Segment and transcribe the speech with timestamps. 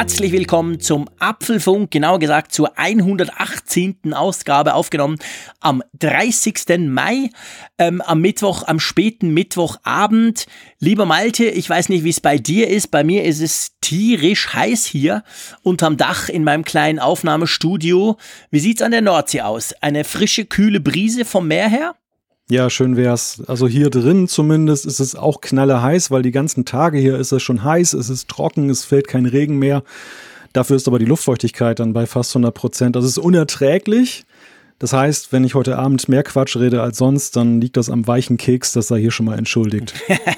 [0.00, 4.14] Herzlich willkommen zum Apfelfunk, genauer gesagt zur 118.
[4.14, 5.18] Ausgabe, aufgenommen
[5.60, 6.88] am 30.
[6.88, 7.28] Mai,
[7.76, 10.46] ähm, am Mittwoch, am späten Mittwochabend.
[10.78, 12.90] Lieber Malte, ich weiß nicht, wie es bei dir ist.
[12.90, 15.22] Bei mir ist es tierisch heiß hier
[15.62, 18.16] unterm Dach in meinem kleinen Aufnahmestudio.
[18.50, 19.74] Wie sieht's an der Nordsee aus?
[19.82, 21.94] Eine frische, kühle Brise vom Meer her?
[22.50, 23.40] Ja, schön wär's.
[23.46, 27.30] Also hier drin zumindest ist es auch knalle heiß, weil die ganzen Tage hier ist
[27.30, 29.84] es schon heiß, es ist trocken, es fällt kein Regen mehr.
[30.52, 32.96] Dafür ist aber die Luftfeuchtigkeit dann bei fast 100 Prozent.
[32.96, 34.24] Das ist unerträglich.
[34.80, 38.06] Das heißt, wenn ich heute Abend mehr Quatsch rede als sonst, dann liegt das am
[38.06, 39.92] weichen Keks, das sei hier schon mal entschuldigt.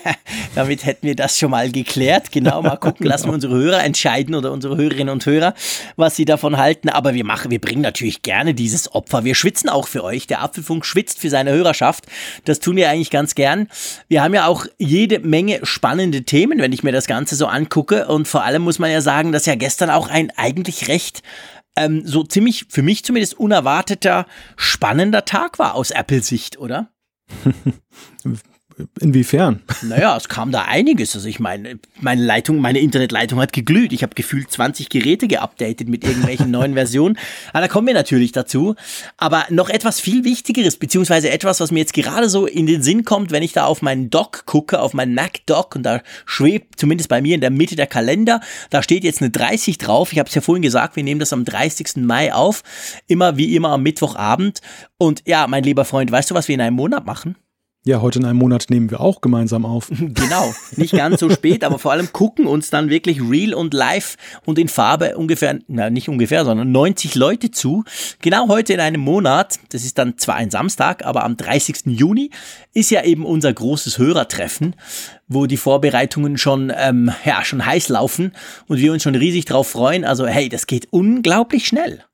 [0.57, 2.33] Damit hätten wir das schon mal geklärt.
[2.33, 5.55] Genau, mal gucken, lassen wir unsere Hörer entscheiden oder unsere Hörerinnen und Hörer,
[5.95, 6.89] was sie davon halten.
[6.89, 9.23] Aber wir machen, wir bringen natürlich gerne dieses Opfer.
[9.23, 10.27] Wir schwitzen auch für euch.
[10.27, 12.07] Der Apfelfunk schwitzt für seine Hörerschaft.
[12.45, 13.69] Das tun wir eigentlich ganz gern.
[14.09, 18.09] Wir haben ja auch jede Menge spannende Themen, wenn ich mir das Ganze so angucke.
[18.09, 21.23] Und vor allem muss man ja sagen, dass ja gestern auch ein eigentlich recht
[21.77, 26.93] ähm, so ziemlich, für mich zumindest unerwarteter, spannender Tag war aus Apple-Sicht, oder?
[29.01, 29.63] Inwiefern?
[29.83, 31.15] Naja, es kam da einiges.
[31.15, 33.93] Also ich meine, meine Leitung, meine Internetleitung hat geglüht.
[33.93, 37.19] Ich habe gefühlt 20 Geräte geupdatet mit irgendwelchen neuen Versionen.
[37.53, 38.75] Aber da kommen wir natürlich dazu.
[39.17, 43.05] Aber noch etwas viel Wichtigeres, beziehungsweise etwas, was mir jetzt gerade so in den Sinn
[43.05, 46.79] kommt, wenn ich da auf meinen Dock gucke, auf meinen Mac Dock und da schwebt
[46.79, 50.13] zumindest bei mir in der Mitte der Kalender, da steht jetzt eine 30 drauf.
[50.13, 51.97] Ich habe es ja vorhin gesagt, wir nehmen das am 30.
[51.97, 52.63] Mai auf.
[53.07, 54.61] Immer wie immer am Mittwochabend.
[54.99, 57.37] Und ja, mein lieber Freund, weißt du, was wir in einem Monat machen?
[57.85, 59.91] Ja, heute in einem Monat nehmen wir auch gemeinsam auf.
[60.23, 64.17] Genau, nicht ganz so spät, aber vor allem gucken uns dann wirklich real und live
[64.45, 67.83] und in Farbe ungefähr, na nicht ungefähr, sondern 90 Leute zu.
[68.21, 71.87] Genau heute in einem Monat, das ist dann zwar ein Samstag, aber am 30.
[71.87, 72.31] Juni
[72.73, 74.77] ist ja eben unser großes Hörertreffen,
[75.27, 78.33] wo die Vorbereitungen schon, ähm, ja, schon heiß laufen
[78.69, 80.05] und wir uns schon riesig drauf freuen.
[80.05, 82.05] Also hey, das geht unglaublich schnell.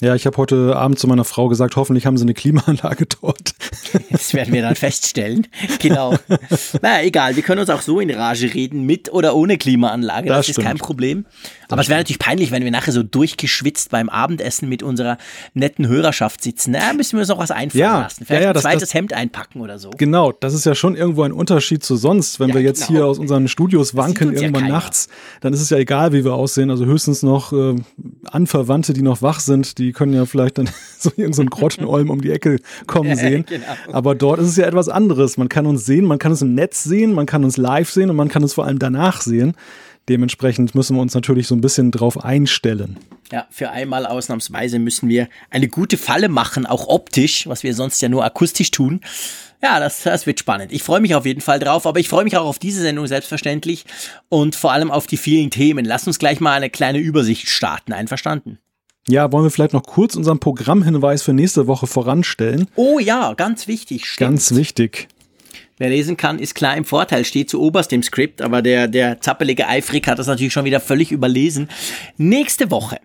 [0.00, 3.54] Ja, ich habe heute Abend zu meiner Frau gesagt, hoffentlich haben sie eine Klimaanlage dort.
[4.10, 5.46] Das werden wir dann feststellen.
[5.78, 6.16] Genau.
[6.82, 10.28] naja, egal, wir können uns auch so in Rage reden, mit oder ohne Klimaanlage.
[10.28, 11.24] Das, das ist kein Problem.
[11.70, 15.18] Aber es wäre natürlich peinlich, wenn wir nachher so durchgeschwitzt beim Abendessen mit unserer
[15.54, 16.70] netten Hörerschaft sitzen.
[16.72, 18.24] Na, müssen wir uns noch was einfallen ja, lassen.
[18.24, 19.90] Vielleicht ja, ja, ein zweites das, Hemd einpacken oder so.
[19.90, 22.40] Genau, das ist ja schon irgendwo ein Unterschied zu sonst.
[22.40, 22.98] Wenn wir jetzt genau.
[22.98, 25.08] hier aus unseren Studios wanken, irgendwann nachts,
[25.40, 26.70] dann ist es ja egal, wie wir aussehen.
[26.70, 27.76] Also höchstens noch äh,
[28.24, 32.20] Anverwandte, die noch wach sind, die können ja vielleicht dann so irgendeinen so Grottenolm um
[32.20, 33.44] die Ecke kommen sehen.
[33.46, 33.67] genau.
[33.92, 35.36] Aber dort ist es ja etwas anderes.
[35.36, 38.10] Man kann uns sehen, man kann uns im Netz sehen, man kann uns live sehen
[38.10, 39.54] und man kann uns vor allem danach sehen.
[40.08, 42.96] Dementsprechend müssen wir uns natürlich so ein bisschen drauf einstellen.
[43.30, 48.00] Ja, für einmal ausnahmsweise müssen wir eine gute Falle machen, auch optisch, was wir sonst
[48.00, 49.02] ja nur akustisch tun.
[49.62, 50.72] Ja, das, das wird spannend.
[50.72, 53.06] Ich freue mich auf jeden Fall drauf, aber ich freue mich auch auf diese Sendung
[53.06, 53.84] selbstverständlich
[54.28, 55.84] und vor allem auf die vielen Themen.
[55.84, 57.92] Lass uns gleich mal eine kleine Übersicht starten.
[57.92, 58.58] Einverstanden?
[59.08, 62.68] Ja, wollen wir vielleicht noch kurz unseren Programmhinweis für nächste Woche voranstellen?
[62.76, 64.04] Oh ja, ganz wichtig.
[64.04, 64.30] Stimmt.
[64.30, 65.08] Ganz wichtig.
[65.78, 69.20] Wer lesen kann, ist klar im Vorteil, steht zu oberst im Skript, aber der, der
[69.20, 71.68] zappelige Eifrig hat das natürlich schon wieder völlig überlesen.
[72.16, 72.98] Nächste Woche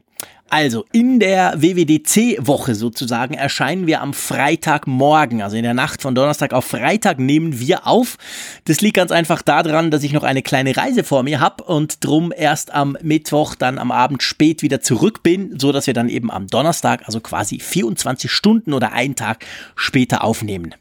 [0.53, 6.53] also in der WWDC-Woche sozusagen erscheinen wir am Freitagmorgen, also in der Nacht von Donnerstag
[6.53, 8.17] auf Freitag nehmen wir auf.
[8.65, 12.05] Das liegt ganz einfach daran, dass ich noch eine kleine Reise vor mir habe und
[12.05, 16.07] drum erst am Mittwoch dann am Abend spät wieder zurück bin, so dass wir dann
[16.07, 19.43] eben am Donnerstag, also quasi 24 Stunden oder einen Tag
[19.75, 20.75] später aufnehmen.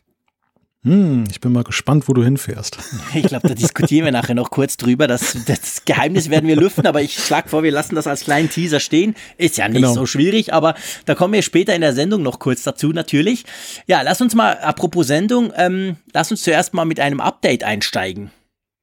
[0.84, 2.76] Hm, ich bin mal gespannt, wo du hinfährst.
[3.14, 5.06] Ich glaube, da diskutieren wir nachher noch kurz drüber.
[5.06, 8.48] Das, das Geheimnis werden wir lüften, aber ich schlage vor, wir lassen das als kleinen
[8.50, 9.14] Teaser stehen.
[9.36, 9.94] Ist ja nicht genau.
[9.94, 13.44] so schwierig, aber da kommen wir später in der Sendung noch kurz dazu, natürlich.
[13.86, 18.30] Ja, lass uns mal, apropos Sendung, ähm, lass uns zuerst mal mit einem Update einsteigen.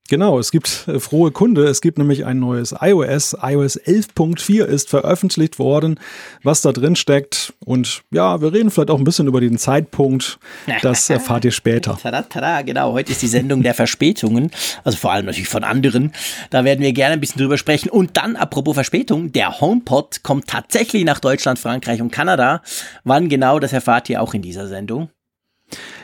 [0.10, 1.66] Genau, es gibt äh, frohe Kunde.
[1.66, 3.38] Es gibt nämlich ein neues iOS.
[3.42, 6.00] iOS 11.4 ist veröffentlicht worden,
[6.42, 7.54] was da drin steckt.
[7.64, 10.40] Und ja, wir reden vielleicht auch ein bisschen über den Zeitpunkt.
[10.82, 11.98] Das erfahrt ihr später.
[12.02, 12.94] tada, tada, genau.
[12.94, 14.50] Heute ist die Sendung der Verspätungen.
[14.84, 16.14] Also vor allem natürlich von anderen.
[16.50, 17.90] Da werden wir gerne ein bisschen drüber sprechen.
[17.90, 22.62] Und dann, apropos Verspätung, der HomePod kommt tatsächlich nach Deutschland, Frankreich und Kanada.
[23.04, 25.10] Wann genau, das erfahrt ihr auch in dieser Sendung.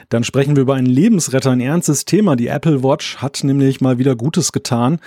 [0.10, 2.36] Dann sprechen wir über einen Lebensretter, ein ernstes Thema.
[2.36, 5.00] Die Apple Watch hat nämlich mal wieder Gutes getan.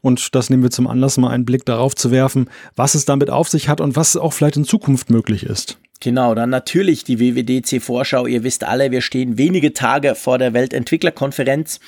[0.00, 3.30] Und das nehmen wir zum Anlass, mal einen Blick darauf zu werfen, was es damit
[3.30, 5.78] auf sich hat und was auch vielleicht in Zukunft möglich ist.
[6.00, 8.26] Genau, dann natürlich die WWDC-Vorschau.
[8.26, 11.80] Ihr wisst alle, wir stehen wenige Tage vor der Weltentwicklerkonferenz.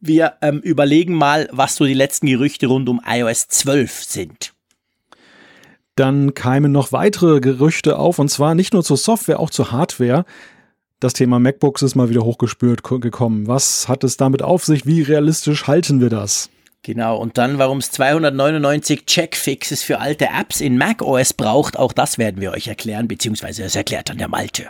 [0.00, 4.52] Wir ähm, überlegen mal, was so die letzten Gerüchte rund um iOS 12 sind.
[5.96, 10.24] dann keimen noch weitere Gerüchte auf und zwar nicht nur zur Software, auch zur Hardware.
[11.00, 13.46] Das Thema MacBooks ist mal wieder hochgespürt gekommen.
[13.46, 14.84] Was hat es damit auf sich?
[14.84, 16.50] Wie realistisch halten wir das?
[16.82, 22.18] Genau, und dann, warum es 299 Checkfixes für alte Apps in macOS braucht, auch das
[22.18, 24.66] werden wir euch erklären, beziehungsweise es erklärt dann der Malte.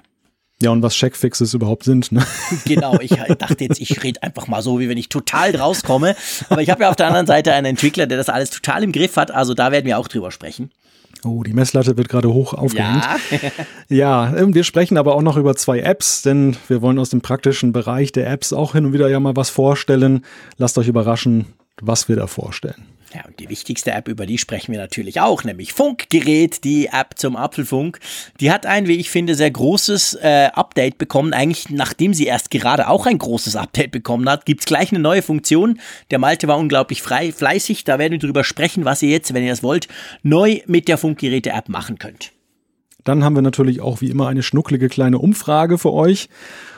[0.60, 2.26] Ja, und was Checkfixes überhaupt sind, ne?
[2.66, 6.14] Genau, ich dachte jetzt, ich rede einfach mal so, wie wenn ich total rauskomme.
[6.50, 8.92] Aber ich habe ja auf der anderen Seite einen Entwickler, der das alles total im
[8.92, 10.72] Griff hat, also da werden wir auch drüber sprechen.
[11.25, 13.05] Oh, die Messlatte wird gerade hoch aufgehängt.
[13.31, 13.38] Ja.
[13.88, 17.20] ja, ähm, wir sprechen aber auch noch über zwei Apps, denn wir wollen aus dem
[17.20, 20.25] praktischen Bereich der Apps auch hin und wieder ja mal was vorstellen.
[20.59, 21.47] Lasst euch überraschen,
[21.81, 22.87] was wir da vorstellen.
[23.14, 27.14] Ja, und die wichtigste App, über die sprechen wir natürlich auch, nämlich Funkgerät, die App
[27.16, 28.00] zum Apfelfunk.
[28.40, 31.32] Die hat ein, wie ich finde, sehr großes äh, Update bekommen.
[31.32, 35.22] Eigentlich, nachdem sie erst gerade auch ein großes Update bekommen hat, gibt's gleich eine neue
[35.22, 35.81] Funktion.
[36.10, 37.84] Der Malte war unglaublich frei, fleißig.
[37.84, 39.88] Da werden wir drüber sprechen, was ihr jetzt, wenn ihr das wollt,
[40.22, 42.32] neu mit der Funkgeräte-App machen könnt.
[43.08, 46.28] Dann haben wir natürlich auch wie immer eine schnucklige kleine Umfrage für euch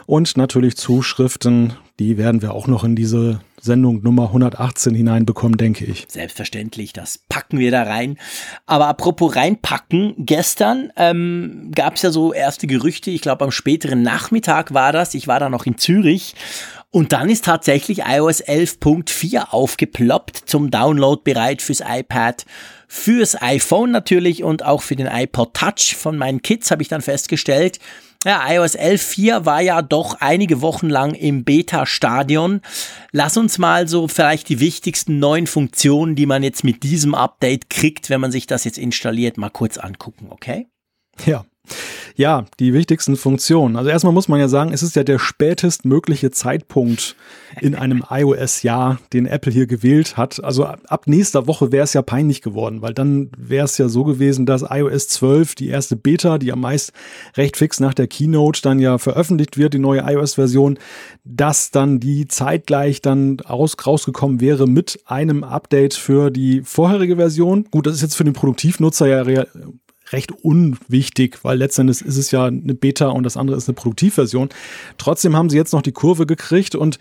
[0.06, 1.73] und natürlich Zuschriften.
[1.99, 6.06] Die werden wir auch noch in diese Sendung Nummer 118 hineinbekommen, denke ich.
[6.09, 8.17] Selbstverständlich, das packen wir da rein.
[8.65, 14.03] Aber apropos reinpacken, gestern ähm, gab es ja so erste Gerüchte, ich glaube am späteren
[14.03, 16.37] Nachmittag war das, ich war da noch in Zürich
[16.93, 22.47] und dann ist tatsächlich iOS 11.4 aufgeploppt, zum Download bereit fürs iPad,
[22.93, 27.03] fürs iPhone natürlich und auch für den iPod Touch von meinen Kids habe ich dann
[27.03, 27.79] festgestellt.
[28.25, 32.63] Ja, iOS 11.4 war ja doch einige Wochen lang im Beta-Stadion.
[33.13, 37.71] Lass uns mal so vielleicht die wichtigsten neuen Funktionen, die man jetzt mit diesem Update
[37.71, 40.67] kriegt, wenn man sich das jetzt installiert, mal kurz angucken, okay?
[41.25, 41.45] Ja.
[42.17, 43.76] Ja, die wichtigsten Funktionen.
[43.76, 47.17] Also erstmal muss man ja sagen, es ist ja der spätestmögliche Zeitpunkt
[47.61, 50.43] in einem iOS-Jahr, den Apple hier gewählt hat.
[50.43, 54.05] Also ab nächster Woche wäre es ja peinlich geworden, weil dann wäre es ja so
[54.05, 56.93] gewesen, dass iOS 12, die erste Beta, die ja meist
[57.37, 60.78] recht fix nach der Keynote dann ja veröffentlicht wird, die neue iOS-Version,
[61.25, 67.64] dass dann die zeitgleich dann raus, rausgekommen wäre mit einem Update für die vorherige Version.
[67.70, 69.44] Gut, das ist jetzt für den Produktivnutzer ja
[70.12, 74.49] recht unwichtig, weil letztendlich ist es ja eine Beta und das andere ist eine Produktivversion.
[74.99, 76.99] Trotzdem haben sie jetzt noch die Kurve gekriegt und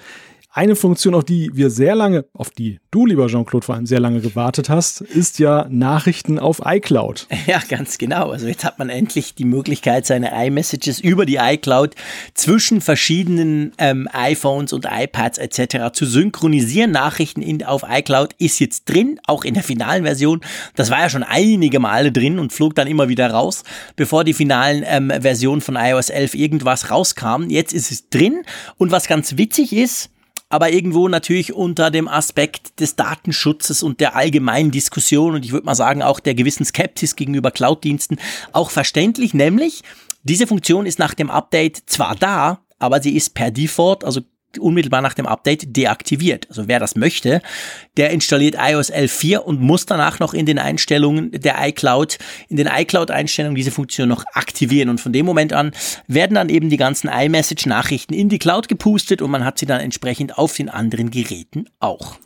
[0.51, 4.00] eine Funktion, auf die wir sehr lange, auf die du, lieber Jean-Claude, vor allem sehr
[4.00, 7.28] lange gewartet hast, ist ja Nachrichten auf iCloud.
[7.48, 8.30] Ja, ganz genau.
[8.30, 11.96] Also jetzt hat man endlich die Möglichkeit, seine iMessages über die iCloud
[12.36, 15.92] zwischen verschiedenen ähm, iPhones und iPads etc.
[15.94, 16.92] zu synchronisieren.
[16.92, 20.42] Nachrichten in, auf iCloud ist jetzt drin, auch in der finalen Version.
[20.75, 23.63] Das war ja schon einige Male drin und flog dann immer wieder raus,
[23.95, 27.50] bevor die finalen ähm, Versionen von iOS 11 irgendwas rauskamen.
[27.50, 28.44] Jetzt ist es drin
[28.78, 30.12] und was ganz witzig ist,
[30.50, 35.66] aber irgendwo natürlich unter dem Aspekt des Datenschutzes und der allgemeinen Diskussion und ich würde
[35.66, 38.18] mal sagen auch der gewissen Skepsis gegenüber Cloud-Diensten
[38.51, 39.84] auch verständlich, nämlich
[40.24, 44.22] diese Funktion ist nach dem Update zwar da, aber sie ist per Default, also
[44.57, 46.48] unmittelbar nach dem Update deaktiviert.
[46.50, 47.42] Also wer das möchte,
[47.98, 52.18] der installiert iOS 11.4 und muss danach noch in den Einstellungen der iCloud,
[52.48, 54.90] in den iCloud-Einstellungen diese Funktion noch aktivieren.
[54.90, 55.72] Und von dem Moment an
[56.07, 59.81] werden dann eben die ganzen iMessage-Nachrichten in die Cloud gepustet und man hat sie dann
[59.81, 62.18] entsprechend auf den anderen Geräten auch.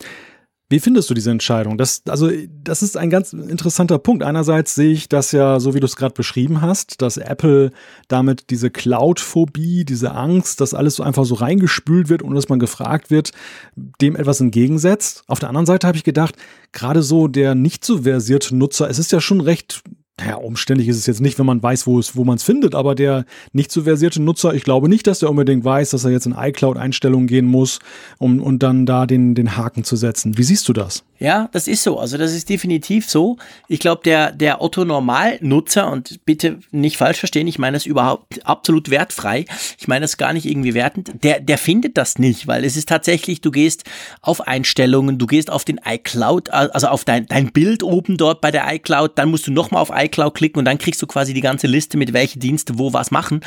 [0.70, 1.78] Wie findest du diese Entscheidung?
[1.78, 2.32] Das, also,
[2.64, 4.24] das ist ein ganz interessanter Punkt.
[4.24, 7.72] Einerseits sehe ich das ja, so wie du es gerade beschrieben hast, dass Apple
[8.08, 12.60] damit diese Cloud-Phobie, diese Angst, dass alles so einfach so reingespült wird, ohne dass man
[12.60, 13.34] gefragt wird,
[13.76, 15.24] dem etwas entgegensetzt.
[15.28, 16.36] Auf der anderen Seite habe ich gedacht,
[16.72, 19.84] gerade so der nicht so versierte Nutzer, es ist ja schon recht
[20.20, 22.76] naja, umständlich ist es jetzt nicht, wenn man weiß, wo es, wo man es findet,
[22.76, 26.12] aber der nicht so versierte Nutzer, ich glaube nicht, dass der unbedingt weiß, dass er
[26.12, 27.80] jetzt in iCloud-Einstellungen gehen muss,
[28.20, 30.38] um und dann da den, den Haken zu setzen.
[30.38, 31.04] Wie siehst du das?
[31.18, 32.00] Ja, das ist so.
[32.00, 33.38] Also das ist definitiv so.
[33.68, 38.92] Ich glaube, der, der Otto-Normal-Nutzer, und bitte nicht falsch verstehen, ich meine das überhaupt absolut
[38.92, 39.46] wertfrei,
[39.80, 42.90] ich meine das gar nicht irgendwie wertend, der, der findet das nicht, weil es ist
[42.90, 43.84] tatsächlich, du gehst
[44.22, 48.52] auf Einstellungen, du gehst auf den iCloud, also auf dein, dein Bild oben dort bei
[48.52, 51.42] der iCloud, dann musst du nochmal auf iCloud klicken und dann kriegst du quasi die
[51.42, 53.42] ganze Liste mit welche Dienste wo was machen.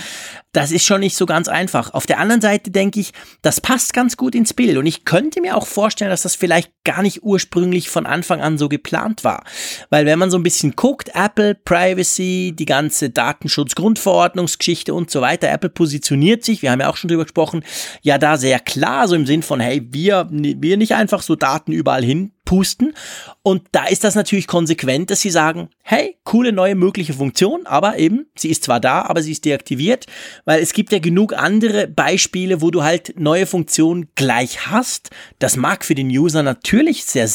[0.52, 1.94] Das ist schon nicht so ganz einfach.
[1.94, 5.40] Auf der anderen Seite denke ich, das passt ganz gut ins Bild und ich könnte
[5.40, 9.24] mir auch vorstellen, dass das vielleicht gar nicht ursprünglich ursprünglich von Anfang an so geplant
[9.24, 9.44] war.
[9.90, 15.50] Weil wenn man so ein bisschen guckt, Apple, Privacy, die ganze Datenschutz-Grundverordnungsgeschichte und so weiter,
[15.50, 17.64] Apple positioniert sich, wir haben ja auch schon drüber gesprochen,
[18.02, 21.72] ja da sehr klar, so im Sinn von, hey, wir, wir nicht einfach so Daten
[21.72, 22.94] überall hin pusten.
[23.42, 27.98] Und da ist das natürlich konsequent, dass sie sagen, hey, coole neue mögliche Funktion, aber
[27.98, 30.06] eben, sie ist zwar da, aber sie ist deaktiviert,
[30.46, 35.10] weil es gibt ja genug andere Beispiele, wo du halt neue Funktionen gleich hast.
[35.38, 37.28] Das mag für den User natürlich sehr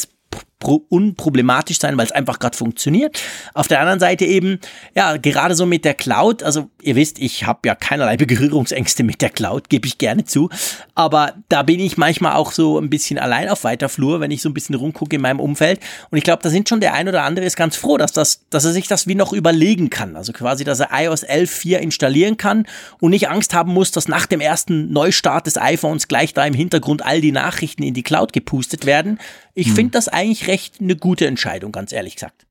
[0.63, 3.21] unproblematisch sein, weil es einfach gerade funktioniert.
[3.53, 4.59] Auf der anderen Seite eben,
[4.95, 9.21] ja, gerade so mit der Cloud, also ihr wisst, ich habe ja keinerlei Berührungsängste mit
[9.21, 10.49] der Cloud, gebe ich gerne zu,
[10.95, 14.41] aber da bin ich manchmal auch so ein bisschen allein auf weiter Flur, wenn ich
[14.41, 17.07] so ein bisschen rumgucke in meinem Umfeld und ich glaube, da sind schon der ein
[17.07, 20.15] oder andere ist ganz froh, dass das, dass er sich das wie noch überlegen kann,
[20.15, 22.65] also quasi, dass er iOS 11.4 installieren kann
[22.99, 26.53] und nicht Angst haben muss, dass nach dem ersten Neustart des iPhones gleich da im
[26.53, 29.19] Hintergrund all die Nachrichten in die Cloud gepustet werden.
[29.53, 29.75] Ich hm.
[29.75, 32.45] finde das eigentlich recht eine gute Entscheidung, ganz ehrlich gesagt.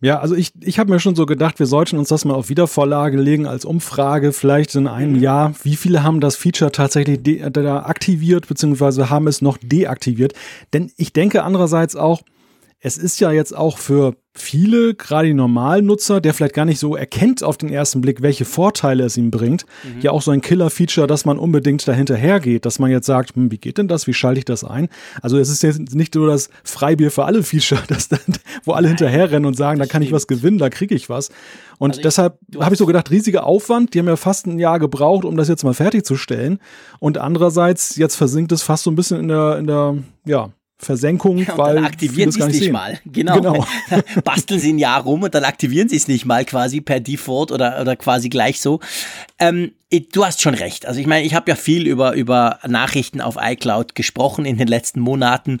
[0.00, 2.48] Ja, also ich, ich habe mir schon so gedacht, wir sollten uns das mal auf
[2.48, 5.22] Wiedervorlage legen als Umfrage, vielleicht in einem mhm.
[5.22, 5.54] Jahr.
[5.64, 10.34] Wie viele haben das Feature tatsächlich da aktiviert, beziehungsweise haben es noch deaktiviert?
[10.72, 12.22] Denn ich denke andererseits auch,
[12.80, 16.78] es ist ja jetzt auch für viele, gerade die normalen Nutzer, der vielleicht gar nicht
[16.78, 20.00] so erkennt auf den ersten Blick, welche Vorteile es ihm bringt, mhm.
[20.00, 23.50] ja auch so ein Killer-Feature, dass man unbedingt dahinter geht, dass man jetzt sagt, hm,
[23.50, 24.88] wie geht denn das, wie schalte ich das ein?
[25.22, 28.20] Also es ist jetzt nicht nur das Freibier für alle Feature, das dann,
[28.64, 31.30] wo alle hinterherrennen und sagen, da kann ich was gewinnen, da kriege ich was.
[31.78, 34.78] Und also deshalb habe ich so gedacht, riesiger Aufwand, die haben ja fast ein Jahr
[34.78, 36.60] gebraucht, um das jetzt mal fertigzustellen.
[37.00, 41.38] Und andererseits, jetzt versinkt es fast so ein bisschen in der, in der, ja, Versenkung,
[41.38, 42.72] ja, weil dann aktivieren sie es nicht sehen.
[42.72, 43.00] mal.
[43.04, 43.34] Genau.
[43.34, 43.66] genau.
[44.24, 47.50] Basteln sie ein Jahr rum und dann aktivieren sie es nicht mal quasi per Default
[47.50, 48.78] oder oder quasi gleich so.
[49.40, 49.72] Ähm,
[50.12, 50.86] du hast schon recht.
[50.86, 54.68] Also ich meine, ich habe ja viel über über Nachrichten auf iCloud gesprochen in den
[54.68, 55.60] letzten Monaten.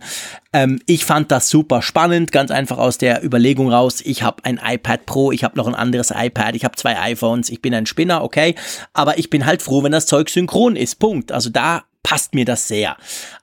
[0.52, 4.00] Ähm, ich fand das super spannend, ganz einfach aus der Überlegung raus.
[4.04, 7.50] Ich habe ein iPad Pro, ich habe noch ein anderes iPad, ich habe zwei iPhones,
[7.50, 8.54] ich bin ein Spinner, okay.
[8.92, 11.00] Aber ich bin halt froh, wenn das Zeug synchron ist.
[11.00, 11.32] Punkt.
[11.32, 12.96] Also da passt mir das sehr.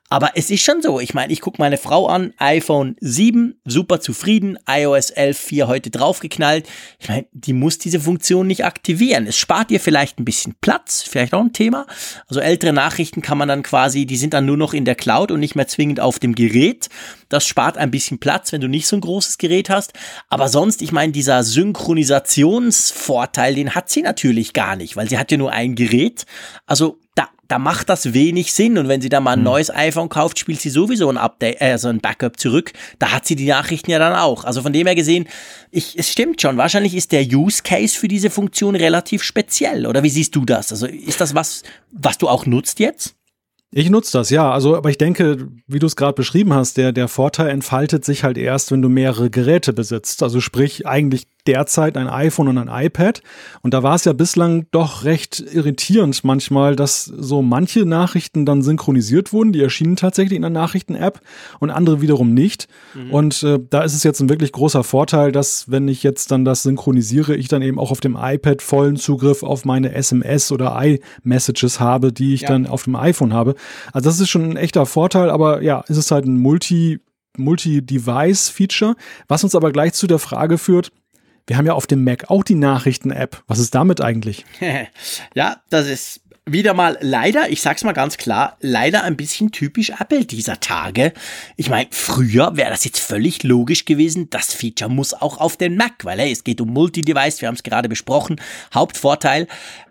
[0.10, 1.00] Aber es ist schon so.
[1.00, 6.68] Ich meine, ich gucke meine Frau an, iPhone 7, super zufrieden, iOS 11.4 heute draufgeknallt.
[7.00, 9.28] Ich meine, die muss diese Funktion nicht aktivieren.
[9.28, 11.86] Es spart ihr vielleicht ein bisschen Platz, vielleicht auch ein Thema.
[12.28, 15.30] Also ältere Nachrichten kann man dann quasi, die sind dann nur noch in der Cloud
[15.32, 16.90] und nicht mehr zwingend auf dem Gerät.
[17.30, 19.94] Das spart ein bisschen Platz, wenn du nicht so ein großes Gerät hast.
[20.28, 25.32] Aber sonst, ich meine, dieser Synchronisationsvorteil, den hat sie natürlich gar nicht, weil sie hat
[25.32, 26.26] ja nur ein Gerät.
[26.66, 26.98] Also
[27.48, 28.78] da, da macht das wenig Sinn.
[28.78, 29.46] Und wenn sie dann mal ein mhm.
[29.46, 32.74] neues iPhone kauft, spielt sie sowieso ein Update, also ein Backup zurück.
[33.00, 34.44] Da hat sie die Nachrichten ja dann auch.
[34.44, 35.28] Also von dem her gesehen,
[35.72, 36.58] ich, es stimmt schon.
[36.58, 39.86] Wahrscheinlich ist der Use Case für diese Funktion relativ speziell.
[39.86, 40.72] Oder wie siehst du das?
[40.72, 43.16] Also ist das was, was du auch nutzt jetzt?
[43.78, 44.50] Ich nutze das, ja.
[44.52, 48.24] Also, aber ich denke, wie du es gerade beschrieben hast, der, der Vorteil entfaltet sich
[48.24, 50.24] halt erst, wenn du mehrere Geräte besitzt.
[50.24, 53.22] Also sprich, eigentlich derzeit ein iPhone und ein iPad.
[53.62, 58.62] Und da war es ja bislang doch recht irritierend manchmal, dass so manche Nachrichten dann
[58.62, 59.54] synchronisiert wurden.
[59.54, 61.22] Die erschienen tatsächlich in der Nachrichten-App
[61.60, 62.68] und andere wiederum nicht.
[62.94, 63.12] Mhm.
[63.12, 66.46] Und äh, da ist es jetzt ein wirklich großer Vorteil, dass wenn ich jetzt dann
[66.46, 70.80] das synchronisiere, ich dann eben auch auf dem iPad vollen Zugriff auf meine SMS oder
[71.24, 72.50] iMessages habe, die ich ja.
[72.50, 73.56] dann auf dem iPhone habe.
[73.94, 77.00] Also das ist schon ein echter Vorteil, aber ja, es ist halt ein Multi-
[77.38, 78.96] Multi-Device-Feature,
[79.28, 80.92] was uns aber gleich zu der Frage führt,
[81.48, 83.44] wir haben ja auf dem Mac auch die Nachrichten-App.
[83.48, 84.46] Was ist damit eigentlich?
[85.36, 89.90] ja, das ist wieder mal leider, ich sag's mal ganz klar, leider ein bisschen typisch
[89.90, 91.12] Apple dieser Tage.
[91.56, 95.76] Ich meine, früher wäre das jetzt völlig logisch gewesen, das Feature muss auch auf den
[95.76, 98.40] Mac, weil hey, es geht um Multi-Device, wir haben es gerade besprochen,
[98.74, 99.48] Hauptvorteil.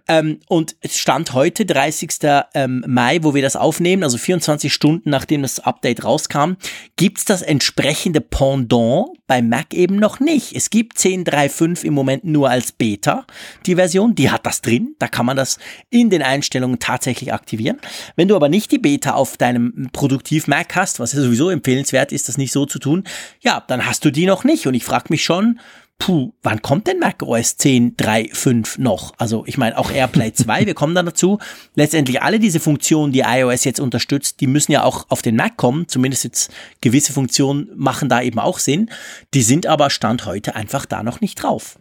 [0.06, 2.10] Ähm, und es stand heute, 30.
[2.54, 6.54] Ähm, Mai, wo wir das aufnehmen, also 24 Stunden nachdem das Update rauskam,
[6.96, 10.54] gibt's das entsprechende Pendant bei Mac eben noch nicht.
[10.54, 13.26] Es gibt 10.3.5 im Moment nur als Beta,
[13.64, 15.58] die Version, die hat das drin, da kann man das
[15.88, 17.80] in den Einstellungen tatsächlich aktivieren.
[18.16, 22.28] Wenn du aber nicht die Beta auf deinem Produktiv-Mac hast, was ja sowieso empfehlenswert ist,
[22.28, 23.04] das nicht so zu tun,
[23.40, 24.66] ja, dann hast du die noch nicht.
[24.66, 25.58] Und ich frage mich schon,
[25.98, 29.12] puh, wann kommt denn Mac OS 10 3.5 noch?
[29.18, 31.38] Also ich meine auch AirPlay 2, wir kommen dann dazu.
[31.74, 35.56] Letztendlich alle diese Funktionen, die iOS jetzt unterstützt, die müssen ja auch auf den Mac
[35.56, 35.88] kommen.
[35.88, 38.90] Zumindest jetzt gewisse Funktionen machen da eben auch Sinn.
[39.32, 41.78] Die sind aber Stand heute einfach da noch nicht drauf.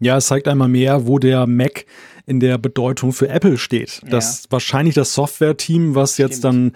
[0.00, 1.84] Ja, es zeigt einmal mehr, wo der Mac
[2.26, 4.00] in der Bedeutung für Apple steht.
[4.08, 4.52] Das ja.
[4.52, 6.30] wahrscheinlich das Software-Team, was Stimmt.
[6.30, 6.72] jetzt dann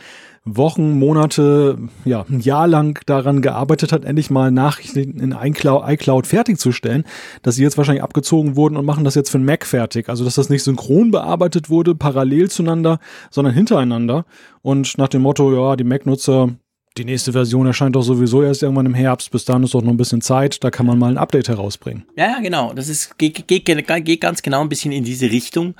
[0.46, 6.26] Wochen, Monate, ja, ein Jahr lang daran gearbeitet hat, endlich mal Nachrichten in iCloud, iCloud
[6.26, 7.04] fertigzustellen,
[7.40, 10.10] dass sie jetzt wahrscheinlich abgezogen wurden und machen das jetzt für den Mac fertig.
[10.10, 12.98] Also, dass das nicht synchron bearbeitet wurde, parallel zueinander,
[13.30, 14.26] sondern hintereinander.
[14.60, 16.50] Und nach dem Motto, ja, die Mac-Nutzer,
[16.96, 19.30] die nächste Version erscheint doch sowieso erst irgendwann im Herbst.
[19.30, 20.62] Bis dahin ist doch noch ein bisschen Zeit.
[20.62, 22.04] Da kann man mal ein Update herausbringen.
[22.16, 22.72] Ja, genau.
[22.72, 25.74] Das ist, geht, geht, geht ganz genau ein bisschen in diese Richtung.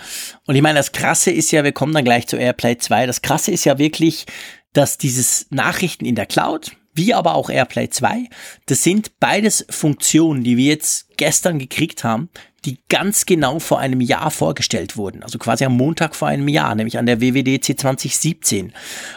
[0.47, 3.07] Und ich meine, das Krasse ist ja, wir kommen dann gleich zu AirPlay 2.
[3.07, 4.27] Das Krasse ist ja wirklich,
[4.73, 8.29] dass dieses Nachrichten in der Cloud, wie aber auch AirPlay 2,
[8.67, 12.29] das sind beides Funktionen, die wir jetzt gestern gekriegt haben,
[12.65, 15.23] die ganz genau vor einem Jahr vorgestellt wurden.
[15.23, 18.73] Also quasi am Montag vor einem Jahr, nämlich an der WWDC 2017.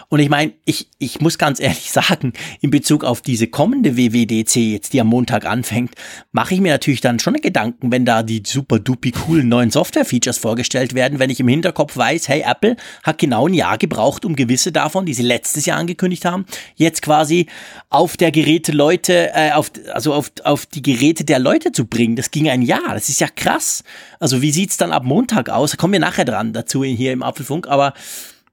[0.10, 4.56] Und ich meine, ich, ich muss ganz ehrlich sagen, in Bezug auf diese kommende WWDC
[4.56, 5.94] jetzt, die am Montag anfängt,
[6.32, 10.38] mache ich mir natürlich dann schon Gedanken, wenn da die super dupi coolen neuen Software-Features
[10.38, 14.36] vorgestellt werden, wenn ich im Hinterkopf weiß, hey, Apple hat genau ein Jahr gebraucht, um
[14.36, 17.48] gewisse davon, die sie letztes Jahr angekündigt haben, jetzt quasi
[17.90, 22.16] auf der Geräte Leute, äh, auf, also auf, auf die Geräte der Leute zu bringen.
[22.16, 22.94] Das ging ein Jahr.
[22.94, 23.84] Das ist ja krass.
[24.20, 25.72] Also wie sieht's dann ab Montag aus?
[25.72, 27.94] Da kommen wir nachher dran dazu hier im Apfelfunk, aber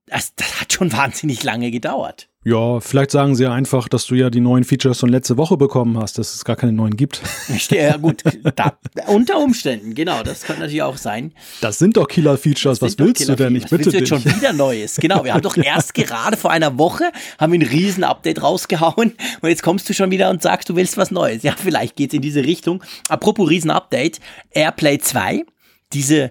[0.07, 2.29] das, das hat schon wahnsinnig lange gedauert.
[2.45, 5.99] Ja, vielleicht sagen sie einfach, dass du ja die neuen Features schon letzte Woche bekommen
[5.99, 7.23] hast, dass es gar keine neuen gibt.
[7.71, 8.23] Ja, gut,
[8.55, 11.33] da, unter Umständen, genau, das kann natürlich auch sein.
[11.63, 13.57] Das sind doch Killer-Features, was willst du denn?
[13.57, 14.09] Ich bitte dich.
[14.09, 15.25] schon wieder Neues, genau.
[15.25, 19.89] Wir haben doch erst gerade vor einer Woche, haben ein Riesen-Update rausgehauen und jetzt kommst
[19.89, 21.43] du schon wieder und sagst, du willst was Neues.
[21.43, 22.83] Ja, vielleicht geht's in diese Richtung.
[23.09, 24.21] Apropos Riesen-Update,
[24.51, 25.45] Airplay 2,
[25.93, 26.31] diese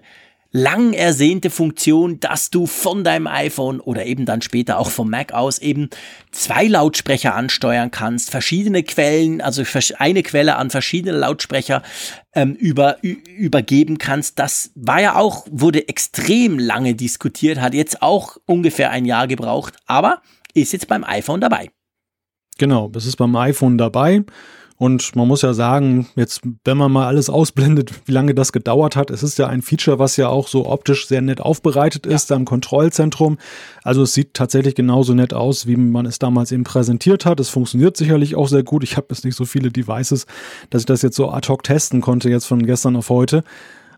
[0.53, 5.33] lang ersehnte Funktion, dass du von deinem iPhone oder eben dann später auch vom Mac
[5.33, 5.89] aus eben
[6.31, 9.63] zwei Lautsprecher ansteuern kannst, verschiedene Quellen, also
[9.97, 11.81] eine Quelle an verschiedene Lautsprecher
[12.35, 14.37] ähm, über, übergeben kannst.
[14.37, 19.75] Das war ja auch, wurde extrem lange diskutiert, hat jetzt auch ungefähr ein Jahr gebraucht,
[19.87, 20.21] aber
[20.53, 21.71] ist jetzt beim iPhone dabei.
[22.59, 24.23] Genau, das ist beim iPhone dabei.
[24.83, 28.97] Und man muss ja sagen, jetzt, wenn man mal alles ausblendet, wie lange das gedauert
[28.97, 32.31] hat, es ist ja ein Feature, was ja auch so optisch sehr nett aufbereitet ist
[32.31, 32.35] ja.
[32.35, 33.37] am Kontrollzentrum.
[33.83, 37.39] Also es sieht tatsächlich genauso nett aus, wie man es damals eben präsentiert hat.
[37.39, 38.83] Es funktioniert sicherlich auch sehr gut.
[38.83, 40.25] Ich habe jetzt nicht so viele Devices,
[40.69, 43.45] dass ich das jetzt so ad hoc testen konnte, jetzt von gestern auf heute.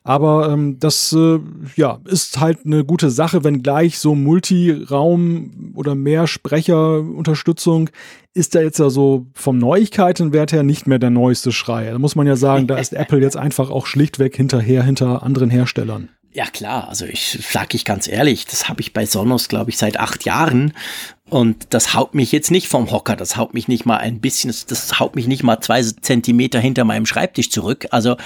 [0.07, 1.39] Aber ähm, das äh,
[1.75, 7.89] ja, ist halt eine gute Sache, wenn gleich so Multiraum oder Mehrsprecherunterstützung
[8.35, 11.89] ist da jetzt ja so vom Neuigkeitenwert her nicht mehr der neueste Schrei.
[11.89, 15.49] Da muss man ja sagen, da ist Apple jetzt einfach auch schlichtweg hinterher hinter anderen
[15.49, 16.09] Herstellern.
[16.33, 19.77] Ja klar, also ich sag ich ganz ehrlich, das habe ich bei Sonos, glaube ich,
[19.77, 20.73] seit acht Jahren
[21.29, 24.53] und das haut mich jetzt nicht vom Hocker, das haut mich nicht mal ein bisschen,
[24.67, 27.87] das haut mich nicht mal zwei Zentimeter hinter meinem Schreibtisch zurück.
[27.89, 28.17] Also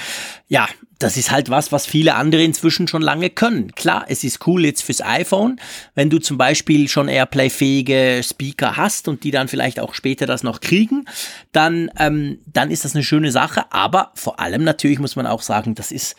[0.48, 0.68] ja,
[1.00, 3.74] das ist halt was, was viele andere inzwischen schon lange können.
[3.74, 5.60] Klar, es ist cool jetzt fürs iPhone,
[5.96, 10.44] wenn du zum Beispiel schon Airplay-fähige Speaker hast und die dann vielleicht auch später das
[10.44, 11.06] noch kriegen,
[11.54, 13.72] dann, ähm, dann ist das eine schöne Sache.
[13.72, 16.18] Aber vor allem natürlich muss man auch sagen, das ist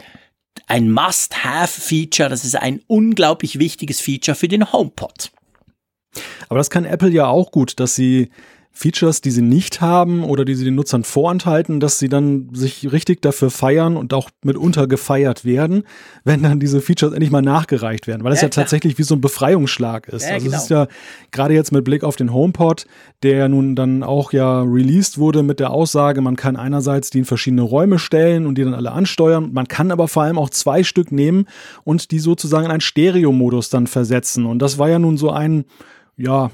[0.67, 5.31] ein Must-Have-Feature, das ist ein unglaublich wichtiges Feature für den HomePod.
[6.49, 8.31] Aber das kann Apple ja auch gut, dass sie
[8.73, 12.91] Features, die sie nicht haben oder die sie den Nutzern vorenthalten, dass sie dann sich
[12.93, 15.83] richtig dafür feiern und auch mitunter gefeiert werden,
[16.25, 19.17] wenn dann diese Features endlich mal nachgereicht werden, weil das ja, ja tatsächlich wie so
[19.17, 20.27] ein Befreiungsschlag ist.
[20.27, 20.57] Ja, also genau.
[20.57, 20.87] es ist ja
[21.33, 22.87] gerade jetzt mit Blick auf den HomePod,
[23.23, 27.19] der ja nun dann auch ja released wurde mit der Aussage, man kann einerseits die
[27.19, 30.49] in verschiedene Räume stellen und die dann alle ansteuern, man kann aber vor allem auch
[30.49, 31.47] zwei Stück nehmen
[31.83, 35.65] und die sozusagen in einen Stereo-Modus dann versetzen und das war ja nun so ein
[36.17, 36.51] ja,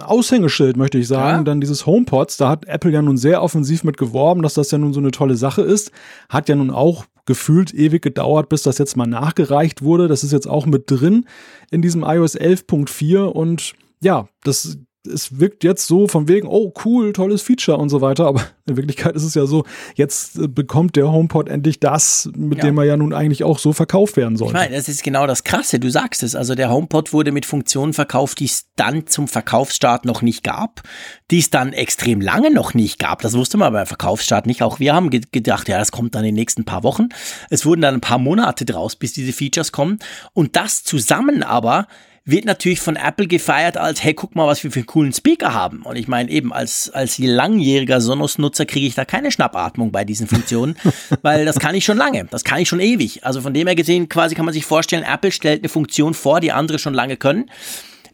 [0.00, 1.44] Aushängeschild, möchte ich sagen, ja.
[1.44, 4.78] dann dieses HomePods, da hat Apple ja nun sehr offensiv mit geworben, dass das ja
[4.78, 5.90] nun so eine tolle Sache ist.
[6.28, 10.08] Hat ja nun auch gefühlt ewig gedauert, bis das jetzt mal nachgereicht wurde.
[10.08, 11.26] Das ist jetzt auch mit drin
[11.70, 17.12] in diesem iOS 11.4 und ja, das es wirkt jetzt so von wegen, oh cool,
[17.12, 20.96] tolles Feature und so weiter, aber in Wirklichkeit ist es ja so, jetzt äh, bekommt
[20.96, 22.64] der HomePod endlich das, mit ja.
[22.64, 24.48] dem er ja nun eigentlich auch so verkauft werden soll.
[24.48, 27.46] Ich meine, das ist genau das Krasse, du sagst es, also der HomePod wurde mit
[27.46, 30.82] Funktionen verkauft, die es dann zum Verkaufsstart noch nicht gab,
[31.30, 34.80] die es dann extrem lange noch nicht gab, das wusste man beim Verkaufsstart nicht, auch
[34.80, 37.08] wir haben gedacht, ja, das kommt dann in den nächsten paar Wochen,
[37.48, 39.98] es wurden dann ein paar Monate draus, bis diese Features kommen.
[40.32, 41.86] Und das zusammen aber
[42.24, 45.54] wird natürlich von Apple gefeiert als, hey, guck mal, was wir für einen coolen Speaker
[45.54, 45.82] haben.
[45.82, 50.26] Und ich meine eben, als, als langjähriger Sonos-Nutzer kriege ich da keine Schnappatmung bei diesen
[50.26, 50.76] Funktionen,
[51.22, 53.24] weil das kann ich schon lange, das kann ich schon ewig.
[53.24, 56.40] Also von dem her gesehen, quasi kann man sich vorstellen, Apple stellt eine Funktion vor,
[56.40, 57.50] die andere schon lange können.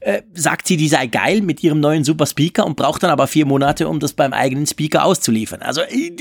[0.07, 3.27] Äh, sagt sie, die sei geil mit ihrem neuen Super Speaker und braucht dann aber
[3.27, 5.63] vier Monate, um das beim eigenen Speaker auszuliefern.
[5.63, 6.13] Also äh,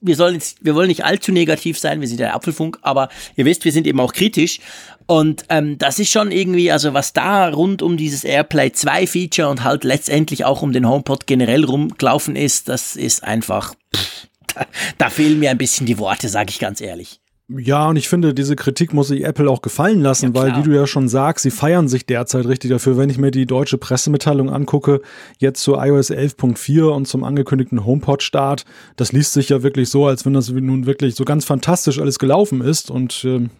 [0.00, 3.44] wir sollen jetzt, wir wollen nicht allzu negativ sein, wir sind der Apfelfunk, aber ihr
[3.44, 4.60] wisst, wir sind eben auch kritisch
[5.06, 9.48] und ähm, das ist schon irgendwie, also was da rund um dieses AirPlay 2 Feature
[9.48, 14.66] und halt letztendlich auch um den HomePod generell rumgelaufen ist, das ist einfach, pff, da,
[14.98, 17.20] da fehlen mir ein bisschen die Worte, sage ich ganz ehrlich.
[17.48, 20.62] Ja, und ich finde, diese Kritik muss sich Apple auch gefallen lassen, ja, weil, wie
[20.62, 22.96] du ja schon sagst, sie feiern sich derzeit richtig dafür.
[22.96, 25.02] Wenn ich mir die deutsche Pressemitteilung angucke,
[25.38, 28.64] jetzt zu iOS 11.4 und zum angekündigten HomePod-Start,
[28.96, 32.18] das liest sich ja wirklich so, als wenn das nun wirklich so ganz fantastisch alles
[32.18, 32.90] gelaufen ist.
[32.90, 33.50] Und äh,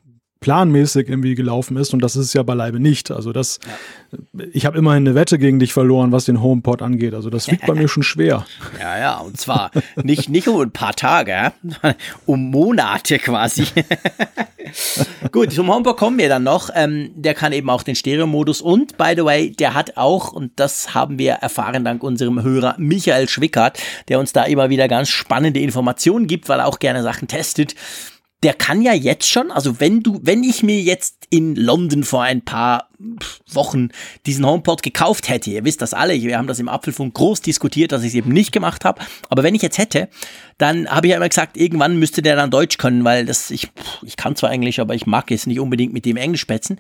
[0.45, 3.11] planmäßig irgendwie gelaufen ist und das ist es ja beileibe nicht.
[3.11, 3.61] Also das,
[4.13, 4.45] ja.
[4.53, 7.15] ich habe immerhin eine Wette gegen dich verloren, was den HomePod angeht.
[7.15, 8.45] Also das wiegt bei mir schon schwer.
[8.81, 9.71] Ja, ja, und zwar
[10.03, 11.53] nicht, nicht um ein paar Tage,
[12.27, 13.67] um Monate quasi.
[15.33, 16.71] Gut, zum HomePod kommen wir dann noch.
[16.75, 20.53] Ähm, der kann eben auch den Stereo-Modus und, by the way, der hat auch, und
[20.57, 23.79] das haben wir erfahren dank unserem Hörer Michael Schwickert,
[24.09, 27.75] der uns da immer wieder ganz spannende Informationen gibt, weil er auch gerne Sachen testet
[28.45, 32.23] der kann ja jetzt schon, also wenn du, wenn ich mir jetzt in London vor
[32.23, 32.91] ein paar
[33.51, 33.89] Wochen
[34.27, 37.91] diesen HomePod gekauft hätte, ihr wisst das alle, wir haben das im Apfelfunk groß diskutiert,
[37.91, 40.11] dass ich es eben nicht gemacht habe, aber wenn ich jetzt hätte,
[40.59, 43.71] dann habe ich ja immer gesagt, irgendwann müsste der dann Deutsch können, weil das, ich,
[44.03, 46.79] ich kann zwar Englisch, aber ich mag es nicht unbedingt mit dem Englisch spätzen.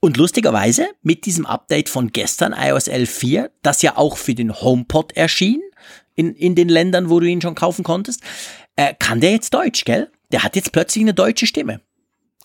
[0.00, 5.12] Und lustigerweise, mit diesem Update von gestern, iOS 11.4, das ja auch für den HomePod
[5.16, 5.60] erschien,
[6.14, 8.22] in, in den Ländern, wo du ihn schon kaufen konntest,
[8.76, 10.08] äh, kann der jetzt Deutsch, gell?
[10.32, 11.80] der hat jetzt plötzlich eine deutsche Stimme.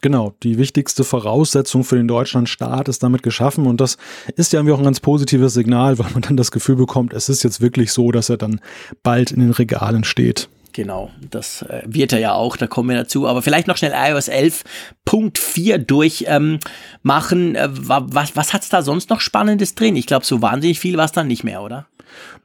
[0.01, 3.97] Genau, die wichtigste Voraussetzung für den Deutschlandstaat ist damit geschaffen und das
[4.35, 7.29] ist ja irgendwie auch ein ganz positives Signal, weil man dann das Gefühl bekommt, es
[7.29, 8.61] ist jetzt wirklich so, dass er dann
[9.01, 10.49] bald in den Regalen steht.
[10.73, 13.25] Genau, das äh, wird er ja auch, da kommen wir dazu.
[13.27, 16.59] Aber vielleicht noch schnell iOS 11.4 durchmachen.
[17.03, 19.95] Ähm, äh, was was hat es da sonst noch Spannendes drin?
[19.95, 21.87] Ich glaube, so wahnsinnig viel war es dann nicht mehr, oder?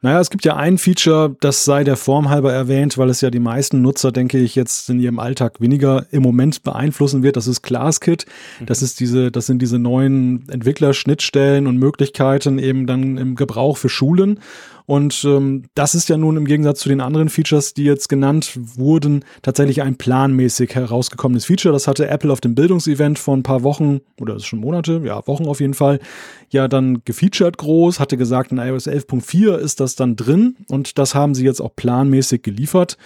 [0.01, 3.29] Naja, es gibt ja ein Feature, das sei der Form halber erwähnt, weil es ja
[3.29, 7.37] die meisten Nutzer, denke ich, jetzt in ihrem Alltag weniger im Moment beeinflussen wird.
[7.37, 8.25] Das ist ClassKit.
[8.65, 13.89] Das ist diese, das sind diese neuen Entwicklerschnittstellen und Möglichkeiten eben dann im Gebrauch für
[13.89, 14.39] Schulen.
[14.85, 18.51] Und ähm, das ist ja nun im Gegensatz zu den anderen Features, die jetzt genannt
[18.55, 21.73] wurden, tatsächlich ein planmäßig herausgekommenes Feature.
[21.73, 25.01] Das hatte Apple auf dem Bildungsevent vor ein paar Wochen, oder das ist schon Monate,
[25.05, 25.99] ja, Wochen auf jeden Fall,
[26.49, 31.15] ja dann gefeatured groß, hatte gesagt, in iOS 11.4 ist das dann drin und das
[31.15, 32.97] haben sie jetzt auch planmäßig geliefert.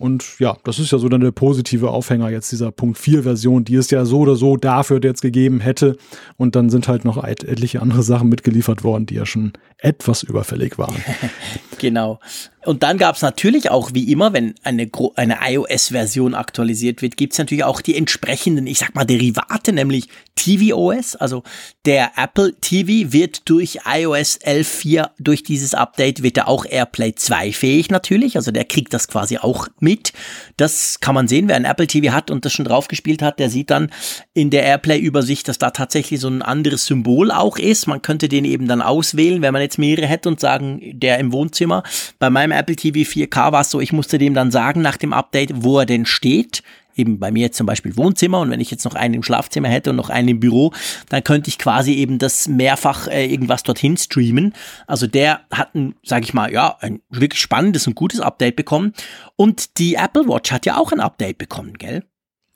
[0.00, 3.64] Und ja, das ist ja so dann der positive Aufhänger jetzt dieser Punkt 4 Version,
[3.64, 5.98] die es ja so oder so dafür jetzt gegeben hätte.
[6.38, 10.78] Und dann sind halt noch etliche andere Sachen mitgeliefert worden, die ja schon etwas überfällig
[10.78, 10.96] waren.
[11.78, 12.18] genau.
[12.64, 17.32] Und dann gab es natürlich auch, wie immer, wenn eine, eine iOS-Version aktualisiert wird, gibt
[17.32, 21.16] es natürlich auch die entsprechenden, ich sag mal, Derivate, nämlich tvOS.
[21.16, 21.42] Also
[21.86, 27.52] der Apple TV wird durch iOS 11.4, durch dieses Update, wird er auch AirPlay 2
[27.52, 28.36] fähig natürlich.
[28.36, 30.12] Also der kriegt das quasi auch mit.
[30.56, 33.48] Das kann man sehen, wer ein Apple TV hat und das schon draufgespielt hat, der
[33.48, 33.90] sieht dann
[34.34, 37.86] in der AirPlay-Übersicht, dass da tatsächlich so ein anderes Symbol auch ist.
[37.86, 41.32] Man könnte den eben dann auswählen, wenn man jetzt mehrere hätte und sagen, der im
[41.32, 41.82] Wohnzimmer.
[42.18, 45.12] Bei meinem Apple TV 4K war es so, ich musste dem dann sagen nach dem
[45.12, 46.62] Update, wo er denn steht
[47.00, 49.68] eben bei mir jetzt zum Beispiel Wohnzimmer und wenn ich jetzt noch einen im Schlafzimmer
[49.68, 50.72] hätte und noch einen im Büro,
[51.08, 54.54] dann könnte ich quasi eben das mehrfach äh, irgendwas dorthin streamen.
[54.86, 58.92] Also der hat ein, sag ich mal, ja, ein wirklich spannendes und gutes Update bekommen
[59.36, 62.04] und die Apple Watch hat ja auch ein Update bekommen, gell?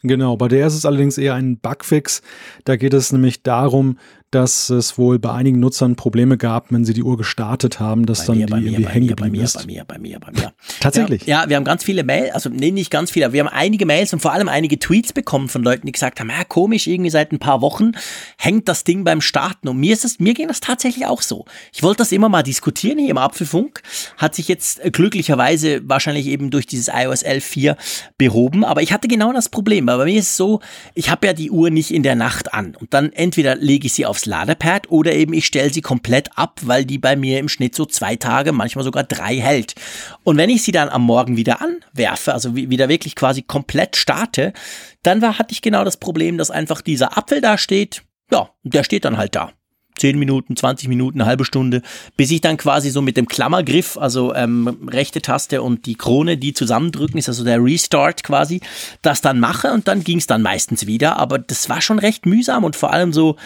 [0.06, 2.20] Genau, bei der ist es allerdings eher ein Bugfix.
[2.64, 3.98] Da geht es nämlich darum,
[4.34, 8.26] dass es wohl bei einigen Nutzern Probleme gab, wenn sie die Uhr gestartet haben, dass
[8.26, 9.58] bei dann mir, die irgendwie hängen geblieben ist.
[9.58, 10.52] Bei mir, bei mir, bei mir.
[10.80, 11.26] Tatsächlich?
[11.26, 13.52] Ja, ja, wir haben ganz viele Mails, also nee, nicht ganz viele, aber wir haben
[13.52, 16.86] einige Mails und vor allem einige Tweets bekommen von Leuten, die gesagt haben, ja, komisch,
[16.86, 17.92] irgendwie seit ein paar Wochen
[18.38, 19.68] hängt das Ding beim Starten.
[19.68, 21.44] Und mir ist es, mir ging das tatsächlich auch so.
[21.72, 23.82] Ich wollte das immer mal diskutieren hier im Apfelfunk,
[24.16, 27.76] hat sich jetzt glücklicherweise wahrscheinlich eben durch dieses iOS 11.4
[28.18, 30.60] behoben, aber ich hatte genau das Problem, weil bei mir ist es so,
[30.94, 33.94] ich habe ja die Uhr nicht in der Nacht an und dann entweder lege ich
[33.94, 37.48] sie aufs Ladepad oder eben ich stelle sie komplett ab, weil die bei mir im
[37.48, 39.74] Schnitt so zwei Tage, manchmal sogar drei hält.
[40.22, 44.52] Und wenn ich sie dann am Morgen wieder anwerfe, also wieder wirklich quasi komplett starte,
[45.02, 48.02] dann war, hatte ich genau das Problem, dass einfach dieser Apfel da steht.
[48.30, 49.52] Ja, der steht dann halt da.
[49.98, 51.82] 10 Minuten, 20 Minuten, eine halbe Stunde,
[52.16, 56.36] bis ich dann quasi so mit dem Klammergriff, also ähm, rechte Taste und die Krone,
[56.36, 58.60] die zusammendrücken, ist also der Restart quasi,
[59.02, 61.16] das dann mache und dann ging es dann meistens wieder.
[61.16, 63.36] Aber das war schon recht mühsam und vor allem so,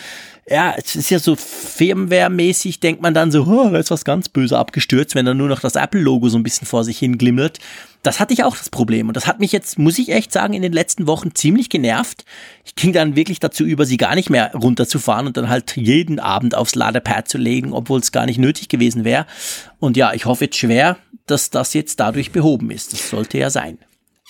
[0.51, 4.29] ja, es ist ja so Firmware-mäßig, denkt man dann so, oh, da ist was ganz
[4.29, 7.59] böse abgestürzt, wenn dann nur noch das Apple-Logo so ein bisschen vor sich hin glimmert.
[8.03, 9.09] Das hatte ich auch das Problem.
[9.09, 12.25] Und das hat mich jetzt, muss ich echt sagen, in den letzten Wochen ziemlich genervt.
[12.65, 16.19] Ich ging dann wirklich dazu über, sie gar nicht mehr runterzufahren und dann halt jeden
[16.19, 19.27] Abend aufs Ladepad zu legen, obwohl es gar nicht nötig gewesen wäre.
[19.81, 22.93] Und ja, ich hoffe jetzt schwer, dass das jetzt dadurch behoben ist.
[22.93, 23.79] Das sollte ja sein.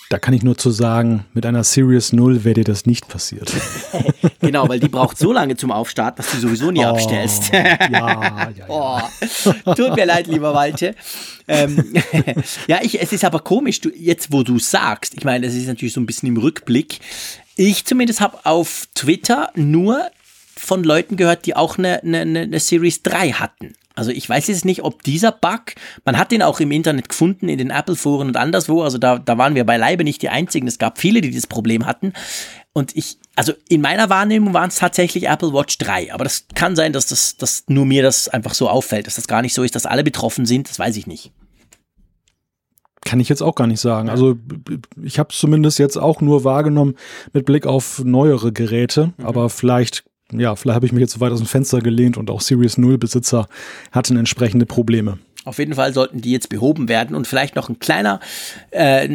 [0.09, 3.53] Da kann ich nur zu sagen, mit einer Serious Null wäre dir das nicht passiert.
[4.41, 7.53] genau, weil die braucht so lange zum Aufstart, dass du sowieso nie oh, abstellst.
[7.53, 8.65] ja, ja, ja.
[9.65, 10.95] Oh, tut mir leid, lieber Walte.
[11.47, 11.93] Ähm,
[12.67, 15.67] ja, ich, es ist aber komisch, du, jetzt wo du sagst, ich meine, es ist
[15.67, 16.99] natürlich so ein bisschen im Rückblick.
[17.55, 20.09] Ich zumindest habe auf Twitter nur
[20.55, 23.75] von Leuten gehört, die auch eine, eine, eine Series 3 hatten.
[23.99, 27.49] Also ich weiß jetzt nicht, ob dieser Bug, man hat den auch im Internet gefunden,
[27.49, 30.79] in den Apple-Foren und anderswo, also da, da waren wir beileibe nicht die Einzigen, es
[30.79, 32.13] gab viele, die dieses Problem hatten.
[32.71, 36.77] Und ich, also in meiner Wahrnehmung waren es tatsächlich Apple Watch 3, aber das kann
[36.77, 39.63] sein, dass das dass nur mir das einfach so auffällt, dass das gar nicht so
[39.63, 41.33] ist, dass alle betroffen sind, das weiß ich nicht.
[43.03, 44.09] Kann ich jetzt auch gar nicht sagen.
[44.09, 44.37] Also
[45.03, 46.95] ich habe zumindest jetzt auch nur wahrgenommen
[47.33, 49.25] mit Blick auf neuere Geräte, mhm.
[49.25, 52.29] aber vielleicht ja, vielleicht habe ich mich jetzt so weit aus dem Fenster gelehnt und
[52.29, 53.47] auch Series 0 Besitzer
[53.91, 55.17] hatten entsprechende Probleme.
[55.45, 58.19] Auf jeden Fall sollten die jetzt behoben werden und vielleicht noch ein kleiner,
[58.71, 59.07] äh,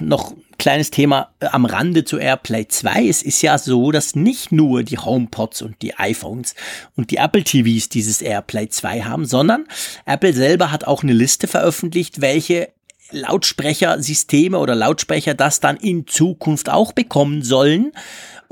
[0.00, 3.08] noch kleines Thema äh, am Rande zu AirPlay 2.
[3.08, 6.54] Es ist ja so, dass nicht nur die HomePods und die iPhones
[6.96, 9.66] und die Apple TVs dieses AirPlay 2 haben, sondern
[10.04, 12.68] Apple selber hat auch eine Liste veröffentlicht, welche
[13.12, 17.92] Lautsprechersysteme oder Lautsprecher das dann in Zukunft auch bekommen sollen.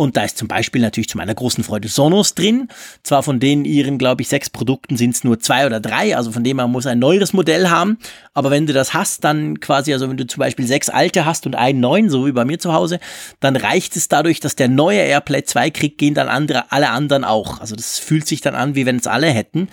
[0.01, 2.69] Und da ist zum Beispiel natürlich zu meiner großen Freude Sonos drin.
[3.03, 6.33] Zwar von denen ihren, glaube ich, sechs Produkten sind es nur zwei oder drei, also
[6.33, 7.99] von dem man muss ein neueres Modell haben.
[8.33, 11.45] Aber wenn du das hast, dann quasi, also wenn du zum Beispiel sechs alte hast
[11.45, 12.99] und einen neuen, so wie bei mir zu Hause,
[13.41, 17.23] dann reicht es dadurch, dass der neue AirPlay 2 kriegt, gehen dann andere, alle anderen
[17.23, 17.61] auch.
[17.61, 19.69] Also das fühlt sich dann an, wie wenn es alle hätten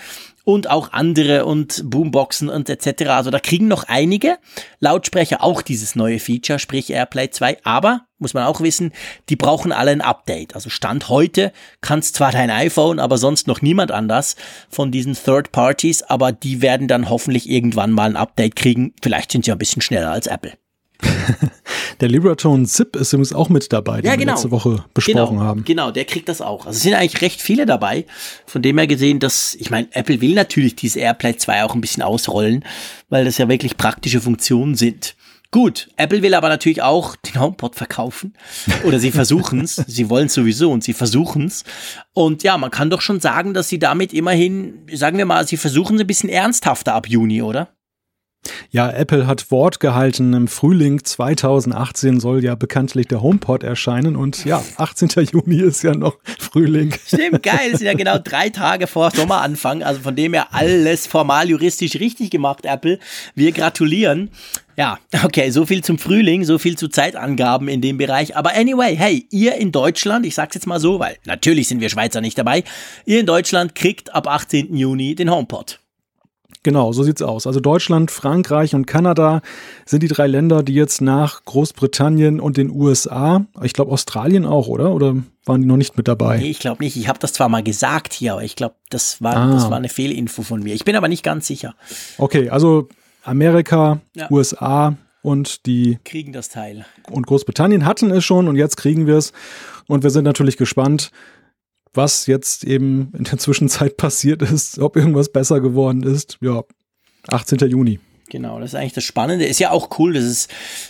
[0.48, 3.10] und auch andere und Boomboxen und etc.
[3.10, 4.38] Also da kriegen noch einige
[4.80, 8.94] Lautsprecher auch dieses neue Feature, sprich AirPlay 2, aber muss man auch wissen,
[9.28, 10.56] die brauchen alle ein Update.
[10.56, 14.38] Also Stand heute kannst zwar dein iPhone, aber sonst noch niemand anders
[14.70, 18.94] von diesen Third Parties, aber die werden dann hoffentlich irgendwann mal ein Update kriegen.
[19.04, 20.54] Vielleicht sind sie ein bisschen schneller als Apple.
[22.00, 24.28] Der Libratone Zip ist übrigens auch mit dabei, den ja, genau.
[24.28, 25.64] wir letzte Woche besprochen genau, haben.
[25.64, 26.66] Genau, der kriegt das auch.
[26.66, 28.06] Also es sind eigentlich recht viele dabei.
[28.46, 31.82] Von dem her gesehen, dass, ich meine, Apple will natürlich dieses AirPlay 2 auch ein
[31.82, 32.64] bisschen ausrollen,
[33.10, 35.16] weil das ja wirklich praktische Funktionen sind.
[35.50, 38.34] Gut, Apple will aber natürlich auch den HomePod verkaufen.
[38.84, 39.76] Oder sie versuchen es.
[39.88, 41.64] sie wollen es sowieso und sie versuchen es.
[42.14, 45.58] Und ja, man kann doch schon sagen, dass sie damit immerhin, sagen wir mal, sie
[45.58, 47.70] versuchen es ein bisschen ernsthafter ab Juni, oder?
[48.70, 50.34] Ja, Apple hat Wort gehalten.
[50.34, 55.10] Im Frühling 2018 soll ja bekanntlich der HomePod erscheinen und ja, 18.
[55.32, 56.94] Juni ist ja noch Frühling.
[57.06, 57.72] Stimmt, geil.
[57.72, 59.84] Das sind ja genau drei Tage vor Sommeranfang.
[59.84, 63.00] Also von dem her alles formal juristisch richtig gemacht, Apple.
[63.36, 64.30] Wir gratulieren.
[64.80, 68.36] Ja, okay, so viel zum Frühling, so viel zu Zeitangaben in dem Bereich.
[68.36, 71.90] Aber anyway, hey, ihr in Deutschland, ich sag's jetzt mal so, weil natürlich sind wir
[71.90, 72.64] Schweizer nicht dabei,
[73.06, 74.76] ihr in Deutschland kriegt ab 18.
[74.76, 75.80] Juni den HomePod.
[76.68, 77.48] Genau, so sieht's aus.
[77.48, 79.42] Also Deutschland, Frankreich und Kanada
[79.86, 84.68] sind die drei Länder, die jetzt nach Großbritannien und den USA, ich glaube Australien auch,
[84.68, 84.92] oder?
[84.92, 86.40] Oder waren die noch nicht mit dabei?
[86.40, 86.98] Nee, ich glaube nicht.
[86.98, 89.54] Ich habe das zwar mal gesagt hier, aber ich glaube, das war, ah.
[89.54, 90.74] das war eine Fehlinfo von mir.
[90.76, 91.74] Ich bin aber nicht ganz sicher.
[92.18, 92.90] Okay, also
[93.24, 94.30] Amerika, ja.
[94.30, 96.86] USA und die kriegen das Teil.
[97.10, 99.32] Und Großbritannien hatten es schon und jetzt kriegen wir es.
[99.88, 101.12] Und wir sind natürlich gespannt,
[101.98, 106.38] was jetzt eben in der Zwischenzeit passiert ist, ob irgendwas besser geworden ist.
[106.40, 106.64] Ja,
[107.28, 107.60] 18.
[107.70, 108.00] Juni.
[108.30, 109.46] Genau, das ist eigentlich das Spannende.
[109.46, 110.48] Ist ja auch cool, dass es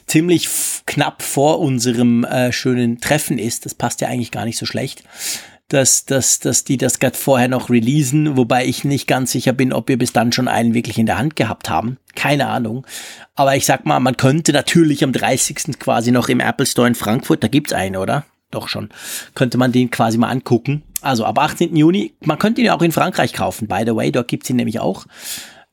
[0.08, 0.50] ziemlich
[0.86, 3.65] knapp vor unserem äh, schönen Treffen ist.
[3.65, 5.04] Das passt ja eigentlich gar nicht so schlecht,
[5.67, 9.72] dass, dass, dass die das gerade vorher noch releasen, wobei ich nicht ganz sicher bin,
[9.72, 11.98] ob wir bis dann schon einen wirklich in der Hand gehabt haben.
[12.15, 12.88] Keine Ahnung.
[13.36, 15.78] Aber ich sag mal, man könnte natürlich am 30.
[15.80, 18.26] quasi noch im Apple Store in Frankfurt, da gibt's einen, oder?
[18.51, 18.89] Doch schon.
[19.36, 20.83] Könnte man den quasi mal angucken.
[21.01, 21.75] Also ab 18.
[21.75, 24.55] Juni, man könnte ihn ja auch in Frankreich kaufen, by the way, dort gibt's ihn
[24.55, 25.05] nämlich auch.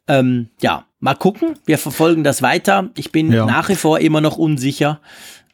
[0.07, 1.55] Ähm, ja, mal gucken.
[1.65, 2.91] Wir verfolgen das weiter.
[2.97, 3.47] Ich bin ja.
[3.47, 5.01] nach wie vor immer noch unsicher,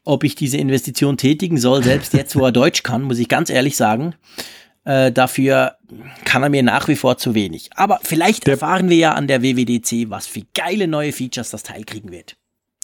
[0.05, 1.85] ob ich diese Investition tätigen soll.
[1.85, 4.15] Selbst jetzt, wo er Deutsch kann, muss ich ganz ehrlich sagen.
[4.85, 5.77] Äh, dafür
[6.25, 7.71] kann er mir nach wie vor zu wenig.
[7.77, 11.63] Aber vielleicht der erfahren wir ja an der WWDC, was für geile neue Features das
[11.63, 12.37] Teil kriegen wird.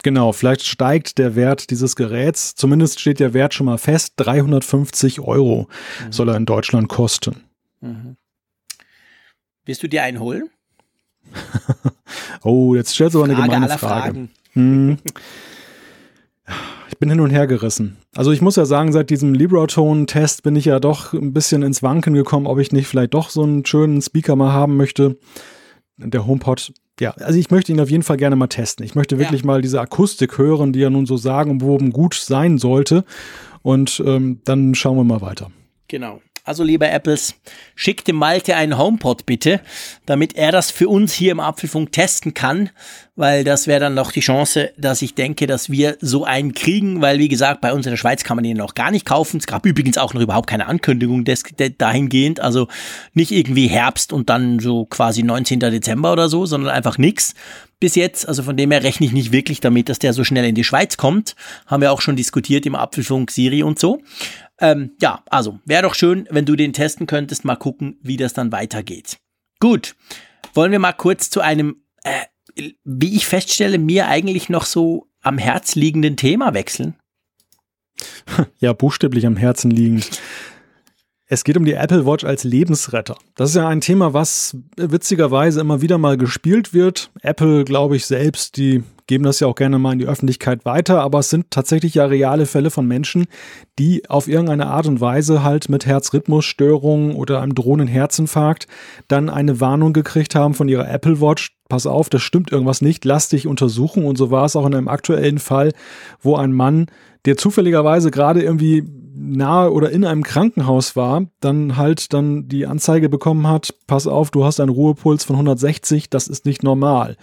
[0.07, 2.55] Genau, vielleicht steigt der Wert dieses Geräts.
[2.55, 4.12] Zumindest steht der Wert schon mal fest.
[4.19, 5.66] 350 Euro
[6.05, 6.12] mhm.
[6.12, 7.42] soll er in Deutschland kosten.
[7.81, 8.16] Mhm.
[9.64, 10.49] Wirst du dir einen holen?
[12.45, 14.29] oh, jetzt stellst du aber eine gemeine Frage.
[14.53, 14.99] Hm.
[16.88, 17.97] Ich bin hin und her gerissen.
[18.14, 21.83] Also ich muss ja sagen, seit diesem Libratone-Test bin ich ja doch ein bisschen ins
[21.83, 25.19] Wanken gekommen, ob ich nicht vielleicht doch so einen schönen Speaker mal haben möchte.
[25.99, 28.85] Der HomePod ja, also ich möchte ihn auf jeden Fall gerne mal testen.
[28.85, 29.47] Ich möchte wirklich ja.
[29.47, 33.05] mal diese Akustik hören, die ja nun so sagenumwoben gut sein sollte.
[33.63, 35.51] Und ähm, dann schauen wir mal weiter.
[35.89, 36.21] Genau.
[36.47, 37.35] Also lieber Apples,
[37.75, 39.61] schickt dem Malte einen HomePod bitte,
[40.07, 42.71] damit er das für uns hier im Apfelfunk testen kann,
[43.17, 47.03] weil das wäre dann noch die Chance, dass ich denke, dass wir so einen kriegen,
[47.03, 49.39] weil wie gesagt, bei uns in der Schweiz kann man ihn noch gar nicht kaufen.
[49.39, 51.43] Es gab übrigens auch noch überhaupt keine Ankündigung des,
[51.79, 52.69] dahingehend, also
[53.13, 55.59] nicht irgendwie Herbst und dann so quasi 19.
[55.59, 57.35] Dezember oder so, sondern einfach nix
[57.81, 58.27] bis jetzt.
[58.29, 60.65] Also von dem her rechne ich nicht wirklich damit, dass der so schnell in die
[60.65, 61.37] Schweiz kommt.
[61.67, 64.03] Haben wir auch schon diskutiert im Apfelfunk Siri und so.
[64.61, 68.33] Ähm, ja, also wäre doch schön, wenn du den testen könntest, mal gucken, wie das
[68.33, 69.19] dann weitergeht.
[69.61, 69.95] Gut.
[70.55, 75.39] wollen wir mal kurz zu einem, äh, wie ich feststelle, mir eigentlich noch so am
[75.39, 76.95] Herz liegenden Thema wechseln?
[78.59, 80.21] Ja, buchstäblich am Herzen liegend.
[81.29, 83.17] Es geht um die Apple Watch als Lebensretter.
[83.35, 87.11] Das ist ja ein Thema, was witzigerweise immer wieder mal gespielt wird.
[87.21, 91.01] Apple, glaube ich, selbst, die geben das ja auch gerne mal in die Öffentlichkeit weiter,
[91.01, 93.27] aber es sind tatsächlich ja reale Fälle von Menschen,
[93.77, 98.69] die auf irgendeine Art und Weise halt mit Herzrhythmusstörungen oder einem drohenden Herzinfarkt
[99.09, 101.57] dann eine Warnung gekriegt haben von ihrer Apple Watch.
[101.69, 104.05] Pass auf, das stimmt irgendwas nicht, lass dich untersuchen.
[104.05, 105.73] Und so war es auch in einem aktuellen Fall,
[106.21, 106.87] wo ein Mann,
[107.27, 108.85] der zufälligerweise gerade irgendwie
[109.15, 114.31] nahe oder in einem Krankenhaus war, dann halt dann die Anzeige bekommen hat, pass auf,
[114.31, 117.17] du hast einen Ruhepuls von 160, das ist nicht normal.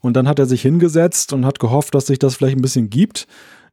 [0.00, 2.90] Und dann hat er sich hingesetzt und hat gehofft, dass sich das vielleicht ein bisschen
[2.90, 3.26] gibt.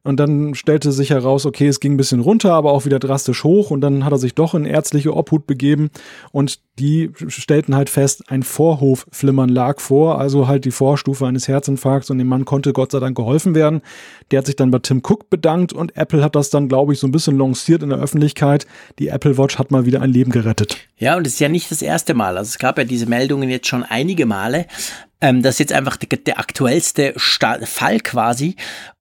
[0.04, 3.42] Und dann stellte sich heraus, okay, es ging ein bisschen runter, aber auch wieder drastisch
[3.42, 3.70] hoch.
[3.70, 5.90] Und dann hat er sich doch in ärztliche Obhut begeben.
[6.30, 12.10] Und die stellten halt fest, ein Vorhofflimmern lag vor, also halt die Vorstufe eines Herzinfarkts.
[12.10, 13.80] Und dem Mann konnte Gott sei Dank geholfen werden.
[14.30, 16.98] Der hat sich dann bei Tim Cook bedankt und Apple hat das dann, glaube ich,
[16.98, 18.66] so ein bisschen lanciert in der Öffentlichkeit.
[18.98, 20.76] Die Apple Watch hat mal wieder ein Leben gerettet.
[21.04, 22.38] Ja, und es ist ja nicht das erste Mal.
[22.38, 24.66] Also es gab ja diese Meldungen jetzt schon einige Male.
[25.20, 28.56] Ähm, das ist jetzt einfach der, der aktuellste Sta Fall quasi.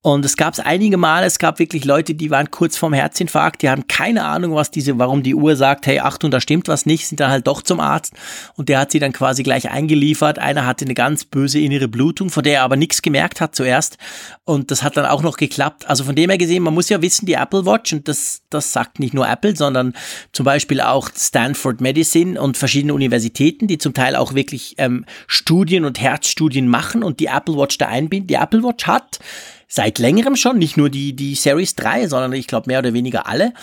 [0.05, 3.61] Und es gab es einige Male, es gab wirklich Leute, die waren kurz vorm Herzinfarkt,
[3.61, 6.85] die haben keine Ahnung, was diese, warum die Uhr sagt, hey, Achtung, da stimmt was
[6.85, 8.13] nicht, sind dann halt doch zum Arzt
[8.57, 10.39] und der hat sie dann quasi gleich eingeliefert.
[10.39, 13.97] Einer hatte eine ganz böse innere Blutung, von der er aber nichts gemerkt hat zuerst
[14.43, 15.87] und das hat dann auch noch geklappt.
[15.87, 18.73] Also von dem her gesehen, man muss ja wissen, die Apple Watch und das, das
[18.73, 19.93] sagt nicht nur Apple, sondern
[20.33, 21.92] zum Beispiel auch Stanford Medicine
[22.37, 27.27] und verschiedene Universitäten, die zum Teil auch wirklich ähm, Studien und Herzstudien machen und die
[27.27, 28.27] Apple Watch da einbinden.
[28.27, 29.19] Die Apple Watch hat
[29.67, 33.27] seit längerem schon, nicht nur die, die Series 3, sondern ich glaube mehr oder weniger
[33.27, 33.53] alle,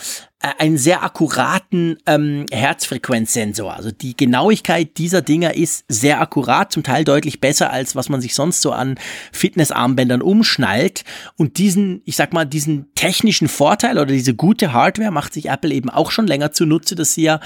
[0.41, 3.75] einen sehr akkuraten ähm, Herzfrequenzsensor.
[3.75, 8.21] Also die Genauigkeit dieser Dinger ist sehr akkurat, zum Teil deutlich besser als was man
[8.21, 8.95] sich sonst so an
[9.31, 11.03] Fitnessarmbändern umschnallt.
[11.37, 15.73] Und diesen, ich sag mal, diesen technischen Vorteil oder diese gute Hardware macht sich Apple
[15.73, 17.39] eben auch schon länger zunutze, dass sie ja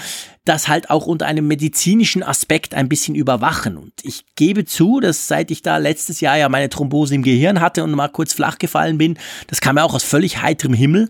[0.46, 3.78] das halt auch unter einem medizinischen Aspekt ein bisschen überwachen.
[3.78, 7.60] Und ich gebe zu, dass seit ich da letztes Jahr ja meine Thrombose im Gehirn
[7.60, 11.10] hatte und mal kurz flach gefallen bin, das kam ja auch aus völlig heiterem Himmel,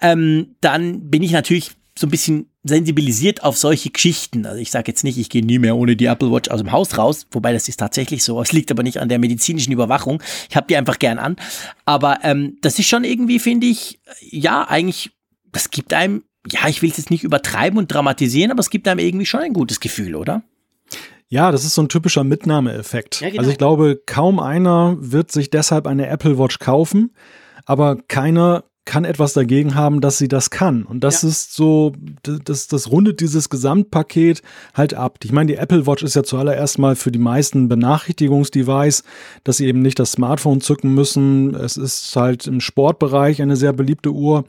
[0.00, 4.46] ähm, dann bin ich natürlich so ein bisschen sensibilisiert auf solche Geschichten.
[4.46, 6.72] Also ich sage jetzt nicht, ich gehe nie mehr ohne die Apple Watch aus dem
[6.72, 8.40] Haus raus, wobei das ist tatsächlich so.
[8.40, 10.22] Es liegt aber nicht an der medizinischen Überwachung.
[10.48, 11.36] Ich habe die einfach gern an.
[11.84, 15.10] Aber ähm, das ist schon irgendwie, finde ich, ja, eigentlich,
[15.52, 18.88] das gibt einem, ja, ich will es jetzt nicht übertreiben und dramatisieren, aber es gibt
[18.88, 20.42] einem irgendwie schon ein gutes Gefühl, oder?
[21.28, 23.20] Ja, das ist so ein typischer Mitnahmeeffekt.
[23.20, 23.40] Ja, genau.
[23.40, 27.14] Also ich glaube, kaum einer wird sich deshalb eine Apple Watch kaufen,
[27.64, 30.82] aber keiner kann etwas dagegen haben, dass sie das kann.
[30.82, 31.28] Und das ja.
[31.28, 34.42] ist so, das, das rundet dieses Gesamtpaket
[34.74, 35.18] halt ab.
[35.22, 39.04] Ich meine, die Apple Watch ist ja zuallererst mal für die meisten Benachrichtigungsdevice,
[39.44, 41.54] dass sie eben nicht das Smartphone zücken müssen.
[41.54, 44.44] Es ist halt im Sportbereich eine sehr beliebte Uhr.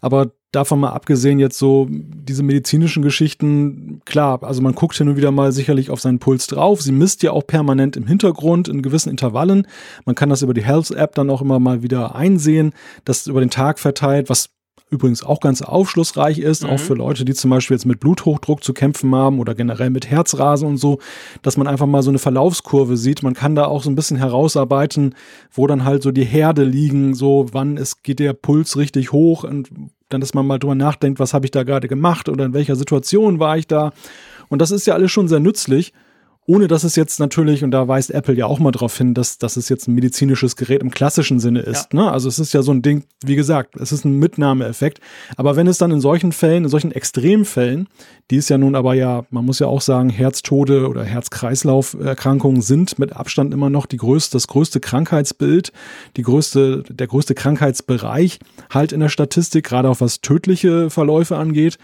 [0.00, 5.16] Aber davon mal abgesehen jetzt so diese medizinischen Geschichten, klar, also man guckt hin und
[5.16, 6.80] wieder mal sicherlich auf seinen Puls drauf.
[6.80, 9.66] Sie misst ja auch permanent im Hintergrund in gewissen Intervallen.
[10.04, 12.72] Man kann das über die Health App dann auch immer mal wieder einsehen,
[13.04, 14.50] das über den Tag verteilt, was
[14.88, 16.70] übrigens auch ganz aufschlussreich ist, mhm.
[16.70, 20.08] auch für Leute, die zum Beispiel jetzt mit Bluthochdruck zu kämpfen haben oder generell mit
[20.08, 21.00] Herzrasen und so,
[21.42, 23.22] dass man einfach mal so eine Verlaufskurve sieht.
[23.22, 25.14] Man kann da auch so ein bisschen herausarbeiten,
[25.52, 29.44] wo dann halt so die Herde liegen, so wann es geht der Puls richtig hoch
[29.44, 29.70] und
[30.08, 32.76] dann, dass man mal drüber nachdenkt, was habe ich da gerade gemacht oder in welcher
[32.76, 33.92] Situation war ich da.
[34.48, 35.92] Und das ist ja alles schon sehr nützlich.
[36.48, 39.38] Ohne dass es jetzt natürlich, und da weist Apple ja auch mal darauf hin, dass,
[39.38, 41.92] dass es jetzt ein medizinisches Gerät im klassischen Sinne ist.
[41.92, 42.02] Ja.
[42.02, 42.12] Ne?
[42.12, 45.00] Also es ist ja so ein Ding, wie gesagt, es ist ein Mitnahmeeffekt.
[45.36, 47.88] Aber wenn es dann in solchen Fällen, in solchen Extremfällen,
[48.30, 52.98] die es ja nun aber ja, man muss ja auch sagen, Herztode oder Herz-Kreislauf-Erkrankungen sind
[52.98, 55.72] mit Abstand immer noch die größte, das größte Krankheitsbild,
[56.16, 58.38] die größte, der größte Krankheitsbereich
[58.70, 61.78] halt in der Statistik, gerade auch was tödliche Verläufe angeht.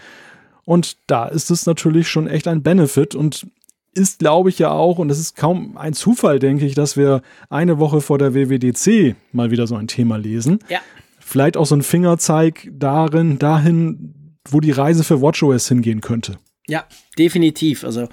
[0.65, 3.15] Und da ist es natürlich schon echt ein Benefit.
[3.15, 3.47] Und
[3.93, 7.21] ist, glaube ich, ja auch, und es ist kaum ein Zufall, denke ich, dass wir
[7.49, 10.59] eine Woche vor der WWDC mal wieder so ein Thema lesen.
[10.69, 10.79] Ja.
[11.19, 16.37] Vielleicht auch so ein Fingerzeig darin, dahin, wo die Reise für WatchOS hingehen könnte.
[16.67, 16.85] Ja,
[17.17, 17.83] definitiv.
[17.83, 18.07] Also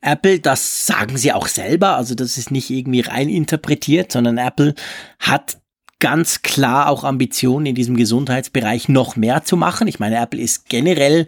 [0.00, 4.74] Apple, das sagen sie auch selber, also das ist nicht irgendwie rein interpretiert, sondern Apple
[5.18, 5.58] hat
[6.00, 9.88] ganz klar auch Ambitionen in diesem Gesundheitsbereich noch mehr zu machen.
[9.88, 11.26] Ich meine, Apple ist generell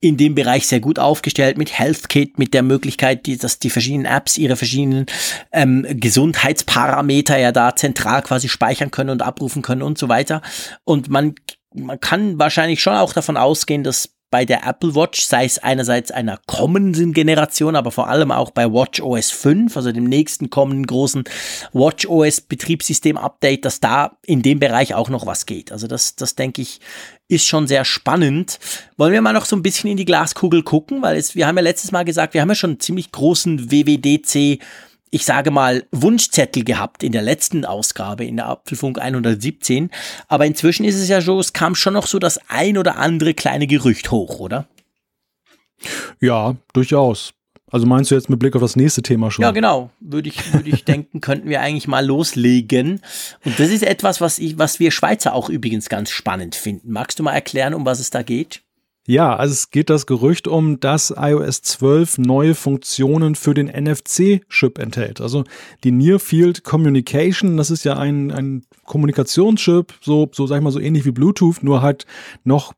[0.00, 4.06] in dem Bereich sehr gut aufgestellt mit HealthKit, mit der Möglichkeit, die, dass die verschiedenen
[4.06, 5.06] Apps ihre verschiedenen
[5.52, 10.40] ähm, Gesundheitsparameter ja da zentral quasi speichern können und abrufen können und so weiter.
[10.84, 11.34] Und man,
[11.74, 16.10] man kann wahrscheinlich schon auch davon ausgehen, dass bei der Apple Watch, sei es einerseits
[16.10, 20.86] einer kommenden Generation, aber vor allem auch bei Watch OS 5, also dem nächsten kommenden
[20.86, 21.24] großen
[21.72, 25.72] Watch OS Betriebssystem Update, dass da in dem Bereich auch noch was geht.
[25.72, 26.80] Also das, das denke ich,
[27.28, 28.58] ist schon sehr spannend.
[28.96, 31.56] Wollen wir mal noch so ein bisschen in die Glaskugel gucken, weil es, wir haben
[31.56, 34.60] ja letztes Mal gesagt, wir haben ja schon einen ziemlich großen WWDC
[35.10, 39.90] ich sage mal, Wunschzettel gehabt in der letzten Ausgabe, in der Apfelfunk 117.
[40.28, 43.34] Aber inzwischen ist es ja so, es kam schon noch so das ein oder andere
[43.34, 44.66] kleine Gerücht hoch, oder?
[46.20, 47.32] Ja, durchaus.
[47.70, 49.42] Also meinst du jetzt mit Blick auf das nächste Thema schon?
[49.42, 49.90] Ja, genau.
[50.00, 53.02] Würde ich, würde ich denken, könnten wir eigentlich mal loslegen.
[53.44, 56.90] Und das ist etwas, was ich, was wir Schweizer auch übrigens ganz spannend finden.
[56.92, 58.62] Magst du mal erklären, um was es da geht?
[59.08, 64.78] Ja, also es geht das Gerücht um, dass iOS 12 neue Funktionen für den NFC-Chip
[64.78, 65.22] enthält.
[65.22, 65.44] Also
[65.82, 70.72] die Near Field Communication, das ist ja ein, ein Kommunikationschip, so, so sag ich mal,
[70.72, 72.04] so ähnlich wie Bluetooth, nur halt
[72.44, 72.74] noch,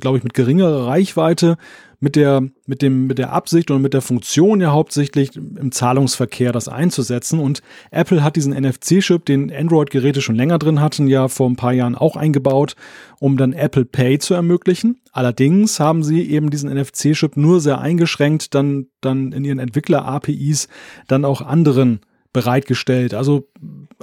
[0.00, 1.56] glaube ich, mit geringerer Reichweite
[2.02, 6.50] mit der, mit dem, mit der Absicht und mit der Funktion ja hauptsächlich im Zahlungsverkehr
[6.50, 7.38] das einzusetzen.
[7.38, 7.62] Und
[7.92, 11.94] Apple hat diesen NFC-Chip, den Android-Geräte schon länger drin hatten, ja vor ein paar Jahren
[11.94, 12.74] auch eingebaut,
[13.20, 15.00] um dann Apple Pay zu ermöglichen.
[15.12, 20.66] Allerdings haben sie eben diesen NFC-Chip nur sehr eingeschränkt dann, dann in ihren Entwickler-APIs
[21.06, 22.00] dann auch anderen
[22.32, 23.14] bereitgestellt.
[23.14, 23.48] Also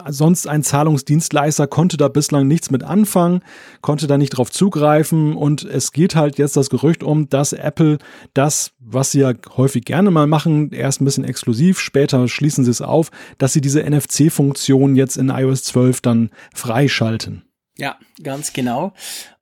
[0.08, 3.42] sonst ein Zahlungsdienstleister konnte da bislang nichts mit anfangen,
[3.82, 7.98] konnte da nicht drauf zugreifen und es geht halt jetzt das Gerücht um, dass Apple
[8.34, 12.72] das, was sie ja häufig gerne mal machen, erst ein bisschen exklusiv, später schließen sie
[12.72, 17.44] es auf, dass sie diese NFC-Funktion jetzt in iOS 12 dann freischalten.
[17.78, 18.94] Ja, ganz genau.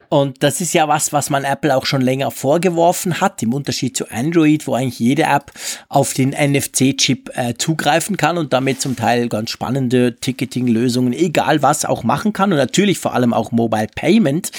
[0.09, 3.97] Und das ist ja was, was man Apple auch schon länger vorgeworfen hat, im Unterschied
[3.97, 5.51] zu Android, wo eigentlich jede App
[5.89, 11.85] auf den NFC-Chip äh, zugreifen kann und damit zum Teil ganz spannende Ticketing-Lösungen, egal was,
[11.85, 12.51] auch machen kann.
[12.51, 14.51] Und natürlich vor allem auch Mobile Payment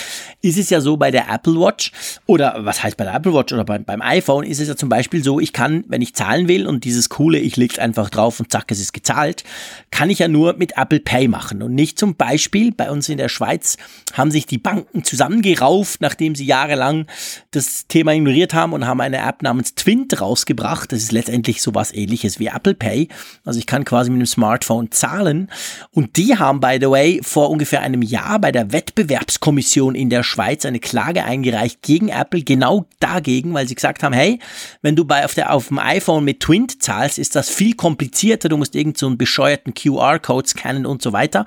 [0.42, 1.92] ist es ja so bei der Apple Watch
[2.26, 4.88] oder was heißt bei der Apple Watch oder beim, beim iPhone ist es ja zum
[4.88, 8.38] Beispiel so, ich kann, wenn ich zahlen will und dieses coole, ich leg's einfach drauf
[8.38, 9.44] und zack, es ist gezahlt,
[9.90, 13.18] kann ich ja nur mit Apple Pay machen und nicht zum Beispiel bei uns in
[13.18, 13.76] der Schweiz
[14.12, 17.06] haben sich die Banken zusammen angerauft, nachdem sie jahrelang
[17.50, 20.92] das Thema ignoriert haben und haben eine App namens Twint rausgebracht.
[20.92, 23.08] Das ist letztendlich sowas ähnliches wie Apple Pay.
[23.44, 25.48] Also ich kann quasi mit dem Smartphone zahlen.
[25.92, 30.22] Und die haben, by the way, vor ungefähr einem Jahr bei der Wettbewerbskommission in der
[30.22, 34.40] Schweiz eine Klage eingereicht gegen Apple, genau dagegen, weil sie gesagt haben, hey,
[34.82, 38.48] wenn du bei auf, der, auf dem iPhone mit Twint zahlst, ist das viel komplizierter.
[38.48, 41.44] Du musst irgend so einen bescheuerten QR-Code scannen und so weiter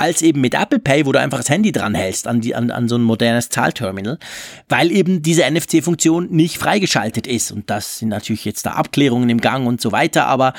[0.00, 2.88] als eben mit Apple Pay, wo du einfach das Handy dranhältst an, die, an, an
[2.88, 4.18] so ein modernes Zahlterminal,
[4.68, 7.52] weil eben diese NFC-Funktion nicht freigeschaltet ist.
[7.52, 10.54] Und das sind natürlich jetzt da Abklärungen im Gang und so weiter, aber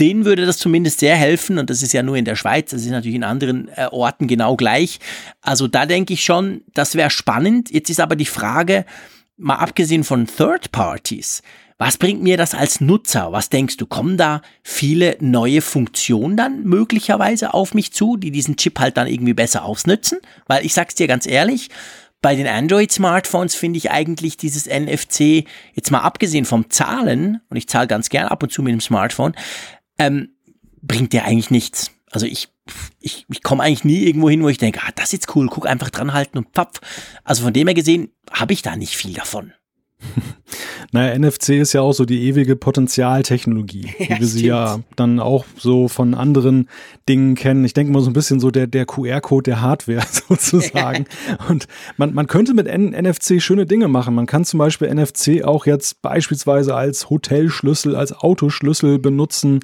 [0.00, 2.82] denen würde das zumindest sehr helfen und das ist ja nur in der Schweiz, das
[2.82, 4.98] ist natürlich in anderen äh, Orten genau gleich.
[5.42, 7.70] Also da denke ich schon, das wäre spannend.
[7.70, 8.86] Jetzt ist aber die Frage,
[9.36, 11.42] mal abgesehen von Third Parties,
[11.80, 13.32] was bringt mir das als Nutzer?
[13.32, 18.58] Was denkst du, kommen da viele neue Funktionen dann möglicherweise auf mich zu, die diesen
[18.58, 20.18] Chip halt dann irgendwie besser ausnützen?
[20.46, 21.70] Weil ich sag's dir ganz ehrlich,
[22.20, 27.66] bei den Android-Smartphones finde ich eigentlich dieses NFC, jetzt mal abgesehen vom Zahlen, und ich
[27.66, 29.34] zahle ganz gern ab und zu mit dem Smartphone,
[29.98, 30.34] ähm,
[30.82, 31.92] bringt dir eigentlich nichts.
[32.10, 32.48] Also ich,
[33.00, 35.66] ich, ich komme eigentlich nie irgendwo hin, wo ich denke, ah, das ist cool, guck
[35.66, 36.82] einfach dran halten und pfapf.
[37.24, 39.54] Also von dem her gesehen habe ich da nicht viel davon.
[40.92, 45.20] Naja, NFC ist ja auch so die ewige Potenzialtechnologie, wie ja, wir sie ja dann
[45.20, 46.68] auch so von anderen
[47.08, 47.64] Dingen kennen.
[47.64, 51.06] Ich denke mal so ein bisschen so der, der QR-Code der Hardware sozusagen.
[51.48, 54.14] Und man, man könnte mit N NFC schöne Dinge machen.
[54.14, 59.60] Man kann zum Beispiel NFC auch jetzt beispielsweise als Hotelschlüssel, als Autoschlüssel benutzen.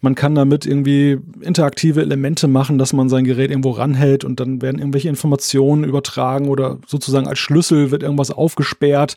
[0.00, 4.60] Man kann damit irgendwie interaktive Elemente machen, dass man sein Gerät irgendwo ranhält und dann
[4.60, 9.16] werden irgendwelche Informationen übertragen oder sozusagen als Schlüssel wird irgendwas aufgesperrt.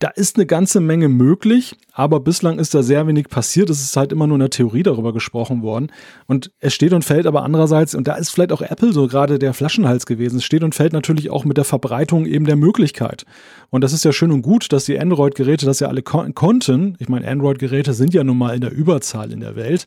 [0.00, 3.68] Da ist eine ganze Menge möglich, aber bislang ist da sehr wenig passiert.
[3.68, 5.92] Es ist halt immer nur in der Theorie darüber gesprochen worden.
[6.26, 9.38] Und es steht und fällt aber andererseits, und da ist vielleicht auch Apple so gerade
[9.38, 13.26] der Flaschenhals gewesen, es steht und fällt natürlich auch mit der Verbreitung eben der Möglichkeit.
[13.68, 16.96] Und das ist ja schön und gut, dass die Android-Geräte das ja alle kon konnten.
[16.98, 19.86] Ich meine, Android-Geräte sind ja nun mal in der Überzahl in der Welt.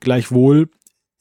[0.00, 0.70] Gleichwohl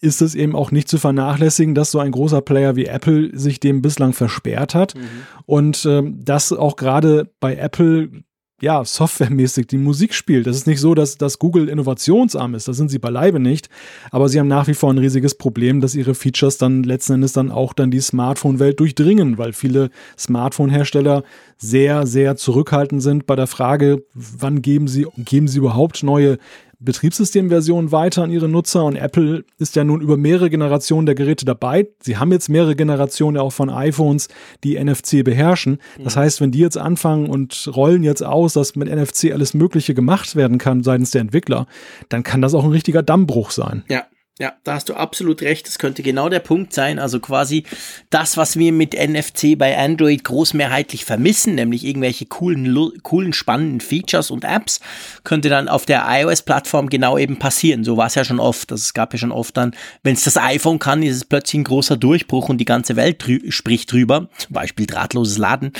[0.06, 3.60] ist es eben auch nicht zu vernachlässigen, dass so ein großer Player wie Apple sich
[3.60, 5.01] dem bislang versperrt hat mhm.
[5.45, 8.24] und ähm, dass auch gerade bei Apple
[8.62, 10.47] ja, softwaremäßig die Musik spielt.
[10.47, 12.70] Das ist nicht so, dass, dass Google innovationsarm ist.
[12.70, 13.70] Das sind sie beileibe nicht.
[14.12, 17.34] Aber sie haben nach wie vor ein riesiges Problem, dass ihre Features dann letzten Endes
[17.34, 21.24] dann auch dann die Smartphone-Welt durchdringen, weil viele Smartphone-Hersteller
[21.58, 26.38] sehr, sehr zurückhaltend sind bei der Frage, wann geben sie, geben sie überhaupt neue
[26.80, 31.45] Betriebssystemversion weiter an ihre Nutzer und Apple ist ja nun über mehrere Generationen der Geräte
[31.45, 31.88] dabei.
[32.01, 34.28] Sie haben jetzt mehrere Generationen auch von iPhones,
[34.63, 35.80] die NFC beherrschen.
[36.03, 36.19] Das mhm.
[36.19, 40.36] heißt, wenn die jetzt anfangen und rollen jetzt aus, dass mit NFC alles Mögliche gemacht
[40.36, 41.67] werden kann seitens der Entwickler,
[42.09, 43.84] dann kann das auch ein richtiger Dammbruch sein.
[43.89, 44.03] Ja,
[44.38, 45.65] ja, da hast du absolut recht.
[45.65, 46.99] Das könnte genau der Punkt sein.
[46.99, 47.63] Also quasi
[48.09, 54.31] das, was wir mit NFC bei Android großmehrheitlich vermissen, nämlich irgendwelche coolen, coolen, spannenden Features
[54.31, 54.81] und Apps,
[55.23, 57.86] könnte dann auf der iOS-Plattform genau eben passieren.
[57.86, 58.71] So war es ja schon oft.
[58.71, 59.73] Das gab ja schon oft dann,
[60.03, 63.25] wenn es das iPhone kann, ist es plötzlich ein großer Durchbruch und die ganze Welt
[63.25, 64.27] drü spricht drüber.
[64.38, 65.71] Zum Beispiel drahtloses Laden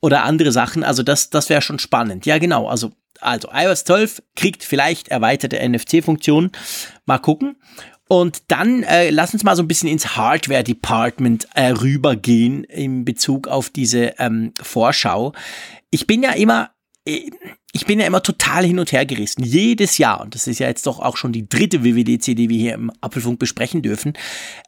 [0.00, 0.84] oder andere Sachen.
[0.84, 2.26] Also das, das wäre schon spannend.
[2.26, 2.68] Ja, genau.
[2.68, 2.92] Also
[3.22, 6.50] also iOS 12 kriegt vielleicht erweiterte NFC-Funktionen.
[7.06, 7.56] Mal gucken.
[8.12, 13.48] Und dann äh, lass uns mal so ein bisschen ins Hardware-Department äh, rübergehen in Bezug
[13.48, 15.32] auf diese ähm, Vorschau.
[15.88, 16.72] Ich bin ja immer
[17.06, 17.30] äh,
[17.72, 19.42] ich bin ja immer total hin und her gerissen.
[19.42, 22.58] Jedes Jahr, und das ist ja jetzt doch auch schon die dritte WWDC, die wir
[22.58, 24.12] hier im Apfelfunk besprechen dürfen,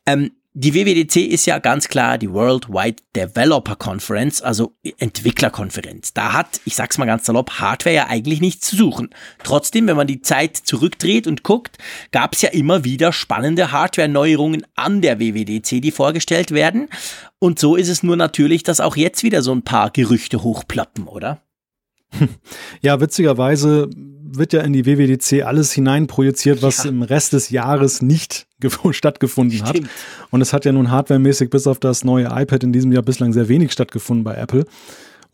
[0.06, 6.14] ähm, die WWDC ist ja ganz klar die Worldwide Developer Conference, also Entwicklerkonferenz.
[6.14, 9.10] Da hat, ich sag's mal ganz salopp, Hardware ja eigentlich nichts zu suchen.
[9.42, 11.78] Trotzdem, wenn man die Zeit zurückdreht und guckt,
[12.12, 16.88] gab's ja immer wieder spannende Hardware-Neuerungen an der WWDC, die vorgestellt werden.
[17.40, 21.08] Und so ist es nur natürlich, dass auch jetzt wieder so ein paar Gerüchte hochploppen,
[21.08, 21.42] oder?
[22.80, 23.90] Ja, witzigerweise
[24.36, 26.90] wird ja in die WWDC alles hineinprojiziert, was ja.
[26.90, 28.46] im Rest des Jahres nicht
[28.90, 29.84] stattgefunden Stimmt.
[29.86, 29.90] hat.
[30.30, 33.32] Und es hat ja nun hardwaremäßig bis auf das neue iPad in diesem Jahr bislang
[33.32, 34.64] sehr wenig stattgefunden bei Apple.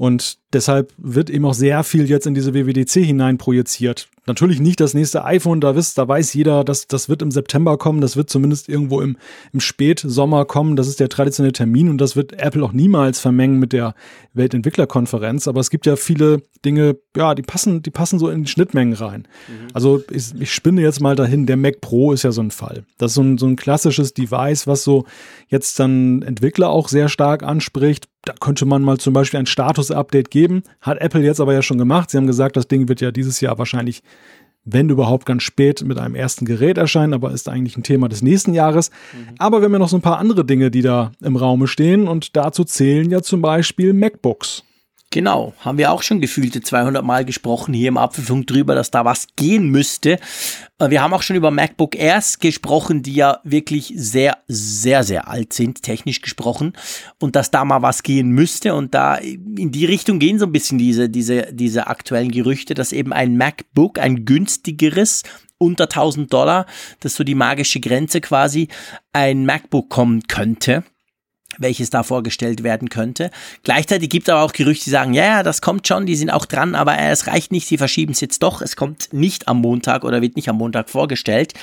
[0.01, 4.09] Und deshalb wird eben auch sehr viel jetzt in diese WWDC hineinprojiziert.
[4.27, 7.77] Natürlich nicht das nächste iPhone, da, wisst, da weiß jeder, dass das wird im September
[7.77, 9.19] kommen, das wird zumindest irgendwo im,
[9.53, 13.59] im Spätsommer kommen, das ist der traditionelle Termin und das wird Apple auch niemals vermengen
[13.59, 13.95] mit der
[14.33, 18.51] Weltentwicklerkonferenz, aber es gibt ja viele Dinge, ja, die passen, die passen so in die
[18.51, 19.29] Schnittmengen rein.
[19.49, 19.69] Mhm.
[19.75, 22.85] Also ich, ich spinne jetzt mal dahin, der Mac Pro ist ja so ein Fall.
[22.97, 25.05] Das ist so ein, so ein klassisches Device, was so
[25.49, 28.09] jetzt dann Entwickler auch sehr stark anspricht.
[28.25, 30.63] Da könnte man mal zum Beispiel ein Status-Update geben.
[30.81, 32.11] Hat Apple jetzt aber ja schon gemacht.
[32.11, 34.03] Sie haben gesagt, das Ding wird ja dieses Jahr wahrscheinlich
[34.65, 38.23] wenn überhaupt ganz spät mit einem ersten Gerät erscheinen, aber ist eigentlich ein Thema des
[38.23, 38.91] nächsten Jahres.
[39.13, 39.35] Mhm.
[39.39, 42.07] Aber wir haben ja noch so ein paar andere Dinge, die da im Raume stehen
[42.07, 44.65] und dazu zählen ja zum Beispiel MacBooks.
[45.13, 49.05] Genau, haben wir auch schon gefühlte 200 Mal gesprochen hier im Apfelfunk drüber, dass da
[49.05, 50.21] was gehen müsste.
[50.79, 55.27] Äh, wir haben auch schon über MacBook Airs gesprochen, die ja wirklich sehr, sehr, sehr
[55.27, 56.75] alt sind, technisch gesprochen.
[57.19, 58.77] Und dass da mal was gehen müsste.
[58.77, 62.93] Und da in die Richtung gehen so ein bisschen diese, diese, diese aktuellen Gerüchte, dass
[62.93, 65.25] eben ein MacBook, ein günstigeres,
[65.59, 66.67] unter 1000 Dollar,
[67.01, 68.69] das ist so die magische Grenze quasi,
[69.13, 70.85] ein MacBook kommen könnte
[71.61, 73.31] welches da vorgestellt werden könnte.
[73.63, 76.31] Gleichzeitig gibt es aber auch Gerüchte, die sagen, ja, ja, das kommt schon, die sind
[76.31, 79.47] auch dran, aber äh, es reicht nicht, sie verschieben es jetzt doch, es kommt nicht
[79.47, 81.55] am Montag oder wird nicht am Montag vorgestellt.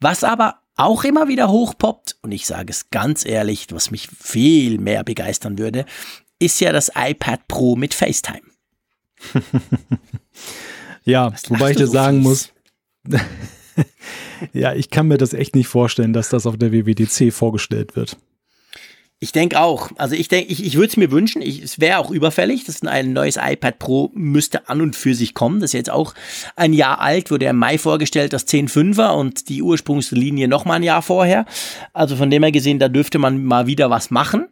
[0.00, 4.78] Was aber auch immer wieder hochpoppt, und ich sage es ganz ehrlich, was mich viel
[4.78, 5.86] mehr begeistern würde,
[6.38, 8.42] ist ja das iPad Pro mit FaceTime.
[11.04, 12.52] ja, wobei ich dir so sagen muss,
[14.52, 18.18] ja, ich kann mir das echt nicht vorstellen, dass das auf der WWDC vorgestellt wird.
[19.18, 19.90] Ich denke auch.
[19.96, 21.40] Also ich denke, ich, ich würde es mir wünschen.
[21.40, 22.64] Ich, es wäre auch überfällig.
[22.64, 25.60] Das ist ein neues iPad Pro müsste an und für sich kommen.
[25.60, 26.12] Das ist jetzt auch
[26.54, 30.82] ein Jahr alt, wurde im Mai vorgestellt, das 10.5er und die Ursprungslinie noch mal ein
[30.82, 31.46] Jahr vorher.
[31.94, 34.48] Also von dem her gesehen, da dürfte man mal wieder was machen.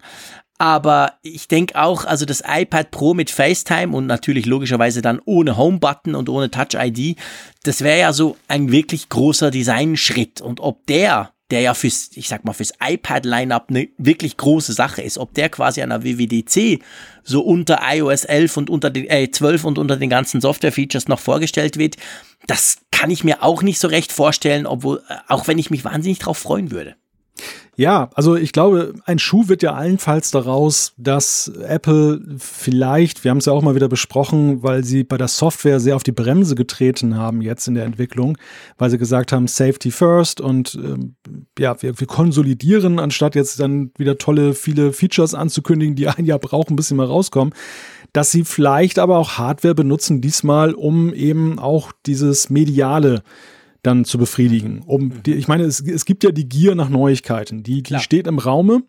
[0.56, 5.58] Aber ich denke auch, also das iPad Pro mit FaceTime und natürlich logischerweise dann ohne
[5.58, 7.18] Home-Button und ohne Touch-ID,
[7.64, 10.40] das wäre ja so ein wirklich großer Designschritt.
[10.40, 15.02] Und ob der der ja fürs, ich sag mal, fürs iPad-Lineup eine wirklich große Sache
[15.02, 15.18] ist.
[15.18, 16.82] Ob der quasi an der WWDC
[17.22, 21.20] so unter iOS 11 und unter den, äh, 12 und unter den ganzen Software-Features noch
[21.20, 21.96] vorgestellt wird,
[22.46, 25.84] das kann ich mir auch nicht so recht vorstellen, obwohl, äh, auch wenn ich mich
[25.84, 26.96] wahnsinnig drauf freuen würde.
[27.76, 33.38] Ja, also ich glaube, ein Schuh wird ja allenfalls daraus, dass Apple vielleicht, wir haben
[33.38, 36.54] es ja auch mal wieder besprochen, weil sie bei der Software sehr auf die Bremse
[36.54, 38.38] getreten haben jetzt in der Entwicklung,
[38.78, 41.16] weil sie gesagt haben, Safety first und ähm,
[41.58, 46.38] ja, wir, wir konsolidieren, anstatt jetzt dann wieder tolle, viele Features anzukündigen, die ein Jahr
[46.38, 47.54] brauchen, bis sie mal rauskommen.
[48.12, 53.24] Dass sie vielleicht aber auch Hardware benutzen diesmal, um eben auch dieses mediale
[53.84, 54.82] dann zu befriedigen.
[54.86, 58.26] Um die, ich meine, es, es gibt ja die Gier nach Neuigkeiten, die, die steht
[58.26, 58.82] im Raume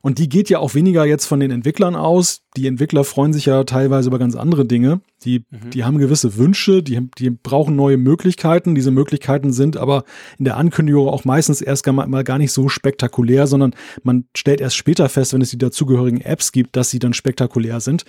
[0.00, 2.40] und die geht ja auch weniger jetzt von den Entwicklern aus.
[2.56, 5.00] Die Entwickler freuen sich ja teilweise über ganz andere Dinge.
[5.24, 5.70] Die, mhm.
[5.70, 8.74] die haben gewisse Wünsche, die, die brauchen neue Möglichkeiten.
[8.74, 10.04] Diese Möglichkeiten sind aber
[10.38, 14.60] in der Ankündigung auch meistens erst gar mal gar nicht so spektakulär, sondern man stellt
[14.60, 18.04] erst später fest, wenn es die dazugehörigen Apps gibt, dass sie dann spektakulär sind.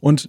[0.00, 0.28] Und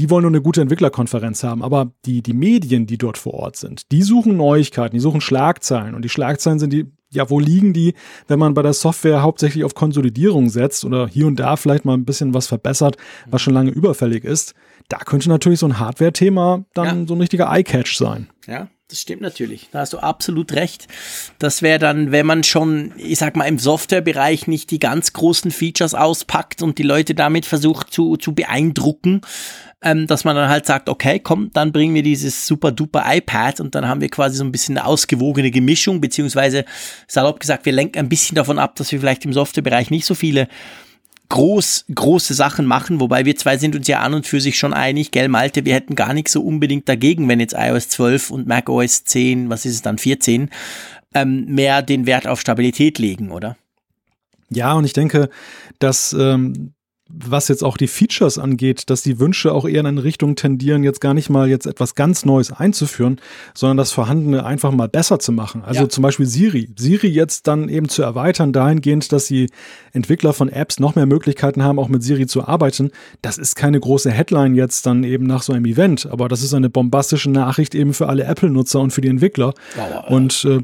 [0.00, 1.62] die wollen nur eine gute Entwicklerkonferenz haben.
[1.62, 5.94] Aber die, die Medien, die dort vor Ort sind, die suchen Neuigkeiten, die suchen Schlagzeilen.
[5.94, 7.92] Und die Schlagzeilen sind die, ja, wo liegen die,
[8.26, 11.92] wenn man bei der Software hauptsächlich auf Konsolidierung setzt oder hier und da vielleicht mal
[11.92, 12.96] ein bisschen was verbessert,
[13.26, 14.54] was schon lange überfällig ist?
[14.88, 17.06] Da könnte natürlich so ein Hardware-Thema dann ja.
[17.06, 18.30] so ein richtiger Eye-Catch sein.
[18.46, 19.68] Ja, das stimmt natürlich.
[19.70, 20.88] Da hast du absolut recht.
[21.38, 25.50] Das wäre dann, wenn man schon, ich sag mal, im Softwarebereich nicht die ganz großen
[25.50, 29.20] Features auspackt und die Leute damit versucht zu, zu beeindrucken,
[29.82, 33.60] ähm, dass man dann halt sagt, okay, komm, dann bringen wir dieses super duper iPad
[33.60, 36.64] und dann haben wir quasi so ein bisschen eine ausgewogene Gemischung, beziehungsweise
[37.06, 40.14] salopp gesagt, wir lenken ein bisschen davon ab, dass wir vielleicht im Softwarebereich nicht so
[40.14, 40.48] viele
[41.30, 44.74] groß, große Sachen machen, wobei wir zwei sind uns ja an und für sich schon
[44.74, 48.46] einig, gell, Malte, wir hätten gar nichts so unbedingt dagegen, wenn jetzt iOS 12 und
[48.46, 50.50] macOS 10, was ist es dann, 14,
[51.14, 53.56] ähm, mehr den Wert auf Stabilität legen, oder?
[54.50, 55.30] Ja, und ich denke,
[55.78, 56.74] dass ähm,
[57.12, 60.84] was jetzt auch die Features angeht, dass die Wünsche auch eher in eine Richtung tendieren,
[60.84, 63.20] jetzt gar nicht mal jetzt etwas ganz Neues einzuführen,
[63.54, 65.62] sondern das Vorhandene einfach mal besser zu machen.
[65.64, 65.88] Also ja.
[65.88, 66.70] zum Beispiel Siri.
[66.76, 69.50] Siri jetzt dann eben zu erweitern dahingehend, dass die
[69.92, 72.90] Entwickler von Apps noch mehr Möglichkeiten haben, auch mit Siri zu arbeiten.
[73.22, 76.54] Das ist keine große Headline jetzt dann eben nach so einem Event, aber das ist
[76.54, 79.54] eine bombastische Nachricht eben für alle Apple-Nutzer und für die Entwickler.
[79.76, 80.60] Aber, und äh,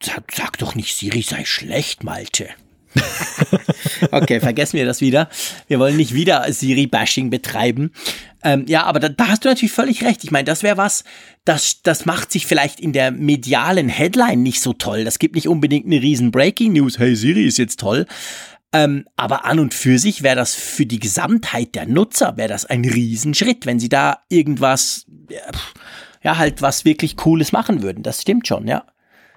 [0.00, 2.48] sag doch nicht, Siri sei schlecht, Malte.
[4.10, 5.28] okay, vergessen wir das wieder.
[5.68, 7.92] Wir wollen nicht wieder Siri-Bashing betreiben.
[8.42, 10.24] Ähm, ja, aber da, da, hast du natürlich völlig recht.
[10.24, 11.04] Ich meine, das wäre was,
[11.44, 15.04] das, das macht sich vielleicht in der medialen Headline nicht so toll.
[15.04, 16.98] Das gibt nicht unbedingt eine riesen Breaking News.
[16.98, 18.06] Hey, Siri ist jetzt toll.
[18.72, 22.66] Ähm, aber an und für sich wäre das für die Gesamtheit der Nutzer, wäre das
[22.66, 25.06] ein Riesenschritt, wenn sie da irgendwas,
[26.22, 28.02] ja, halt was wirklich Cooles machen würden.
[28.02, 28.84] Das stimmt schon, ja.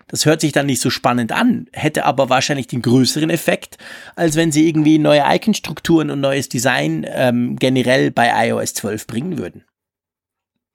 [0.10, 3.78] Das hört sich dann nicht so spannend an, hätte aber wahrscheinlich den größeren Effekt,
[4.16, 9.38] als wenn sie irgendwie neue Icon-Strukturen und neues Design ähm, generell bei iOS 12 bringen
[9.38, 9.64] würden.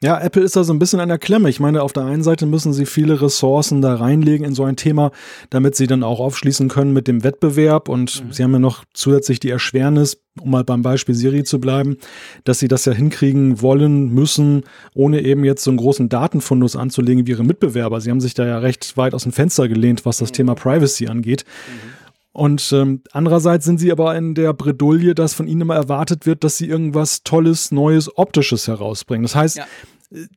[0.04, 1.48] Ja, Apple ist da so ein bisschen an der Klemme.
[1.48, 4.76] Ich meine, auf der einen Seite müssen sie viele Ressourcen da reinlegen in so ein
[4.76, 5.12] Thema,
[5.48, 7.88] damit sie dann auch aufschließen können mit dem Wettbewerb.
[7.88, 8.30] Und mhm.
[8.30, 11.96] sie haben ja noch zusätzlich die Erschwernis, um mal beim Beispiel Siri zu bleiben,
[12.44, 17.26] dass sie das ja hinkriegen wollen, müssen, ohne eben jetzt so einen großen Datenfundus anzulegen
[17.26, 17.98] wie ihre Mitbewerber.
[18.02, 20.34] Sie haben sich da ja recht weit aus dem Fenster gelehnt, was das mhm.
[20.34, 21.46] Thema Privacy angeht.
[21.46, 22.03] Mhm.
[22.34, 26.44] Und ähm, andererseits sind sie aber in der Bredouille, dass von ihnen immer erwartet wird,
[26.44, 29.22] dass sie irgendwas Tolles, Neues, Optisches herausbringen.
[29.22, 29.66] Das heißt, ja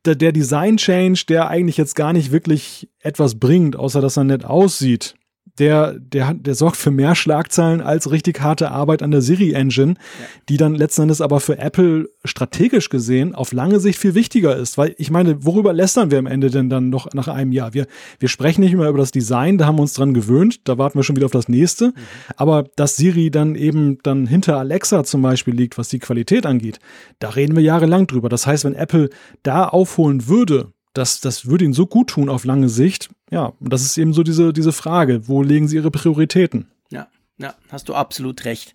[0.04, 4.24] der, der Design Change, der eigentlich jetzt gar nicht wirklich etwas bringt, außer dass er
[4.24, 5.14] nett aussieht,
[5.58, 10.26] der, der, der sorgt für mehr Schlagzeilen als richtig harte Arbeit an der Siri-Engine, ja.
[10.48, 14.78] die dann letzten Endes aber für Apple strategisch gesehen auf lange Sicht viel wichtiger ist.
[14.78, 17.74] Weil ich meine, worüber lästern wir am Ende denn dann noch nach einem Jahr?
[17.74, 17.86] Wir,
[18.18, 20.98] wir sprechen nicht mehr über das Design, da haben wir uns dran gewöhnt, da warten
[20.98, 21.88] wir schon wieder auf das nächste.
[21.88, 21.92] Mhm.
[22.36, 26.78] Aber dass Siri dann eben dann hinter Alexa zum Beispiel liegt, was die Qualität angeht,
[27.18, 28.28] da reden wir jahrelang drüber.
[28.28, 29.10] Das heißt, wenn Apple
[29.42, 33.08] da aufholen würde, das, das würde ihnen so gut tun auf lange Sicht.
[33.30, 36.66] Ja, und das ist eben so diese, diese Frage, wo legen sie ihre Prioritäten?
[36.90, 38.74] Ja, ja, hast du absolut recht.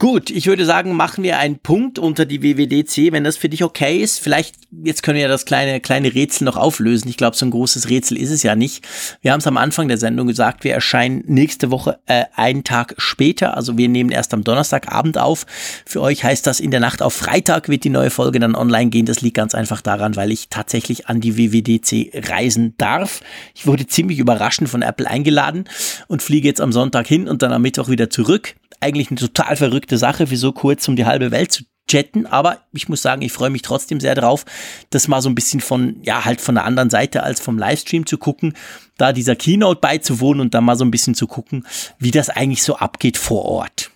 [0.00, 3.64] Gut, ich würde sagen, machen wir einen Punkt unter die WWDC, wenn das für dich
[3.64, 4.20] okay ist.
[4.20, 7.08] Vielleicht, jetzt können wir ja das kleine, kleine Rätsel noch auflösen.
[7.08, 8.86] Ich glaube, so ein großes Rätsel ist es ja nicht.
[9.22, 12.94] Wir haben es am Anfang der Sendung gesagt, wir erscheinen nächste Woche äh, einen Tag
[12.98, 13.56] später.
[13.56, 15.46] Also wir nehmen erst am Donnerstagabend auf.
[15.84, 18.90] Für euch heißt das, in der Nacht auf Freitag wird die neue Folge dann online
[18.90, 19.06] gehen.
[19.06, 23.20] Das liegt ganz einfach daran, weil ich tatsächlich an die WWDC reisen darf.
[23.52, 25.64] Ich wurde ziemlich überraschend von Apple eingeladen
[26.06, 29.56] und fliege jetzt am Sonntag hin und dann am Mittwoch wieder zurück eigentlich eine total
[29.56, 33.22] verrückte Sache, für so kurz um die halbe Welt zu chatten, aber ich muss sagen,
[33.22, 34.44] ich freue mich trotzdem sehr drauf,
[34.90, 38.04] das mal so ein bisschen von, ja, halt von der anderen Seite als vom Livestream
[38.04, 38.52] zu gucken,
[38.98, 41.66] da dieser Keynote beizuwohnen und dann mal so ein bisschen zu gucken,
[41.98, 43.90] wie das eigentlich so abgeht vor Ort.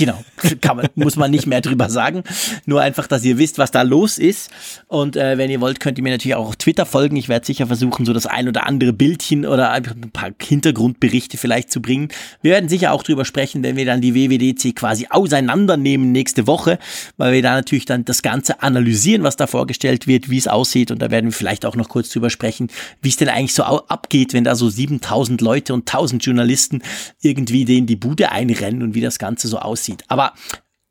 [0.00, 0.24] Genau,
[0.62, 2.22] kann man, muss man nicht mehr drüber sagen.
[2.64, 4.50] Nur einfach, dass ihr wisst, was da los ist.
[4.88, 7.16] Und äh, wenn ihr wollt, könnt ihr mir natürlich auch auf Twitter folgen.
[7.16, 11.70] Ich werde sicher versuchen, so das ein oder andere Bildchen oder ein paar Hintergrundberichte vielleicht
[11.70, 12.08] zu bringen.
[12.40, 16.78] Wir werden sicher auch drüber sprechen, wenn wir dann die WWDC quasi auseinandernehmen nächste Woche,
[17.18, 20.90] weil wir da natürlich dann das Ganze analysieren, was da vorgestellt wird, wie es aussieht.
[20.90, 22.68] Und da werden wir vielleicht auch noch kurz drüber sprechen,
[23.02, 26.80] wie es denn eigentlich so abgeht, wenn da so 7000 Leute und 1000 Journalisten
[27.20, 30.04] irgendwie denen die Bude einrennen und wie das Ganze so aussieht aussieht.
[30.08, 30.32] Aber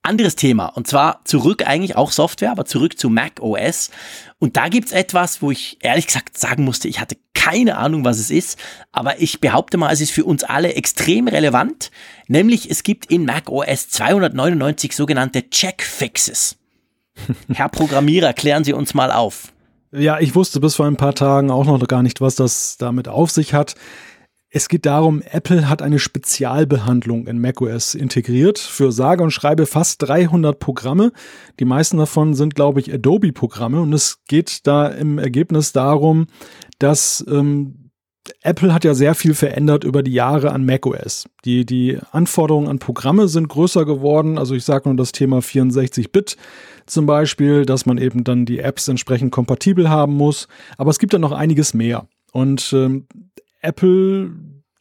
[0.02, 3.92] anderes Thema und zwar zurück eigentlich auch Software, aber zurück zu Mac OS.
[4.40, 8.18] Und da gibt's etwas, wo ich ehrlich gesagt sagen musste, ich hatte keine Ahnung, was
[8.20, 8.58] es ist,
[8.92, 11.92] aber ich behaupte mal, es ist für uns alle extrem relevant,
[12.28, 16.58] nämlich es gibt in Mac OS 299 sogenannte Checkfixes.
[17.54, 19.52] Herr Programmierer, klären Sie uns mal auf.
[19.92, 23.08] Ja, ich wusste bis vor ein paar Tagen auch noch gar nicht, was das damit
[23.08, 23.76] auf sich hat
[24.52, 30.02] Es geht darum, Apple hat eine Spezialbehandlung in macOS integriert für sage und schreibe fast
[30.02, 31.12] 300 Programme.
[31.60, 36.26] Die meisten davon sind, glaube ich, Adobe-Programme und es geht da im Ergebnis darum,
[36.80, 37.92] dass ähm,
[38.42, 41.26] Apple hat ja sehr viel verändert über die Jahre an macOS.
[41.46, 44.40] Die, die Anforderungen an Programme sind größer geworden.
[44.40, 46.38] Also ich sage nur das Thema 64-Bit
[46.88, 50.48] zum Beispiel, dass man eben dann die Apps entsprechend kompatibel haben muss.
[50.78, 52.08] Aber es gibt da noch einiges mehr.
[52.32, 53.08] Und ähm,
[53.62, 54.32] Apple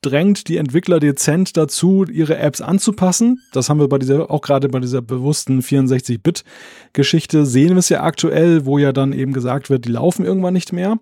[0.00, 3.40] drängt die Entwickler dezent dazu, ihre Apps anzupassen.
[3.52, 8.02] Das haben wir bei dieser, auch gerade bei dieser bewussten 64-Bit-Geschichte sehen wir es ja
[8.02, 10.98] aktuell, wo ja dann eben gesagt wird, die laufen irgendwann nicht mehr.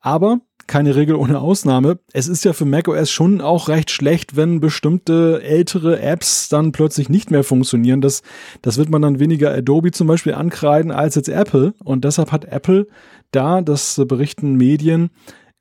[0.00, 1.98] Aber keine Regel ohne Ausnahme.
[2.12, 7.08] Es ist ja für macOS schon auch recht schlecht, wenn bestimmte ältere Apps dann plötzlich
[7.08, 8.00] nicht mehr funktionieren.
[8.00, 8.22] Das,
[8.62, 11.74] das wird man dann weniger Adobe zum Beispiel ankreiden als jetzt Apple.
[11.82, 12.86] Und deshalb hat Apple
[13.32, 15.10] da, das berichten Medien,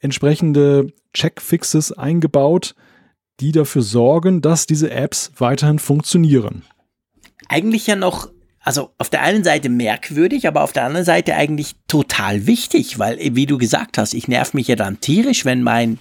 [0.01, 2.75] entsprechende Checkfixes eingebaut,
[3.39, 6.63] die dafür sorgen, dass diese Apps weiterhin funktionieren.
[7.47, 8.29] Eigentlich ja noch,
[8.59, 13.17] also auf der einen Seite merkwürdig, aber auf der anderen Seite eigentlich total wichtig, weil,
[13.35, 15.97] wie du gesagt hast, ich nerv mich ja dann tierisch, wenn mein,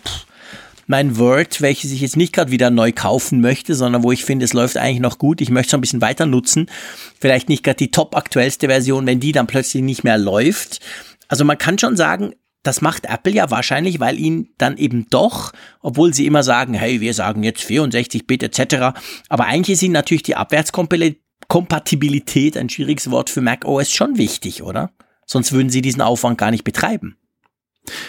[0.86, 4.44] mein Word, welches ich jetzt nicht gerade wieder neu kaufen möchte, sondern wo ich finde,
[4.44, 6.66] es läuft eigentlich noch gut, ich möchte es ein bisschen weiter nutzen,
[7.18, 10.80] vielleicht nicht gerade die top aktuellste Version, wenn die dann plötzlich nicht mehr läuft.
[11.28, 15.52] Also man kann schon sagen, das macht Apple ja wahrscheinlich, weil ihnen dann eben doch,
[15.80, 20.22] obwohl sie immer sagen, hey, wir sagen jetzt 64-Bit etc., aber eigentlich ist ihnen natürlich
[20.22, 24.90] die Abwärtskompatibilität, ein schwieriges Wort für Mac OS, schon wichtig, oder?
[25.24, 27.16] Sonst würden sie diesen Aufwand gar nicht betreiben.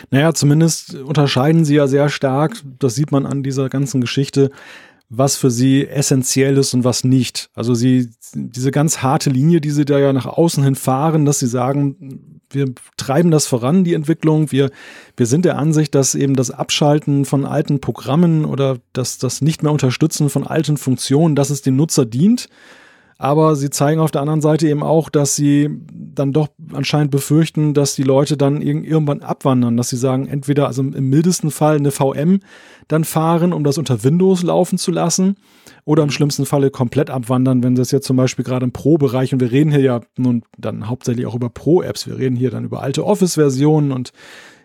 [0.10, 4.52] Naja, zumindest unterscheiden sie ja sehr stark, das sieht man an dieser ganzen Geschichte,
[5.08, 7.49] was für sie essentiell ist und was nicht.
[7.54, 11.39] Also sie, diese ganz harte Linie, die sie da ja nach außen hin fahren, dass
[11.39, 14.52] sie sagen, wir treiben das voran, die Entwicklung.
[14.52, 14.72] Wir,
[15.18, 19.64] wir sind der Ansicht, dass eben das Abschalten von alten Programmen oder das, das nicht
[19.64, 22.49] mehr unterstützen von alten Funktionen, dass es dem Nutzer dient.
[23.22, 27.76] Aber sie zeigen auf der anderen Seite eben auch, dass sie dann doch anscheinend befürchten,
[27.76, 31.92] dass die Leute dann irgendwann abwandern, dass sie sagen, entweder also im mildesten Fall eine
[31.92, 32.40] VM
[32.88, 35.36] dann fahren, um das unter Windows laufen zu lassen,
[35.86, 39.40] oder im schlimmsten Falle komplett abwandern, wenn das jetzt zum Beispiel gerade im Pro-Bereich, und
[39.40, 42.82] wir reden hier ja nun dann hauptsächlich auch über Pro-Apps, wir reden hier dann über
[42.82, 44.14] alte Office-Versionen und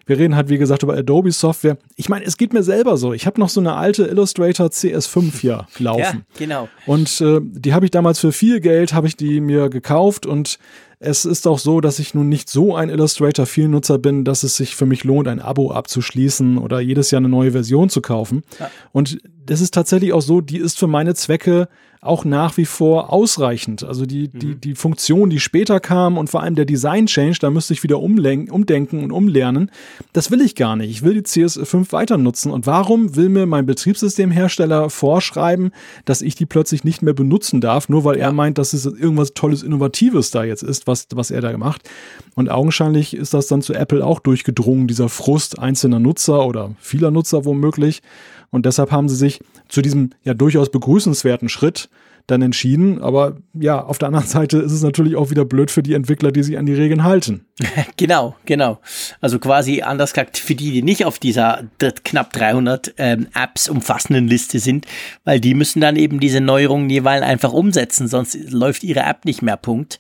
[0.07, 1.77] wir reden halt, wie gesagt, über Adobe Software.
[1.97, 3.13] Ich meine, es geht mir selber so.
[3.13, 6.01] Ich habe noch so eine alte Illustrator CS5 hier laufen.
[6.01, 6.69] Ja, genau.
[6.87, 10.59] Und äh, die habe ich damals für viel Geld, habe ich die mir gekauft und
[10.99, 14.77] es ist auch so, dass ich nun nicht so ein Illustrator-Vielnutzer bin, dass es sich
[14.77, 18.45] für mich lohnt, ein Abo abzuschließen oder jedes Jahr eine neue Version zu kaufen.
[18.59, 18.71] Ja.
[18.93, 21.69] Und das ist tatsächlich auch so, die ist für meine Zwecke
[22.07, 23.85] auch nach wie vor ausreichend.
[23.85, 24.61] Also die, die, mhm.
[24.61, 29.03] die Funktion, die später kam und vor allem der Design-Change, da müsste ich wieder umdenken
[29.03, 29.71] und umlernen.
[30.13, 30.91] Das will ich gar nicht.
[30.91, 32.51] Ich will die CS5 weiter nutzen.
[32.53, 35.73] Und warum will mir mein Betriebssystemhersteller vorschreiben,
[36.05, 39.35] dass ich die plötzlich nicht mehr benutzen darf, nur weil er meint, dass es irgendwas
[39.35, 41.89] Tolles, Innovatives da jetzt ist, was, was er da macht.
[42.35, 47.11] Und augenscheinlich ist das dann zu Apple auch durchgedrungen, dieser Frust einzelner Nutzer oder vieler
[47.11, 48.03] Nutzer womöglich.
[48.51, 51.89] Und deshalb haben sie sich zu diesem ja durchaus begrüßenswerten Schritt
[52.27, 53.01] dann entschieden.
[53.01, 56.33] Aber ja, auf der anderen Seite ist es natürlich auch wieder blöd für die Entwickler,
[56.33, 57.47] die sich an die Regeln halten.
[57.97, 58.79] Genau, genau.
[59.21, 61.65] Also quasi anders gesagt für die, die nicht auf dieser
[62.05, 64.87] knapp 300 ähm, Apps umfassenden Liste sind,
[65.25, 69.41] weil die müssen dann eben diese Neuerungen jeweils einfach umsetzen, sonst läuft ihre App nicht
[69.41, 69.57] mehr.
[69.57, 69.99] Punkt.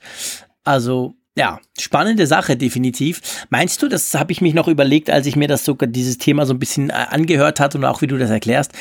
[0.65, 3.47] Also ja, spannende Sache, definitiv.
[3.51, 6.47] Meinst du, das habe ich mich noch überlegt, als ich mir das sogar dieses Thema
[6.47, 8.73] so ein bisschen äh, angehört hat und auch wie du das erklärst.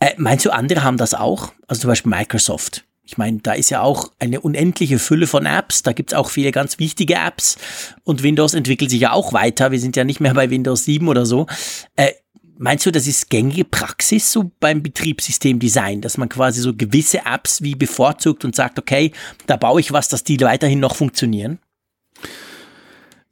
[0.00, 1.52] Äh, meinst du, andere haben das auch?
[1.68, 2.84] Also zum Beispiel Microsoft.
[3.04, 5.82] Ich meine, da ist ja auch eine unendliche Fülle von Apps.
[5.82, 7.56] Da gibt's auch viele ganz wichtige Apps.
[8.02, 9.70] Und Windows entwickelt sich ja auch weiter.
[9.70, 11.46] Wir sind ja nicht mehr bei Windows 7 oder so.
[11.94, 12.12] Äh,
[12.58, 17.62] meinst du, das ist gängige Praxis so beim Betriebssystemdesign, dass man quasi so gewisse Apps
[17.62, 19.12] wie bevorzugt und sagt, okay,
[19.46, 21.60] da baue ich was, dass die weiterhin noch funktionieren?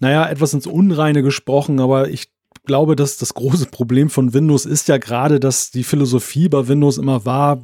[0.00, 2.32] Naja, etwas ins Unreine gesprochen, aber ich
[2.64, 6.98] glaube, dass das große Problem von Windows ist ja gerade, dass die Philosophie bei Windows
[6.98, 7.62] immer war,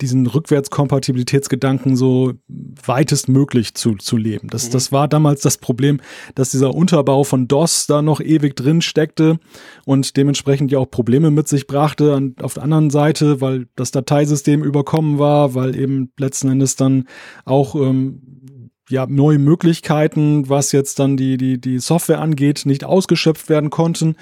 [0.00, 4.48] diesen Rückwärtskompatibilitätsgedanken so weitestmöglich zu, zu leben.
[4.48, 4.72] Das, mhm.
[4.72, 6.00] das war damals das Problem,
[6.34, 9.38] dass dieser Unterbau von DOS da noch ewig drin steckte
[9.84, 12.14] und dementsprechend ja auch Probleme mit sich brachte.
[12.14, 17.06] Und auf der anderen Seite, weil das Dateisystem überkommen war, weil eben letzten Endes dann
[17.44, 18.22] auch ähm,
[18.88, 24.16] ja, neue Möglichkeiten, was jetzt dann die, die, die Software angeht, nicht ausgeschöpft werden konnten.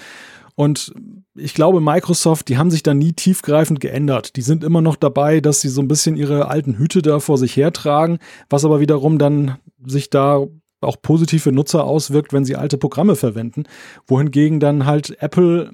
[0.55, 0.91] Und
[1.35, 4.35] ich glaube, Microsoft, die haben sich da nie tiefgreifend geändert.
[4.35, 7.37] Die sind immer noch dabei, dass sie so ein bisschen ihre alten Hüte da vor
[7.37, 8.17] sich hertragen,
[8.49, 10.47] was aber wiederum dann sich da
[10.81, 13.63] auch positiv für Nutzer auswirkt, wenn sie alte Programme verwenden.
[14.05, 15.71] Wohingegen dann halt Apple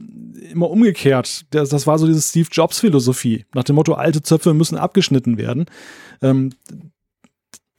[0.52, 4.54] immer umgekehrt, das, das war so diese Steve Jobs Philosophie, nach dem Motto, alte Zöpfe
[4.54, 5.66] müssen abgeschnitten werden.
[6.22, 6.52] Ähm,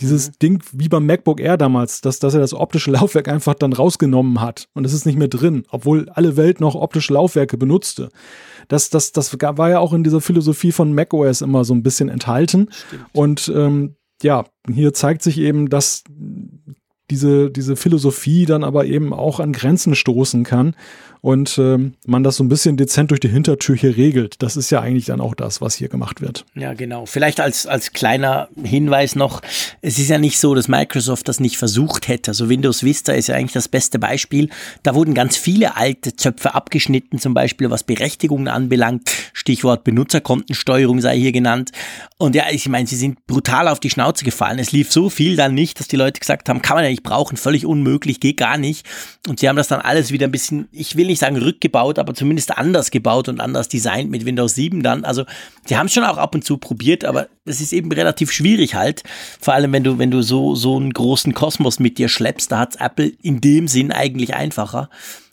[0.00, 0.32] dieses mhm.
[0.42, 4.40] Ding wie beim MacBook Air damals, dass, dass er das optische Laufwerk einfach dann rausgenommen
[4.40, 8.08] hat und es ist nicht mehr drin, obwohl alle Welt noch optische Laufwerke benutzte.
[8.68, 12.08] Das, das, das war ja auch in dieser Philosophie von macOS immer so ein bisschen
[12.08, 12.68] enthalten.
[12.70, 13.04] Stimmt.
[13.12, 16.04] Und ähm, ja, hier zeigt sich eben, dass
[17.10, 20.74] diese, diese Philosophie dann aber eben auch an Grenzen stoßen kann
[21.24, 24.42] und ähm, man das so ein bisschen dezent durch die Hintertür hier regelt.
[24.42, 26.44] Das ist ja eigentlich dann auch das, was hier gemacht wird.
[26.54, 27.06] Ja, genau.
[27.06, 29.40] Vielleicht als, als kleiner Hinweis noch,
[29.80, 32.32] es ist ja nicht so, dass Microsoft das nicht versucht hätte.
[32.32, 34.50] Also Windows Vista ist ja eigentlich das beste Beispiel.
[34.82, 39.10] Da wurden ganz viele alte Zöpfe abgeschnitten, zum Beispiel was Berechtigungen anbelangt.
[39.32, 41.72] Stichwort Benutzerkontensteuerung sei hier genannt.
[42.18, 44.58] Und ja, ich meine, sie sind brutal auf die Schnauze gefallen.
[44.58, 47.02] Es lief so viel dann nicht, dass die Leute gesagt haben, kann man ja nicht
[47.02, 48.86] brauchen, völlig unmöglich, geht gar nicht.
[49.26, 51.98] Und sie haben das dann alles wieder ein bisschen, ich will nicht nicht sagen rückgebaut,
[51.98, 55.04] aber zumindest anders gebaut und anders designt mit Windows 7 dann.
[55.04, 55.24] Also
[55.64, 58.74] sie haben es schon auch ab und zu probiert, aber es ist eben relativ schwierig
[58.74, 59.02] halt.
[59.40, 62.58] Vor allem, wenn du, wenn du so, so einen großen Kosmos mit dir schleppst, da
[62.58, 64.90] hat Apple in dem Sinn eigentlich einfacher.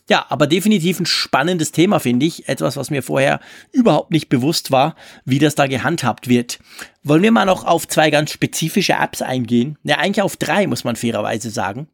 [0.10, 2.50] Ja, aber definitiv ein spannendes Thema, finde ich.
[2.50, 3.40] Etwas, was mir vorher
[3.72, 6.60] überhaupt nicht bewusst war, wie das da gehandhabt wird.
[7.04, 9.78] Wollen wir mal noch auf zwei ganz spezifische Apps eingehen?
[9.84, 11.88] Ja, eigentlich auf drei, muss man fairerweise sagen.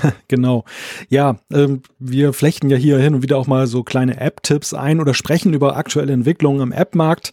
[0.28, 0.64] genau.
[1.08, 5.00] Ja, ähm, wir flechten ja hier hin und wieder auch mal so kleine App-Tipps ein
[5.00, 7.32] oder sprechen über aktuelle Entwicklungen im App-Markt.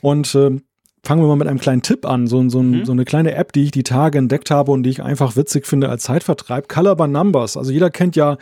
[0.00, 0.62] Und ähm,
[1.02, 2.26] fangen wir mal mit einem kleinen Tipp an.
[2.26, 2.84] So, so, mhm.
[2.84, 5.66] so, eine kleine App, die ich die Tage entdeckt habe und die ich einfach witzig
[5.66, 6.68] finde als Zeitvertreib.
[6.68, 7.56] Color by Numbers.
[7.56, 8.38] Also jeder kennt ja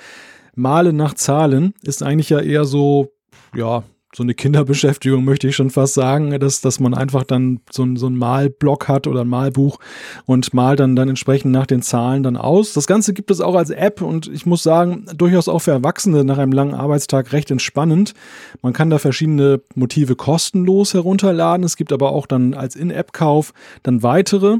[0.54, 1.74] Male nach Zahlen.
[1.82, 3.12] Ist eigentlich ja eher so,
[3.54, 3.84] ja,
[4.16, 8.06] so eine Kinderbeschäftigung, möchte ich schon fast sagen, dass, dass man einfach dann so, so
[8.06, 9.78] ein Malblock hat oder ein Malbuch
[10.24, 12.72] und malt dann, dann entsprechend nach den Zahlen dann aus.
[12.72, 16.24] Das Ganze gibt es auch als App und ich muss sagen, durchaus auch für Erwachsene
[16.24, 18.14] nach einem langen Arbeitstag recht entspannend.
[18.62, 21.64] Man kann da verschiedene Motive kostenlos herunterladen.
[21.64, 23.52] Es gibt aber auch dann als In-App-Kauf
[23.82, 24.58] dann weitere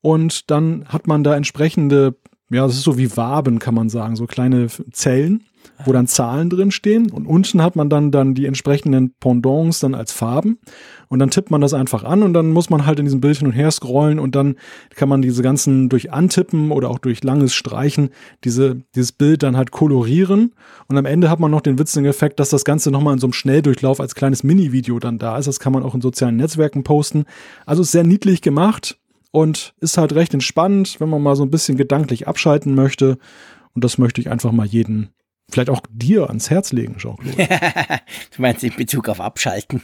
[0.00, 2.14] und dann hat man da entsprechende
[2.48, 5.42] ja, das ist so wie Waben, kann man sagen, so kleine Zellen
[5.84, 9.94] wo dann Zahlen drin stehen und unten hat man dann, dann die entsprechenden Pendants dann
[9.94, 10.58] als Farben
[11.08, 13.38] und dann tippt man das einfach an und dann muss man halt in diesem Bild
[13.38, 14.56] hin und her scrollen und dann
[14.94, 18.10] kann man diese ganzen durch Antippen oder auch durch langes Streichen
[18.44, 20.52] diese, dieses Bild dann halt kolorieren
[20.88, 23.26] und am Ende hat man noch den witzigen Effekt, dass das Ganze nochmal in so
[23.26, 25.46] einem Schnelldurchlauf als kleines Mini-Video dann da ist.
[25.46, 27.24] Das kann man auch in sozialen Netzwerken posten.
[27.64, 28.98] Also ist sehr niedlich gemacht
[29.32, 33.18] und ist halt recht entspannend, wenn man mal so ein bisschen gedanklich abschalten möchte.
[33.74, 35.10] Und das möchte ich einfach mal jeden
[35.50, 37.36] vielleicht auch dir ans Herz legen, Jean-Claude.
[38.36, 39.82] du meinst in Bezug auf Abschalten.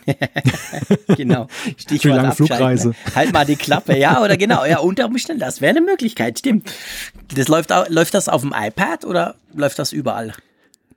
[1.16, 1.46] genau.
[1.76, 2.94] Stichwort Für lange Flugreise.
[3.14, 6.72] Halt mal die Klappe, ja, oder genau, ja, unter Umständen, das wäre eine Möglichkeit, stimmt.
[7.34, 10.32] Das läuft, läuft das auf dem iPad oder läuft das überall?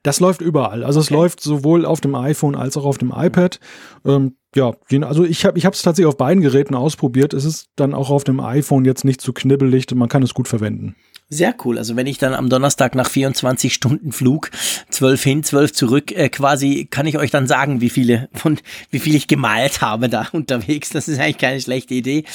[0.04, 0.84] Das läuft überall.
[0.84, 3.60] Also es läuft sowohl auf dem iPhone als auch auf dem iPad.
[4.06, 7.34] Ähm, ja, also ich habe ich es tatsächlich auf beiden Geräten ausprobiert.
[7.34, 10.48] Es ist dann auch auf dem iPhone jetzt nicht zu knibbelig, man kann es gut
[10.48, 10.96] verwenden.
[11.28, 11.80] Sehr cool.
[11.80, 14.52] Also wenn ich dann am Donnerstag nach 24 Stunden Flug,
[14.92, 18.60] 12 hin, 12 zurück, äh, quasi kann ich euch dann sagen, wie viele von,
[18.92, 20.92] wie viel ich gemalt habe da unterwegs.
[20.92, 22.26] Das ist eigentlich keine schlechte Idee.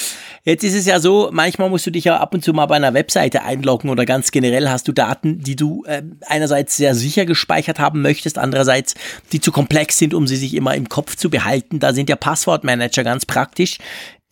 [0.42, 2.74] Jetzt ist es ja so, manchmal musst du dich ja ab und zu mal bei
[2.74, 7.26] einer Webseite einloggen oder ganz generell hast du Daten, die du äh, einerseits sehr sicher
[7.26, 8.94] gespeichert haben möchtest, andererseits
[9.30, 11.78] die zu komplex sind, um sie sich immer im Kopf zu behalten.
[11.78, 13.78] Da sind ja Passwortmanager ganz praktisch.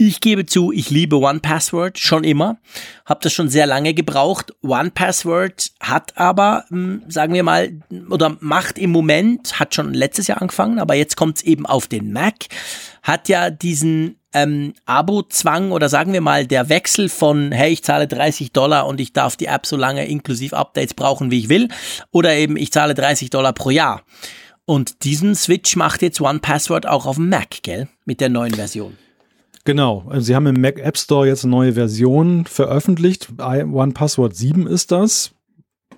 [0.00, 2.58] Ich gebe zu, ich liebe OnePassword schon immer,
[3.04, 4.52] habe das schon sehr lange gebraucht.
[4.62, 10.40] OnePassword hat aber, hm, sagen wir mal, oder macht im Moment, hat schon letztes Jahr
[10.40, 12.46] angefangen, aber jetzt kommt es eben auf den Mac,
[13.02, 18.06] hat ja diesen ähm, Abo-Zwang oder sagen wir mal der Wechsel von, hey, ich zahle
[18.06, 21.70] 30 Dollar und ich darf die App so lange inklusive Updates brauchen, wie ich will,
[22.12, 24.04] oder eben ich zahle 30 Dollar pro Jahr.
[24.64, 27.88] Und diesen Switch macht jetzt OnePassword auch auf dem Mac, gell?
[28.04, 28.96] Mit der neuen Version.
[29.68, 33.28] Genau, also sie haben im Mac App Store jetzt eine neue Version veröffentlicht.
[33.38, 35.32] One Password 7 ist das.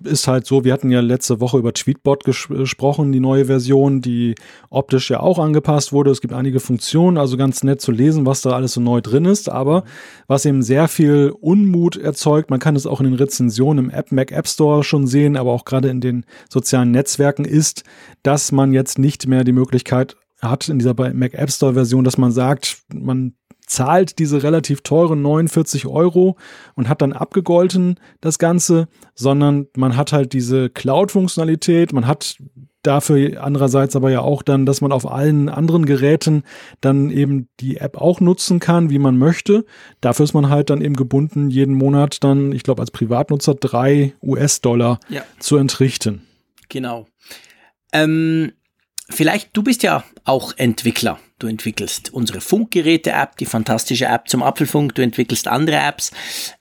[0.02, 4.00] Ist halt so, wir hatten ja letzte Woche über Tweetbot ges gesprochen, die neue Version,
[4.00, 4.34] die
[4.70, 6.10] optisch ja auch angepasst wurde.
[6.10, 9.24] Es gibt einige Funktionen, also ganz nett zu lesen, was da alles so neu drin
[9.24, 9.48] ist.
[9.48, 9.84] Aber
[10.26, 14.10] was eben sehr viel Unmut erzeugt, man kann es auch in den Rezensionen im App
[14.10, 17.84] Mac App Store schon sehen, aber auch gerade in den sozialen Netzwerken ist,
[18.24, 22.18] dass man jetzt nicht mehr die Möglichkeit hat in dieser Mac App Store Version, dass
[22.18, 23.34] man sagt, man
[23.70, 26.36] zahlt diese relativ teuren 49 Euro
[26.74, 32.36] und hat dann abgegolten das Ganze, sondern man hat halt diese Cloud-Funktionalität, man hat
[32.82, 36.42] dafür andererseits aber ja auch dann, dass man auf allen anderen Geräten
[36.80, 39.64] dann eben die App auch nutzen kann, wie man möchte.
[40.00, 44.14] Dafür ist man halt dann eben gebunden, jeden Monat dann, ich glaube als Privatnutzer, drei
[44.22, 45.22] US-Dollar ja.
[45.38, 46.22] zu entrichten.
[46.68, 47.06] Genau.
[47.92, 48.52] Ähm,
[49.08, 51.18] vielleicht, du bist ja auch Entwickler.
[51.40, 56.12] Du entwickelst unsere Funkgeräte-App, die fantastische App zum Apfelfunk, du entwickelst andere Apps.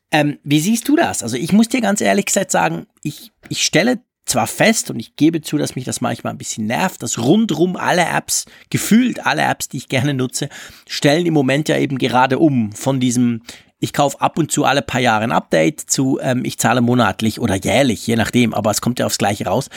[0.10, 1.22] Ähm, wie siehst du das?
[1.22, 5.18] Also ich muss dir ganz ehrlich gesagt sagen, ich, ich stelle zwar fest und ich
[5.18, 9.42] gebe zu, dass mich das manchmal ein bisschen nervt, dass rundrum alle Apps, gefühlt alle
[9.42, 10.48] Apps, die ich gerne nutze,
[10.88, 13.42] stellen im Moment ja eben gerade um von diesem
[13.82, 17.40] ich kaufe ab und zu alle paar Jahre ein Update zu, ähm, ich zahle monatlich
[17.40, 19.70] oder jährlich, je nachdem, aber es kommt ja aufs Gleiche raus.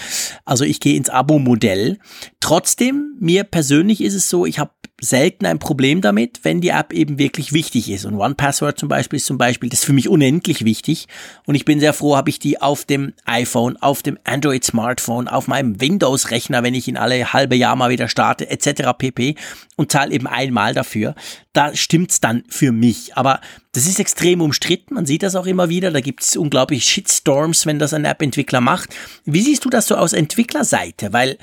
[0.44, 1.98] Also ich gehe ins Abo-Modell.
[2.40, 4.72] Trotzdem, mir persönlich ist es so, ich habe
[5.04, 8.04] selten ein Problem damit, wenn die App eben wirklich wichtig ist.
[8.04, 11.08] Und One Password zum Beispiel ist zum Beispiel, das ist für mich unendlich wichtig.
[11.44, 15.26] Und ich bin sehr froh, habe ich die auf dem iPhone, auf dem Android Smartphone,
[15.26, 18.92] auf meinem Windows-Rechner, wenn ich ihn alle halbe Jahr mal wieder starte, etc.
[18.96, 19.34] pp.
[19.74, 21.16] Und zahle eben einmal dafür.
[21.52, 23.16] Da stimmt's dann für mich.
[23.16, 23.40] Aber
[23.72, 24.94] das ist extrem umstritten.
[24.94, 25.90] Man sieht das auch immer wieder.
[25.90, 28.90] Da gibt's unglaublich Shitstorms, wenn das ein App-Entwickler macht.
[29.24, 31.12] Wie siehst du das so aus Entwicklerseite?
[31.12, 31.38] Weil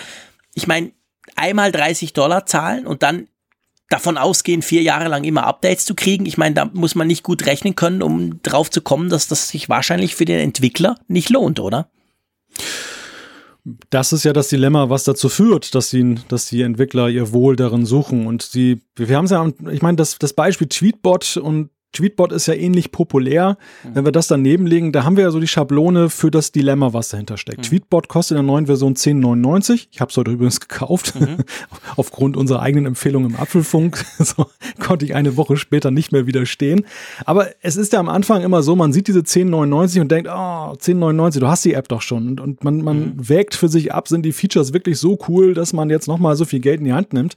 [0.53, 0.93] ich meine,
[1.35, 3.27] einmal 30 Dollar zahlen und dann
[3.89, 6.25] davon ausgehen, vier Jahre lang immer Updates zu kriegen.
[6.25, 9.49] Ich meine, da muss man nicht gut rechnen können, um drauf zu kommen, dass das
[9.49, 11.89] sich wahrscheinlich für den Entwickler nicht lohnt, oder?
[13.89, 17.55] Das ist ja das Dilemma, was dazu führt, dass die, dass die Entwickler ihr Wohl
[17.55, 18.25] darin suchen.
[18.25, 22.45] Und sie, wir haben es ja, ich meine, das, das Beispiel Tweetbot und Tweetbot ist
[22.45, 23.57] ja ähnlich populär.
[23.83, 23.95] Mhm.
[23.95, 26.93] Wenn wir das daneben legen, da haben wir ja so die Schablone für das Dilemma,
[26.93, 27.59] was dahinter steckt.
[27.59, 27.63] Mhm.
[27.63, 29.87] Tweetbot kostet in der neuen Version 10,99.
[29.91, 31.19] Ich habe es heute übrigens gekauft.
[31.19, 31.37] Mhm.
[31.95, 34.45] Aufgrund unserer eigenen Empfehlung im Apfelfunk so,
[34.79, 36.85] konnte ich eine Woche später nicht mehr widerstehen.
[37.25, 40.75] Aber es ist ja am Anfang immer so, man sieht diese 10,99 und denkt, oh,
[40.75, 42.29] 10,99, du hast die App doch schon.
[42.29, 43.29] Und, und man, man mhm.
[43.29, 46.45] wägt für sich ab, sind die Features wirklich so cool, dass man jetzt nochmal so
[46.45, 47.35] viel Geld in die Hand nimmt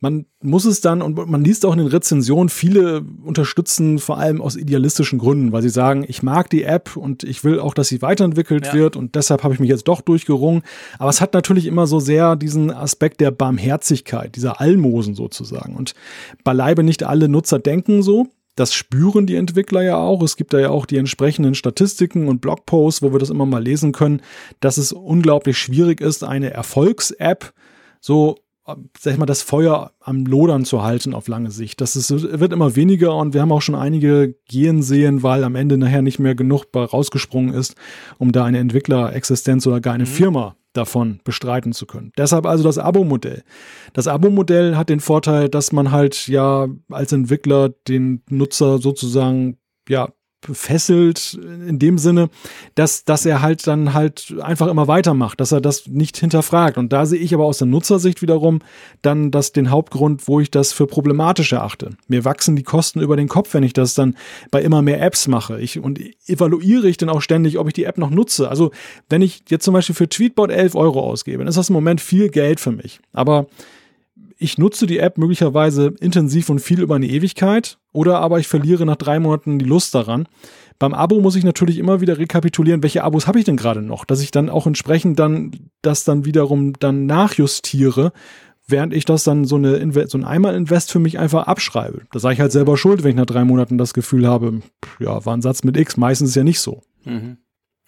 [0.00, 4.40] man muss es dann, und man liest auch in den Rezensionen, viele unterstützen vor allem
[4.40, 7.88] aus idealistischen Gründen, weil sie sagen, ich mag die App und ich will auch, dass
[7.88, 8.72] sie weiterentwickelt ja.
[8.74, 10.62] wird und deshalb habe ich mich jetzt doch durchgerungen.
[10.98, 15.76] Aber es hat natürlich immer so sehr diesen Aspekt der Barmherzigkeit, dieser Almosen sozusagen.
[15.76, 15.94] Und
[16.44, 18.28] beileibe nicht alle Nutzer denken so.
[18.54, 20.22] Das spüren die Entwickler ja auch.
[20.22, 23.62] Es gibt da ja auch die entsprechenden Statistiken und Blogposts, wo wir das immer mal
[23.62, 24.22] lesen können,
[24.60, 27.52] dass es unglaublich schwierig ist, eine Erfolgs-App
[28.00, 28.36] so
[28.98, 31.80] sag ich mal, das Feuer am Lodern zu halten auf lange Sicht.
[31.80, 35.54] Das ist, wird immer weniger und wir haben auch schon einige gehen sehen, weil am
[35.54, 37.76] Ende nachher nicht mehr genug rausgesprungen ist,
[38.18, 40.08] um da eine Entwicklerexistenz oder gar eine mhm.
[40.08, 42.12] Firma davon bestreiten zu können.
[42.18, 43.42] Deshalb also das Abo-Modell.
[43.92, 49.58] Das Abo-Modell hat den Vorteil, dass man halt ja als Entwickler den Nutzer sozusagen
[49.88, 50.08] ja
[50.52, 51.38] fesselt
[51.68, 52.28] in dem Sinne,
[52.74, 56.78] dass, dass er halt dann halt einfach immer weitermacht, dass er das nicht hinterfragt.
[56.78, 58.60] Und da sehe ich aber aus der Nutzersicht wiederum
[59.02, 61.96] dann das den Hauptgrund, wo ich das für problematisch erachte.
[62.08, 64.16] Mir wachsen die Kosten über den Kopf, wenn ich das dann
[64.50, 65.60] bei immer mehr Apps mache.
[65.60, 68.48] Ich, und evaluiere ich dann auch ständig, ob ich die App noch nutze.
[68.48, 68.70] Also
[69.08, 72.00] wenn ich jetzt zum Beispiel für Tweetbot 11 Euro ausgebe, dann ist das im Moment
[72.00, 73.00] viel Geld für mich.
[73.12, 73.46] Aber
[74.38, 78.84] ich nutze die App möglicherweise intensiv und viel über eine Ewigkeit oder aber ich verliere
[78.84, 80.28] nach drei Monaten die Lust daran.
[80.78, 84.04] Beim Abo muss ich natürlich immer wieder rekapitulieren, welche Abos habe ich denn gerade noch,
[84.04, 88.12] dass ich dann auch entsprechend dann das dann wiederum dann nachjustiere,
[88.66, 92.02] während ich das dann so, eine so ein Einmal-Invest für mich einfach abschreibe.
[92.12, 94.60] Da sage ich halt selber schuld, wenn ich nach drei Monaten das Gefühl habe,
[94.98, 95.96] ja, war ein Satz mit X.
[95.96, 96.82] Meistens ist ja nicht so.
[97.04, 97.38] Mhm.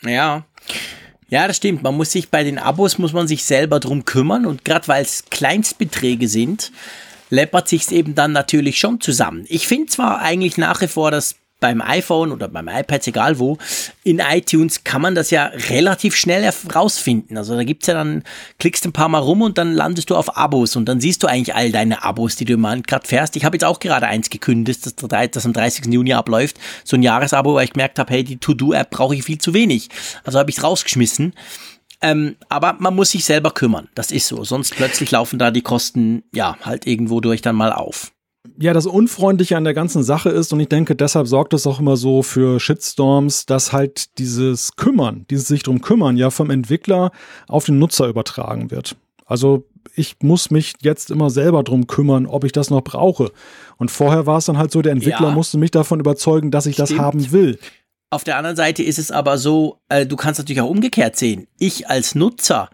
[0.03, 0.47] Ja.
[1.31, 1.83] Ja, das stimmt.
[1.83, 5.03] Man muss sich bei den Abos muss man sich selber drum kümmern und gerade weil
[5.03, 6.73] es Kleinstbeträge sind,
[7.29, 9.45] läppert sich's eben dann natürlich schon zusammen.
[9.49, 13.59] Ich finde zwar eigentlich nach wie vor, dass beim iPhone oder beim iPad, egal wo,
[14.05, 17.37] in iTunes kann man das ja relativ schnell rausfinden.
[17.37, 18.23] Also da gibt's ja dann,
[18.59, 21.27] klickst ein paar Mal rum und dann landest du auf Abos und dann siehst du
[21.27, 23.37] eigentlich all deine Abos, die du im Moment gerade fährst.
[23.37, 24.95] Ich habe jetzt auch gerade eins gekündigt, das,
[25.31, 25.87] das am 30.
[25.87, 26.59] Juni abläuft.
[26.85, 29.89] So ein Jahresabo, weil ich gemerkt habe, hey, die To-Do-App brauche ich viel zu wenig.
[30.25, 31.35] Also habe ich rausgeschmissen.
[32.01, 33.89] Ähm, aber man muss sich selber kümmern.
[33.97, 34.45] Das ist so.
[34.45, 38.13] Sonst plötzlich laufen da die Kosten, ja, halt irgendwo durch dann mal auf
[38.59, 41.81] ja, das Unfreundliche an der ganzen Sache ist, und ich denke, deshalb sorgt es auch
[41.81, 47.11] immer so für Shitstorms, dass halt dieses Kümmern, dieses sich drum kümmern, ja vom Entwickler
[47.47, 48.97] auf den Nutzer übertragen wird.
[49.27, 53.33] Also ich muss mich jetzt immer selber drum kümmern, ob ich das noch brauche.
[53.77, 56.67] Und vorher war es dann halt so, der Entwickler ja, musste mich davon überzeugen, dass
[56.67, 56.91] ich stimmt.
[56.91, 57.59] das haben will.
[58.11, 61.47] Auf der anderen Seite ist es aber so, äh, du kannst natürlich auch umgekehrt sehen.
[61.59, 62.71] Ich als Nutzer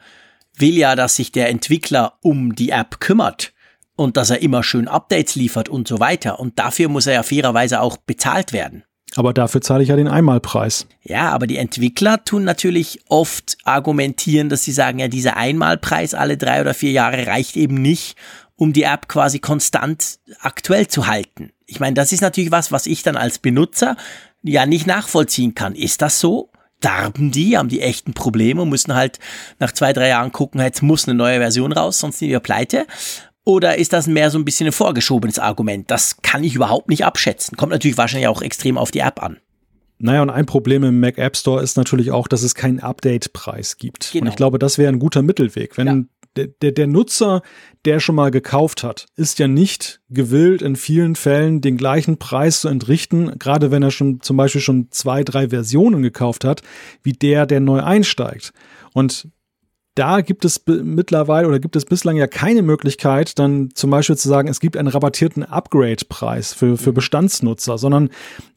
[0.57, 3.54] will ja, dass sich der Entwickler um die App kümmert
[3.97, 6.41] und dass er immer schön Updates liefert und so weiter.
[6.41, 8.85] Und dafür muss er ja fairerweise auch bezahlt werden.
[9.17, 10.87] Aber dafür zahle ich ja den Einmalpreis.
[11.03, 16.37] Ja, aber die Entwickler tun natürlich oft argumentieren, dass sie sagen, ja, dieser Einmalpreis alle
[16.37, 18.17] drei oder vier Jahre reicht eben nicht,
[18.57, 21.51] um die App quasi konstant aktuell zu halten.
[21.67, 23.97] Ich meine, das ist natürlich was, was ich dann als Benutzer
[24.43, 25.75] ja nicht nachvollziehen kann.
[25.75, 26.51] Ist das so?
[26.81, 29.19] Darben die, haben die echten Probleme und müssen halt
[29.59, 32.87] nach zwei, drei Jahren gucken, jetzt muss eine neue Version raus, sonst sind wir pleite.
[33.45, 35.91] Oder ist das mehr so ein bisschen ein vorgeschobenes Argument?
[35.91, 37.57] Das kann ich überhaupt nicht abschätzen.
[37.57, 39.39] Kommt natürlich wahrscheinlich auch extrem auf die App an.
[39.99, 43.77] Naja, und ein Problem im Mac App Store ist natürlich auch, dass es keinen Update-Preis
[43.77, 44.13] gibt.
[44.13, 44.25] Genau.
[44.25, 45.79] Und ich glaube, das wäre ein guter Mittelweg.
[45.79, 46.03] Wenn ja.
[46.37, 47.43] der, der, der Nutzer,
[47.85, 52.61] der schon mal gekauft hat, ist ja nicht gewillt, in vielen Fällen den gleichen Preis
[52.61, 56.63] zu entrichten, gerade wenn er schon zum Beispiel schon zwei, drei Versionen gekauft hat,
[57.03, 58.53] wie der, der neu einsteigt.
[58.95, 59.29] Und
[59.95, 64.29] da gibt es mittlerweile oder gibt es bislang ja keine Möglichkeit, dann zum Beispiel zu
[64.29, 66.95] sagen, es gibt einen rabattierten Upgrade-Preis für, für mhm.
[66.95, 68.11] Bestandsnutzer, sondern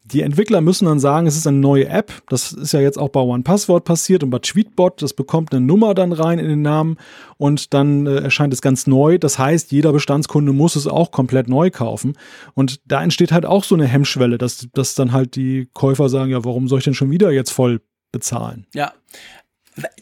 [0.03, 2.11] die Entwickler müssen dann sagen, es ist eine neue App.
[2.29, 5.01] Das ist ja jetzt auch bei OnePassword passiert und bei Tweetbot.
[5.01, 6.97] Das bekommt eine Nummer dann rein in den Namen
[7.37, 9.17] und dann äh, erscheint es ganz neu.
[9.17, 12.17] Das heißt, jeder Bestandskunde muss es auch komplett neu kaufen.
[12.53, 16.31] Und da entsteht halt auch so eine Hemmschwelle, dass, dass dann halt die Käufer sagen,
[16.31, 17.81] ja, warum soll ich denn schon wieder jetzt voll
[18.11, 18.65] bezahlen?
[18.73, 18.93] Ja,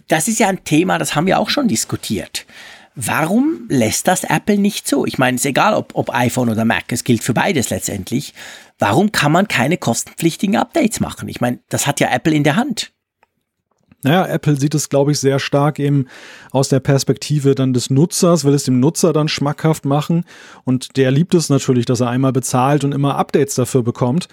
[0.08, 2.46] das ist ja ein Thema, das haben wir auch schon diskutiert.
[2.96, 5.06] Warum lässt das Apple nicht so?
[5.06, 8.34] Ich meine, es ist egal, ob, ob iPhone oder Mac, es gilt für beides letztendlich.
[8.80, 11.28] Warum kann man keine kostenpflichtigen Updates machen?
[11.28, 12.94] Ich meine, das hat ja Apple in der Hand.
[14.06, 16.06] Naja, Apple sieht es, glaube ich, sehr stark eben
[16.52, 20.26] aus der Perspektive dann des Nutzers, will es dem Nutzer dann schmackhaft machen.
[20.64, 24.28] Und der liebt es natürlich, dass er einmal bezahlt und immer Updates dafür bekommt.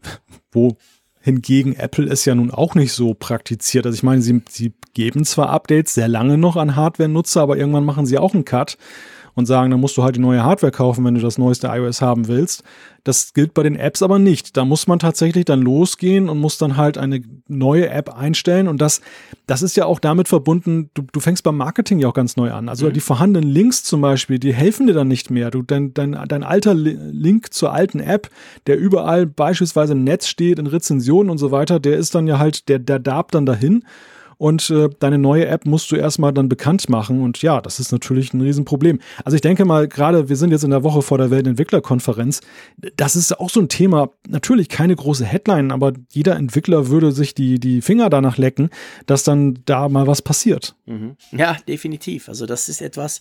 [0.52, 0.78] Wo
[1.26, 3.84] Hingegen Apple ist ja nun auch nicht so praktiziert.
[3.84, 7.84] Also ich meine, sie, sie geben zwar Updates sehr lange noch an Hardware-Nutzer, aber irgendwann
[7.84, 8.78] machen sie auch einen Cut
[9.36, 12.00] und sagen, dann musst du halt die neue Hardware kaufen, wenn du das neueste iOS
[12.00, 12.64] haben willst.
[13.04, 14.56] Das gilt bei den Apps aber nicht.
[14.56, 18.66] Da muss man tatsächlich dann losgehen und muss dann halt eine neue App einstellen.
[18.66, 19.02] Und das,
[19.46, 22.50] das ist ja auch damit verbunden, du, du fängst beim Marketing ja auch ganz neu
[22.50, 22.68] an.
[22.70, 22.94] Also mhm.
[22.94, 25.50] die vorhandenen Links zum Beispiel, die helfen dir dann nicht mehr.
[25.50, 28.30] Du, dein, dein, dein alter Link zur alten App,
[28.66, 32.38] der überall beispielsweise im Netz steht, in Rezensionen und so weiter, der ist dann ja
[32.38, 33.84] halt, der, der darb dann dahin
[34.38, 37.92] und äh, deine neue App musst du erstmal dann bekannt machen und ja, das ist
[37.92, 39.00] natürlich ein Riesenproblem.
[39.24, 42.40] Also ich denke mal, gerade wir sind jetzt in der Woche vor der Weltentwicklerkonferenz,
[42.96, 47.34] das ist auch so ein Thema, natürlich keine große Headline, aber jeder Entwickler würde sich
[47.34, 48.70] die, die Finger danach lecken,
[49.06, 50.74] dass dann da mal was passiert.
[50.86, 51.16] Mhm.
[51.32, 52.28] Ja, definitiv.
[52.28, 53.20] Also das ist etwas,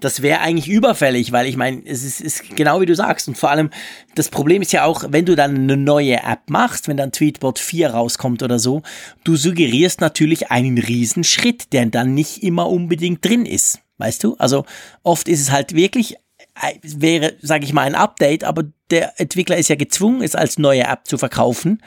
[0.00, 3.38] das wäre eigentlich überfällig, weil ich meine, es ist, ist genau wie du sagst und
[3.38, 3.70] vor allem
[4.14, 7.58] das Problem ist ja auch, wenn du dann eine neue App machst, wenn dann Tweetbot
[7.58, 8.82] 4 rauskommt oder so,
[9.24, 13.80] du suggerierst natürlich einen Riesenschritt, der dann nicht immer unbedingt drin ist.
[13.98, 14.36] Weißt du?
[14.38, 14.64] Also
[15.02, 16.14] oft ist es halt wirklich,
[16.60, 20.58] äh, wäre, sage ich mal, ein Update, aber der Entwickler ist ja gezwungen, es als
[20.58, 21.82] neue App zu verkaufen.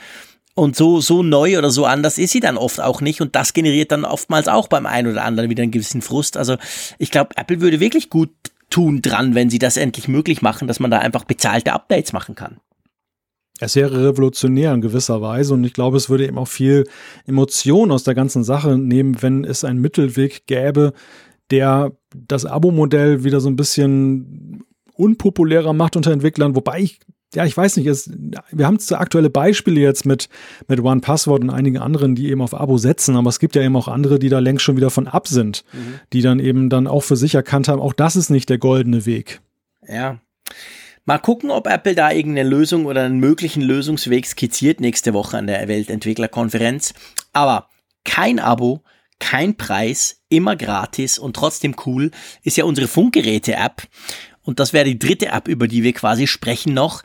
[0.55, 3.21] Und so, so neu oder so anders ist sie dann oft auch nicht.
[3.21, 6.35] Und das generiert dann oftmals auch beim einen oder anderen wieder einen gewissen Frust.
[6.35, 6.57] Also
[6.97, 8.31] ich glaube, Apple würde wirklich gut
[8.69, 12.35] tun dran, wenn sie das endlich möglich machen, dass man da einfach bezahlte Updates machen
[12.35, 12.59] kann.
[13.59, 16.85] Es wäre revolutionär in gewisser Weise und ich glaube, es würde eben auch viel
[17.25, 20.93] Emotion aus der ganzen Sache nehmen, wenn es einen Mittelweg gäbe,
[21.51, 26.99] der das Abo-Modell wieder so ein bisschen unpopulärer macht unter Entwicklern, wobei ich
[27.35, 28.09] ja, ich weiß nicht, es,
[28.51, 30.29] wir haben zu aktuelle Beispiele jetzt mit,
[30.67, 33.61] mit One Password und einigen anderen, die eben auf Abo setzen, aber es gibt ja
[33.61, 35.99] eben auch andere, die da längst schon wieder von ab sind, mhm.
[36.11, 39.05] die dann eben dann auch für sich erkannt haben, auch das ist nicht der goldene
[39.05, 39.41] Weg.
[39.87, 40.19] Ja.
[41.05, 45.47] Mal gucken, ob Apple da irgendeine Lösung oder einen möglichen Lösungsweg skizziert nächste Woche an
[45.47, 46.93] der Weltentwicklerkonferenz.
[47.33, 47.69] Aber
[48.05, 48.83] kein Abo,
[49.19, 52.11] kein Preis, immer gratis und trotzdem cool
[52.43, 53.83] ist ja unsere Funkgeräte-App.
[54.43, 57.03] Und das wäre die dritte App, über die wir quasi sprechen noch.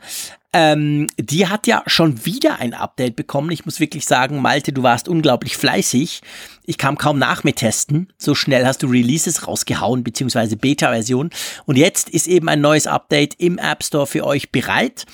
[0.57, 3.51] Ähm, die hat ja schon wieder ein Update bekommen.
[3.51, 6.21] Ich muss wirklich sagen, Malte, du warst unglaublich fleißig.
[6.65, 8.13] Ich kam kaum nach mit Testen.
[8.17, 11.29] So schnell hast du Releases rausgehauen, beziehungsweise Beta-Version.
[11.65, 15.05] Und jetzt ist eben ein neues Update im App Store für euch bereit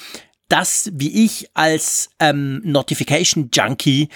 [0.48, 4.10] das, wie ich als ähm, Notification Junkie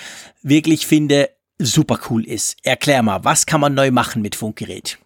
[0.43, 2.57] wirklich finde, super cool ist.
[2.61, 4.99] Erklär mal, was kann man neu machen mit Funkgerät?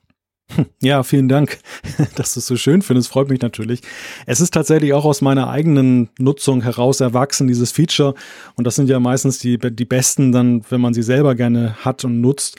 [0.81, 1.59] Ja, vielen Dank,
[2.15, 3.09] dass du es so schön findest.
[3.09, 3.81] Freut mich natürlich.
[4.25, 8.15] Es ist tatsächlich auch aus meiner eigenen Nutzung heraus erwachsen, dieses Feature.
[8.55, 12.03] Und das sind ja meistens die, die besten dann, wenn man sie selber gerne hat
[12.03, 12.57] und nutzt.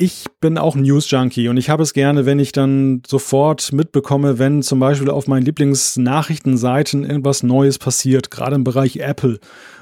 [0.00, 4.62] Ich bin auch News-Junkie und ich habe es gerne, wenn ich dann sofort mitbekomme, wenn
[4.62, 9.40] zum Beispiel auf meinen Lieblingsnachrichtenseiten irgendwas Neues passiert, gerade im Bereich Apple.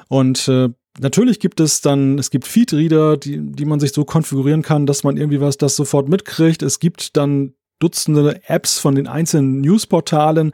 [0.08, 0.70] Und äh,
[1.00, 5.04] natürlich gibt es dann, es gibt Feedreader, die, die man sich so konfigurieren kann, dass
[5.04, 6.62] man irgendwie was das sofort mitkriegt.
[6.62, 10.52] Es gibt dann Dutzende Apps von den einzelnen Newsportalen,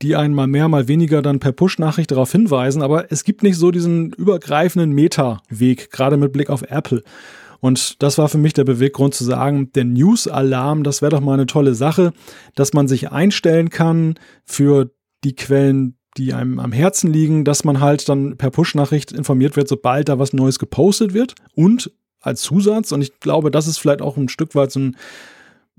[0.00, 2.80] die einen mal mehr, mal weniger dann per Push-Nachricht darauf hinweisen.
[2.80, 7.02] Aber es gibt nicht so diesen übergreifenden Meta-Weg, gerade mit Blick auf Apple.
[7.60, 11.34] Und das war für mich der Beweggrund zu sagen, der News-Alarm, das wäre doch mal
[11.34, 12.12] eine tolle Sache,
[12.54, 14.90] dass man sich einstellen kann für
[15.24, 19.68] die Quellen, die einem am Herzen liegen, dass man halt dann per Push-Nachricht informiert wird,
[19.68, 21.34] sobald da was Neues gepostet wird.
[21.54, 21.90] Und
[22.20, 24.96] als Zusatz, und ich glaube, das ist vielleicht auch ein Stück weit so ein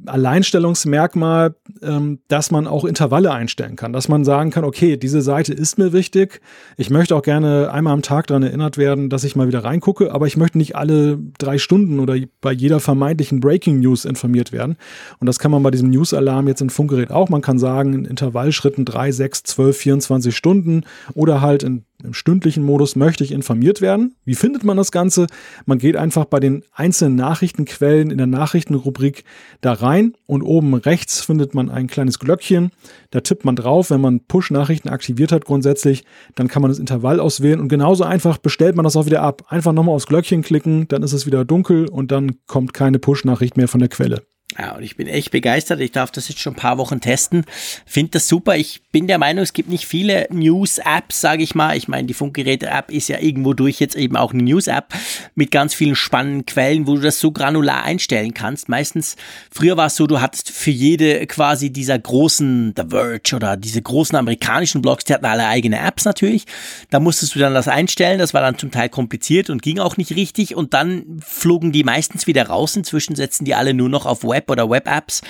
[0.05, 5.53] Alleinstellungsmerkmal, ähm, dass man auch Intervalle einstellen kann, dass man sagen kann, okay, diese Seite
[5.53, 6.41] ist mir wichtig.
[6.77, 10.11] Ich möchte auch gerne einmal am Tag daran erinnert werden, dass ich mal wieder reingucke,
[10.11, 14.77] aber ich möchte nicht alle drei Stunden oder bei jeder vermeintlichen Breaking News informiert werden.
[15.19, 17.29] Und das kann man bei diesem News-Alarm jetzt in Funkgerät auch.
[17.29, 20.83] Man kann sagen, in Intervallschritten drei, sechs, zwölf, 24 Stunden
[21.13, 24.15] oder halt in im stündlichen Modus möchte ich informiert werden.
[24.25, 25.27] Wie findet man das Ganze?
[25.65, 29.23] Man geht einfach bei den einzelnen Nachrichtenquellen in der Nachrichtenrubrik
[29.61, 32.71] da rein und oben rechts findet man ein kleines Glöckchen.
[33.11, 36.03] Da tippt man drauf, wenn man Push-Nachrichten aktiviert hat grundsätzlich,
[36.35, 39.43] dann kann man das Intervall auswählen und genauso einfach bestellt man das auch wieder ab.
[39.47, 43.57] Einfach nochmal aufs Glöckchen klicken, dann ist es wieder dunkel und dann kommt keine Push-Nachricht
[43.57, 44.23] mehr von der Quelle.
[44.57, 45.79] Ja, und ich bin echt begeistert.
[45.79, 47.45] Ich darf das jetzt schon ein paar Wochen testen.
[47.85, 48.55] Finde das super.
[48.55, 51.75] Ich bin der Meinung, es gibt nicht viele News-Apps, sage ich mal.
[51.75, 54.93] Ich meine, die Funkgeräte-App ist ja irgendwo durch jetzt eben auch eine News-App
[55.33, 58.69] mit ganz vielen spannenden Quellen, wo du das so granular einstellen kannst.
[58.69, 59.15] Meistens,
[59.49, 63.81] früher war es so, du hattest für jede quasi dieser großen The Verge oder diese
[63.81, 66.45] großen amerikanischen Blogs, die hatten alle eigene Apps natürlich.
[66.91, 68.19] Da musstest du dann das einstellen.
[68.19, 70.55] Das war dann zum Teil kompliziert und ging auch nicht richtig.
[70.55, 72.75] Und dann flogen die meistens wieder raus.
[72.75, 75.21] Inzwischen setzen die alle nur noch auf Web Web oder Web-Apps.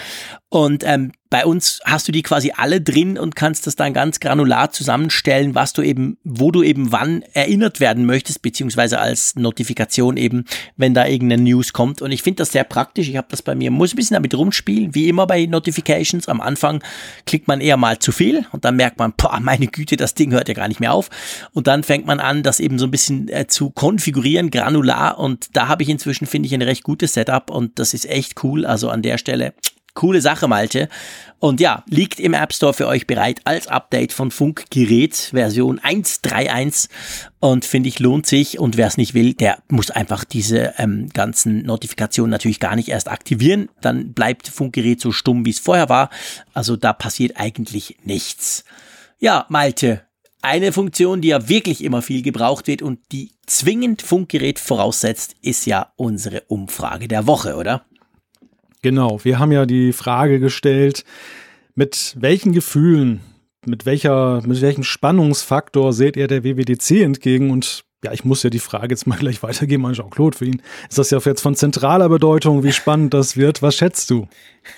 [0.53, 4.19] Und ähm, bei uns hast du die quasi alle drin und kannst das dann ganz
[4.19, 10.15] granular zusammenstellen, was du eben, wo du eben wann erinnert werden möchtest, beziehungsweise als Notifikation
[10.15, 10.45] eben,
[10.77, 12.03] wenn da irgendeine News kommt.
[12.03, 13.09] Und ich finde das sehr praktisch.
[13.09, 16.30] Ich habe das bei mir, muss ein bisschen damit rumspielen, wie immer bei Notifications.
[16.30, 16.84] Am Anfang
[17.25, 20.34] klickt man eher mal zu viel und dann merkt man, boah, meine Güte, das Ding
[20.34, 21.09] hört ja gar nicht mehr auf.
[21.53, 25.17] Und dann fängt man an, das eben so ein bisschen äh, zu konfigurieren, granular.
[25.17, 28.43] Und da habe ich inzwischen, finde ich, ein recht gutes Setup und das ist echt
[28.43, 28.67] cool.
[28.67, 29.55] Also an der Stelle
[29.94, 30.90] Coole Sache, Malte.
[31.40, 36.88] Und ja, liegt im App Store für euch bereit als Update von Funkgerät Version 1.3.1
[37.40, 41.10] und finde ich lohnt sich und wer es nicht will, der muss einfach diese ähm,
[41.10, 45.90] ganzen Notifikationen natürlich gar nicht erst aktivieren, dann bleibt Funkgerät so stumm, wie es vorher
[45.90, 46.10] war.
[46.53, 48.64] Also da passiert eigentlich nichts.
[49.20, 50.03] Ja, Malte,
[50.41, 55.65] eine Funktion, die ja wirklich immer viel gebraucht wird und die zwingend Funkgerät voraussetzt, ist
[55.65, 57.86] ja unsere Umfrage der Woche, oder?
[58.84, 61.05] Genau, wir haben ja die Frage gestellt,
[61.73, 63.22] mit welchen Gefühlen,
[63.65, 67.49] mit welcher, mit welchem Spannungsfaktor seht ihr der WWDC entgegen?
[67.49, 70.38] Und ja, ich muss ja die Frage jetzt mal gleich weitergeben an Jean-Claude.
[70.38, 73.61] Für ihn ist das ja jetzt von zentraler Bedeutung, wie spannend das wird.
[73.61, 74.27] Was schätzt du?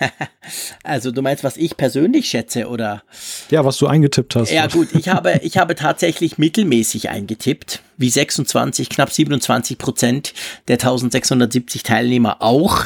[0.84, 3.02] Also du meinst, was ich persönlich schätze, oder?
[3.50, 4.52] Ja, was du eingetippt hast.
[4.52, 10.34] Ja gut, ich habe, ich habe tatsächlich mittelmäßig eingetippt, wie 26, knapp 27 Prozent
[10.68, 12.84] der 1670 Teilnehmer auch.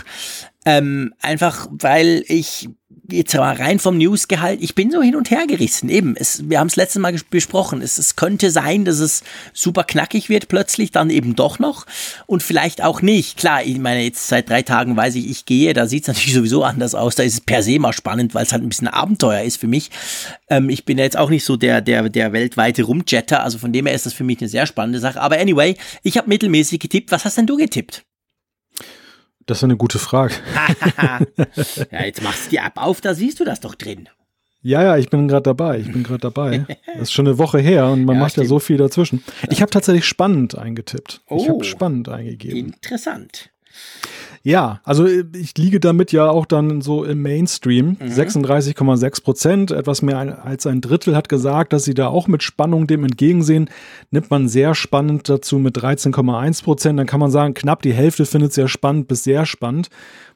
[0.67, 2.69] Ähm, einfach weil ich
[3.13, 5.89] jetzt mal rein vom Newsgehalt, ich bin so hin und her gerissen.
[5.89, 7.83] Eben, es, wir haben es letztes Mal besprochen.
[7.83, 9.23] Es, es könnte sein, dass es
[9.53, 11.87] super knackig wird plötzlich, dann eben doch noch
[12.27, 13.37] und vielleicht auch nicht.
[13.37, 16.35] Klar, ich meine, jetzt seit drei Tagen weiß ich, ich gehe, da sieht es natürlich
[16.35, 17.15] sowieso anders aus.
[17.15, 19.69] Da ist es per se mal spannend, weil es halt ein bisschen Abenteuer ist für
[19.69, 19.91] mich.
[20.49, 23.73] Ähm, ich bin ja jetzt auch nicht so der, der, der weltweite Rumjetter, also von
[23.73, 25.21] dem her ist das für mich eine sehr spannende Sache.
[25.21, 27.11] Aber anyway, ich habe mittelmäßig getippt.
[27.13, 28.05] Was hast denn du getippt?
[29.51, 30.35] Das ist eine gute Frage.
[31.91, 34.09] ja, jetzt machst du die App auf, da siehst du das doch drin.
[34.63, 35.81] Ja, ja, ich bin gerade dabei.
[35.81, 36.67] Ich bin gerade dabei.
[36.87, 38.45] Das ist schon eine Woche her und man ja, macht stimmt.
[38.45, 39.25] ja so viel dazwischen.
[39.49, 41.23] Ich habe tatsächlich spannend eingetippt.
[41.27, 42.75] Oh, ich habe spannend eingegeben.
[42.75, 43.51] Interessant.
[44.43, 47.97] Ja, also äh, ich liege damit ja auch dann so im Mainstream.
[48.01, 48.07] Mhm.
[48.07, 52.87] 36,6 Prozent, etwas mehr als ein Drittel hat gesagt, dass sie da auch mit Spannung
[52.87, 53.69] dem entgegensehen.
[54.11, 58.25] Nimmt man sehr spannend dazu mit 13,1 Prozent, dann kann man sagen, knapp die Hälfte
[58.25, 59.91] findet sehr spannend bis sehr spannend.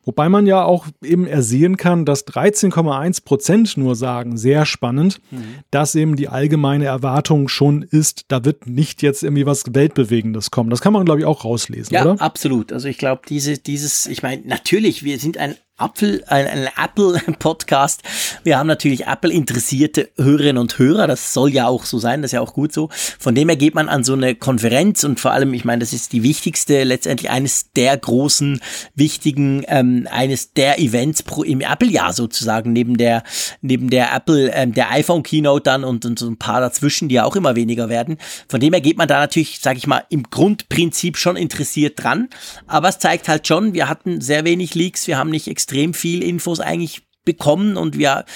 [0.05, 5.43] Wobei man ja auch eben ersehen kann, dass 13,1 Prozent nur sagen, sehr spannend, mhm.
[5.71, 10.71] dass eben die allgemeine Erwartung schon ist, da wird nicht jetzt irgendwie was Weltbewegendes kommen.
[10.71, 12.15] Das kann man, glaube ich, auch rauslesen, ja, oder?
[12.15, 12.73] Ja, absolut.
[12.73, 18.03] Also ich glaube, diese, dieses, ich meine, natürlich, wir sind ein Apple, ein, ein Apple-Podcast.
[18.45, 21.09] Wir haben natürlich Apple-interessierte Hörerinnen und Hörer.
[21.09, 22.91] Das soll ja auch so sein, das ist ja auch gut so.
[23.19, 25.93] Von dem her geht man an so eine Konferenz und vor allem, ich meine, das
[25.93, 28.61] ist die wichtigste, letztendlich eines der großen,
[28.95, 33.25] wichtigen, ähm, eines der Events pro, im Apple-Jahr sozusagen, neben der,
[33.61, 37.25] neben der Apple, ähm, der iPhone-Keynote dann und, und so ein paar dazwischen, die ja
[37.25, 38.19] auch immer weniger werden.
[38.49, 42.29] Von dem her geht man da natürlich, sag ich mal, im Grundprinzip schon interessiert dran.
[42.69, 46.23] Aber es zeigt halt schon, wir hatten sehr wenig Leaks, wir haben nicht extrem viel
[46.23, 48.27] Infos eigentlich bekommen und wir,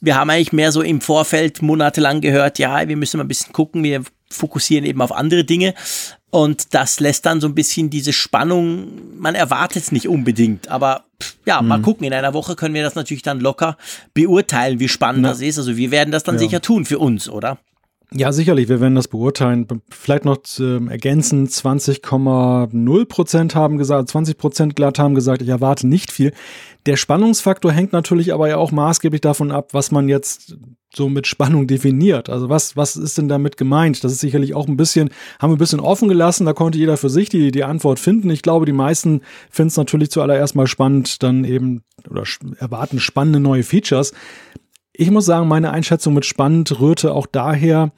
[0.00, 3.54] wir haben eigentlich mehr so im Vorfeld monatelang gehört, ja, wir müssen mal ein bisschen
[3.54, 5.74] gucken, wir fokussieren eben auf andere Dinge.
[6.30, 11.04] Und das lässt dann so ein bisschen diese Spannung, man erwartet es nicht unbedingt, aber
[11.46, 11.68] ja, mhm.
[11.68, 12.04] mal gucken.
[12.06, 13.78] In einer Woche können wir das natürlich dann locker
[14.12, 15.30] beurteilen, wie spannend ja.
[15.30, 15.56] das ist.
[15.56, 16.40] Also wir werden das dann ja.
[16.40, 17.56] sicher tun für uns, oder?
[18.12, 18.68] Ja, sicherlich.
[18.68, 19.66] Wir werden das beurteilen.
[19.90, 21.48] Vielleicht noch äh, ergänzen.
[21.48, 26.32] 20,0 Prozent haben gesagt, 20 Prozent glatt haben gesagt, ich erwarte nicht viel.
[26.86, 30.56] Der Spannungsfaktor hängt natürlich aber ja auch maßgeblich davon ab, was man jetzt
[30.94, 32.30] so mit Spannung definiert.
[32.30, 34.02] Also was, was ist denn damit gemeint?
[34.04, 35.10] Das ist sicherlich auch ein bisschen,
[35.40, 36.46] haben wir ein bisschen offen gelassen.
[36.46, 38.30] Da konnte jeder für sich die, die Antwort finden.
[38.30, 42.22] Ich glaube, die meisten finden es natürlich zuallererst mal spannend, dann eben oder
[42.58, 44.12] erwarten spannende neue Features.
[44.98, 47.92] Ich muss sagen, meine Einschätzung mit spannend rührte auch daher,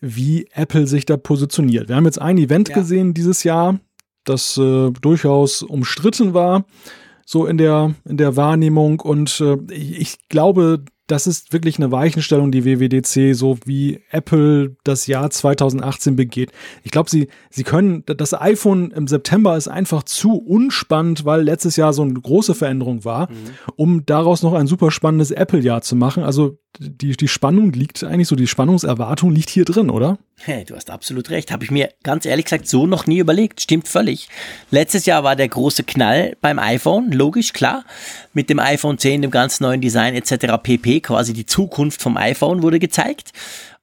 [0.00, 1.88] wie Apple sich da positioniert.
[1.88, 2.74] Wir haben jetzt ein Event ja.
[2.74, 3.80] gesehen dieses Jahr,
[4.24, 6.66] das äh, durchaus umstritten war,
[7.24, 9.00] so in der, in der Wahrnehmung.
[9.00, 15.08] Und äh, ich glaube, das ist wirklich eine Weichenstellung, die WWDC, so wie Apple das
[15.08, 16.52] Jahr 2018 begeht.
[16.84, 21.74] Ich glaube, sie, sie können, das iPhone im September ist einfach zu unspannend, weil letztes
[21.74, 23.34] Jahr so eine große Veränderung war, mhm.
[23.74, 26.22] um daraus noch ein super spannendes Apple-Jahr zu machen.
[26.22, 30.18] Also die, die Spannung liegt eigentlich so, die Spannungserwartung liegt hier drin, oder?
[30.38, 31.50] Hey, du hast absolut recht.
[31.50, 33.60] Habe ich mir ganz ehrlich gesagt so noch nie überlegt.
[33.60, 34.28] Stimmt völlig.
[34.70, 37.84] Letztes Jahr war der große Knall beim iPhone, logisch, klar.
[38.32, 40.62] Mit dem iPhone 10, dem ganz neuen Design etc.
[40.62, 41.00] pp.
[41.00, 43.32] Quasi die Zukunft vom iPhone wurde gezeigt.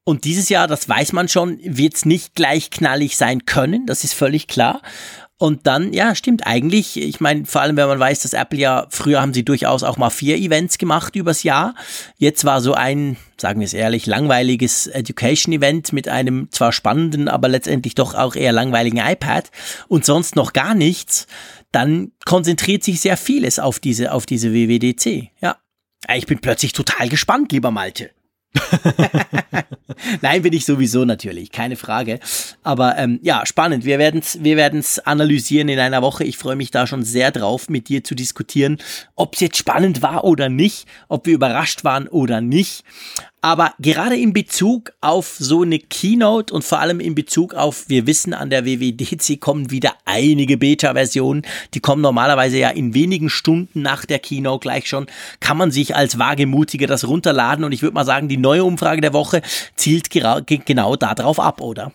[0.04, 3.86] Und dieses Jahr, das weiß man schon, wird es nicht gleich knallig sein können.
[3.86, 4.82] Das ist völlig klar.
[5.40, 6.98] Und dann, ja, stimmt eigentlich.
[6.98, 9.98] Ich meine, vor allem, wenn man weiß, dass Apple ja, früher haben sie durchaus auch
[9.98, 11.76] mal vier Events gemacht übers Jahr.
[12.18, 17.50] Jetzt war so ein, sagen wir es ehrlich, langweiliges Education-Event mit einem zwar spannenden, aber
[17.50, 19.52] letztendlich doch auch eher langweiligen iPad
[19.88, 21.28] und sonst noch gar nichts.
[21.72, 25.30] Dann konzentriert sich sehr vieles auf diese, auf diese WWDC.
[25.40, 25.58] Ja.
[26.16, 28.10] Ich bin plötzlich total gespannt, lieber Malte.
[30.22, 32.20] Nein, bin ich sowieso natürlich, keine Frage.
[32.64, 33.86] Aber ähm, ja, spannend.
[33.86, 36.24] Wir werden es wir werden's analysieren in einer Woche.
[36.24, 38.78] Ich freue mich da schon sehr drauf, mit dir zu diskutieren,
[39.16, 42.84] ob es jetzt spannend war oder nicht, ob wir überrascht waren oder nicht.
[43.42, 48.08] Aber gerade in Bezug auf so eine Keynote und vor allem in Bezug auf, wir
[48.08, 51.44] wissen, an der WWDC kommen wieder einige Beta-Versionen.
[51.74, 55.06] Die kommen normalerweise ja in wenigen Stunden nach der Keynote gleich schon.
[55.40, 57.64] Kann man sich als Wagemutiger das runterladen.
[57.64, 59.42] Und ich würde mal sagen, die neue Umfrage der Woche
[59.76, 61.94] zielt genau darauf ab, oder?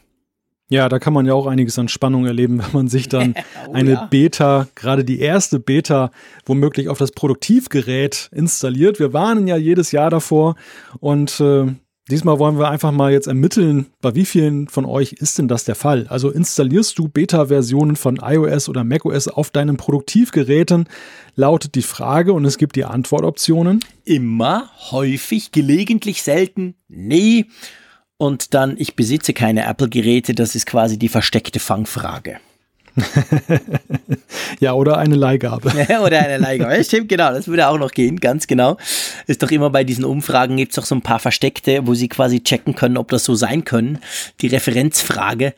[0.73, 3.35] Ja, da kann man ja auch einiges an Spannung erleben, wenn man sich dann
[3.69, 4.07] oh, eine ja.
[4.07, 6.11] Beta, gerade die erste Beta,
[6.47, 8.99] womöglich auf das Produktivgerät installiert.
[8.99, 10.57] Wir warnen ja jedes Jahr davor
[10.99, 11.67] und äh,
[12.09, 15.65] diesmal wollen wir einfach mal jetzt ermitteln, bei wie vielen von euch ist denn das
[15.65, 16.07] der Fall?
[16.09, 20.89] Also installierst du Beta-Versionen von iOS oder macOS auf deinen Produktivgeräten?
[21.37, 23.81] Lautet die Frage und es gibt die Antwortoptionen.
[24.07, 27.45] Immer, häufig, gelegentlich, selten, nee
[28.19, 32.39] und dann, ich besitze keine Apple-Geräte, das ist quasi die versteckte Fangfrage.
[34.61, 35.71] ja, oder eine Leihgabe.
[36.05, 36.83] oder eine Leihgabe.
[36.85, 38.77] Stimmt, genau, das würde auch noch gehen, ganz genau.
[39.27, 42.09] Ist doch immer bei diesen Umfragen, gibt es doch so ein paar Versteckte, wo sie
[42.09, 43.99] quasi checken können, ob das so sein können.
[44.41, 45.55] Die Referenzfrage.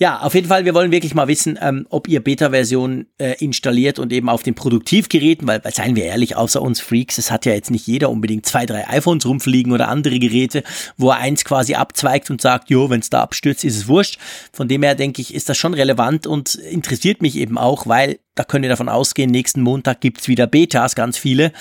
[0.00, 3.98] Ja, auf jeden Fall, wir wollen wirklich mal wissen, ähm, ob ihr Beta-Version äh, installiert
[3.98, 7.46] und eben auf den Produktivgeräten, weil, weil, seien wir ehrlich, außer uns Freaks, es hat
[7.46, 10.62] ja jetzt nicht jeder unbedingt zwei, drei iPhones rumfliegen oder andere Geräte,
[10.96, 14.20] wo er eins quasi abzweigt und sagt, jo, wenn es da abstürzt, ist es wurscht.
[14.52, 18.20] Von dem her denke ich, ist das schon relevant und interessiert mich eben auch, weil
[18.36, 21.52] da könnt ihr davon ausgehen, nächsten Montag gibt's wieder Betas, ganz viele.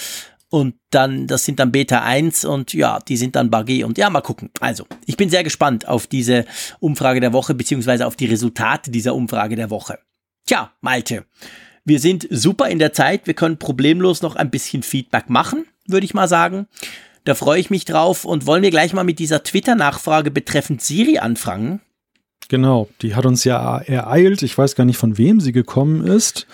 [0.49, 4.09] Und dann, das sind dann Beta 1 und ja, die sind dann buggy und ja,
[4.09, 4.49] mal gucken.
[4.61, 6.45] Also, ich bin sehr gespannt auf diese
[6.79, 9.99] Umfrage der Woche, beziehungsweise auf die Resultate dieser Umfrage der Woche.
[10.45, 11.25] Tja, Malte,
[11.83, 13.27] wir sind super in der Zeit.
[13.27, 16.67] Wir können problemlos noch ein bisschen Feedback machen, würde ich mal sagen.
[17.25, 21.17] Da freue ich mich drauf und wollen wir gleich mal mit dieser Twitter-Nachfrage betreffend Siri
[21.17, 21.81] anfangen.
[22.47, 24.41] Genau, die hat uns ja ereilt.
[24.43, 26.47] Ich weiß gar nicht, von wem sie gekommen ist.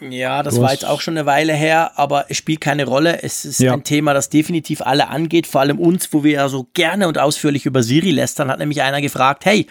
[0.00, 3.22] Ja, das war jetzt auch schon eine Weile her, aber es spielt keine Rolle.
[3.22, 3.72] Es ist ja.
[3.72, 7.18] ein Thema, das definitiv alle angeht, vor allem uns, wo wir ja so gerne und
[7.18, 9.66] ausführlich über Siri lästern, hat nämlich einer gefragt, hey,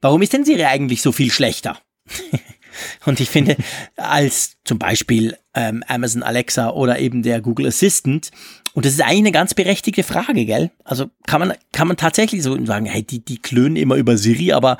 [0.00, 1.78] warum ist denn Siri eigentlich so viel schlechter?
[3.06, 3.56] und ich finde,
[3.96, 8.30] als zum Beispiel ähm, Amazon Alexa oder eben der Google Assistant
[8.72, 10.70] und das ist eigentlich eine ganz berechtigte Frage, gell?
[10.84, 14.52] Also kann man, kann man tatsächlich so sagen, hey, die, die klönen immer über Siri,
[14.52, 14.78] aber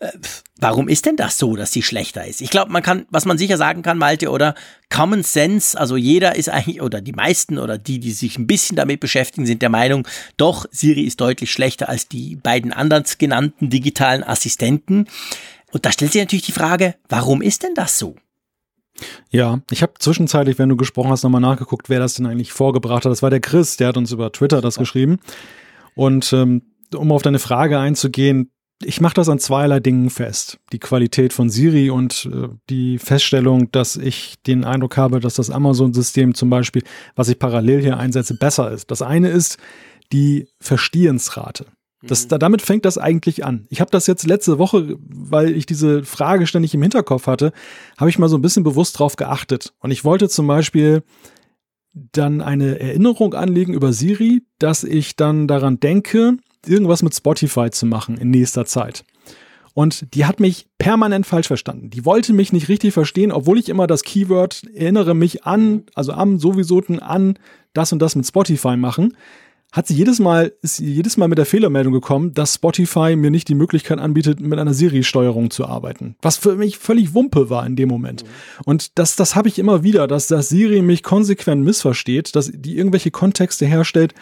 [0.00, 0.08] äh,
[0.56, 2.40] warum ist denn das so, dass sie schlechter ist?
[2.40, 4.56] Ich glaube, man kann, was man sicher sagen kann, Malte, oder
[4.90, 8.76] Common Sense, also jeder ist eigentlich, oder die meisten oder die, die sich ein bisschen
[8.76, 10.06] damit beschäftigen, sind der Meinung,
[10.36, 15.06] doch, Siri ist deutlich schlechter als die beiden anderen genannten digitalen Assistenten.
[15.70, 18.16] Und da stellt sich natürlich die Frage, warum ist denn das so?
[19.30, 23.04] Ja, ich habe zwischenzeitlich, wenn du gesprochen hast, nochmal nachgeguckt, wer das denn eigentlich vorgebracht
[23.04, 23.12] hat.
[23.12, 25.18] Das war der Chris, der hat uns über Twitter das geschrieben.
[25.94, 26.62] Und ähm,
[26.94, 28.50] um auf deine Frage einzugehen,
[28.82, 30.58] ich mache das an zweierlei Dingen fest.
[30.72, 35.50] Die Qualität von Siri und äh, die Feststellung, dass ich den Eindruck habe, dass das
[35.50, 36.82] Amazon-System zum Beispiel,
[37.16, 38.90] was ich parallel hier einsetze, besser ist.
[38.90, 39.58] Das eine ist
[40.12, 41.66] die Verstehensrate.
[42.02, 42.28] Das, mhm.
[42.28, 43.66] da, damit fängt das eigentlich an.
[43.70, 47.52] Ich habe das jetzt letzte Woche, weil ich diese Frage ständig im Hinterkopf hatte,
[47.96, 49.72] habe ich mal so ein bisschen bewusst drauf geachtet.
[49.80, 51.02] Und ich wollte zum Beispiel
[51.92, 57.86] dann eine Erinnerung anlegen über Siri, dass ich dann daran denke, irgendwas mit Spotify zu
[57.86, 59.04] machen in nächster Zeit.
[59.74, 61.90] Und die hat mich permanent falsch verstanden.
[61.90, 66.12] Die wollte mich nicht richtig verstehen, obwohl ich immer das Keyword erinnere mich an, also
[66.12, 67.38] am sowieso an
[67.74, 69.14] das und das mit Spotify machen
[69.70, 73.30] hat sie jedes Mal, ist sie jedes Mal mit der Fehlermeldung gekommen, dass Spotify mir
[73.30, 76.16] nicht die Möglichkeit anbietet, mit einer Siri-Steuerung zu arbeiten.
[76.22, 78.24] Was für mich völlig Wumpe war in dem Moment.
[78.24, 78.28] Mhm.
[78.64, 82.78] Und das, das habe ich immer wieder, dass, dass Siri mich konsequent missversteht, dass die
[82.78, 84.14] irgendwelche Kontexte herstellt,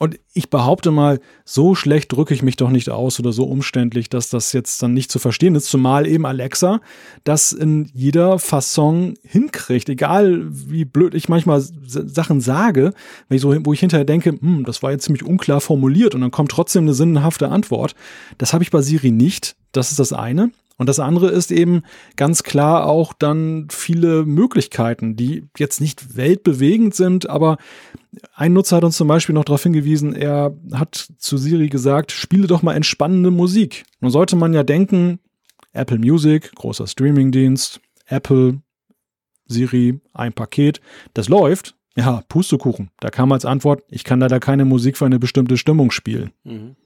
[0.00, 4.08] und ich behaupte mal, so schlecht drücke ich mich doch nicht aus oder so umständlich,
[4.08, 6.80] dass das jetzt dann nicht zu verstehen ist, zumal eben Alexa
[7.24, 12.94] das in jeder Fasson hinkriegt, egal wie blöd ich manchmal Sachen sage,
[13.28, 16.22] wenn ich so, wo ich hinterher denke, hm, das war jetzt ziemlich unklar formuliert und
[16.22, 17.94] dann kommt trotzdem eine sinnhafte Antwort.
[18.38, 19.54] Das habe ich bei Siri nicht.
[19.72, 20.50] Das ist das eine.
[20.80, 21.82] Und das andere ist eben
[22.16, 27.58] ganz klar auch dann viele Möglichkeiten, die jetzt nicht weltbewegend sind, aber
[28.34, 32.46] ein Nutzer hat uns zum Beispiel noch darauf hingewiesen, er hat zu Siri gesagt, spiele
[32.46, 33.84] doch mal entspannende Musik.
[34.00, 35.18] Nun sollte man ja denken,
[35.74, 38.62] Apple Music, großer Streamingdienst, Apple,
[39.44, 40.80] Siri, ein Paket,
[41.12, 41.74] das läuft.
[41.94, 42.88] Ja, Pustekuchen.
[43.00, 46.30] Da kam als Antwort, ich kann leider keine Musik für eine bestimmte Stimmung spielen.
[46.44, 46.76] Mhm.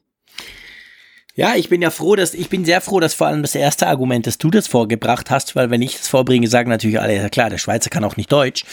[1.37, 3.89] Ja, ich bin ja froh, dass ich bin sehr froh, dass vor allem das erste
[3.89, 7.29] Argument, dass du das vorgebracht hast, weil wenn ich das vorbringe, sagen natürlich alle, ja
[7.29, 8.65] klar, der Schweizer kann auch nicht Deutsch.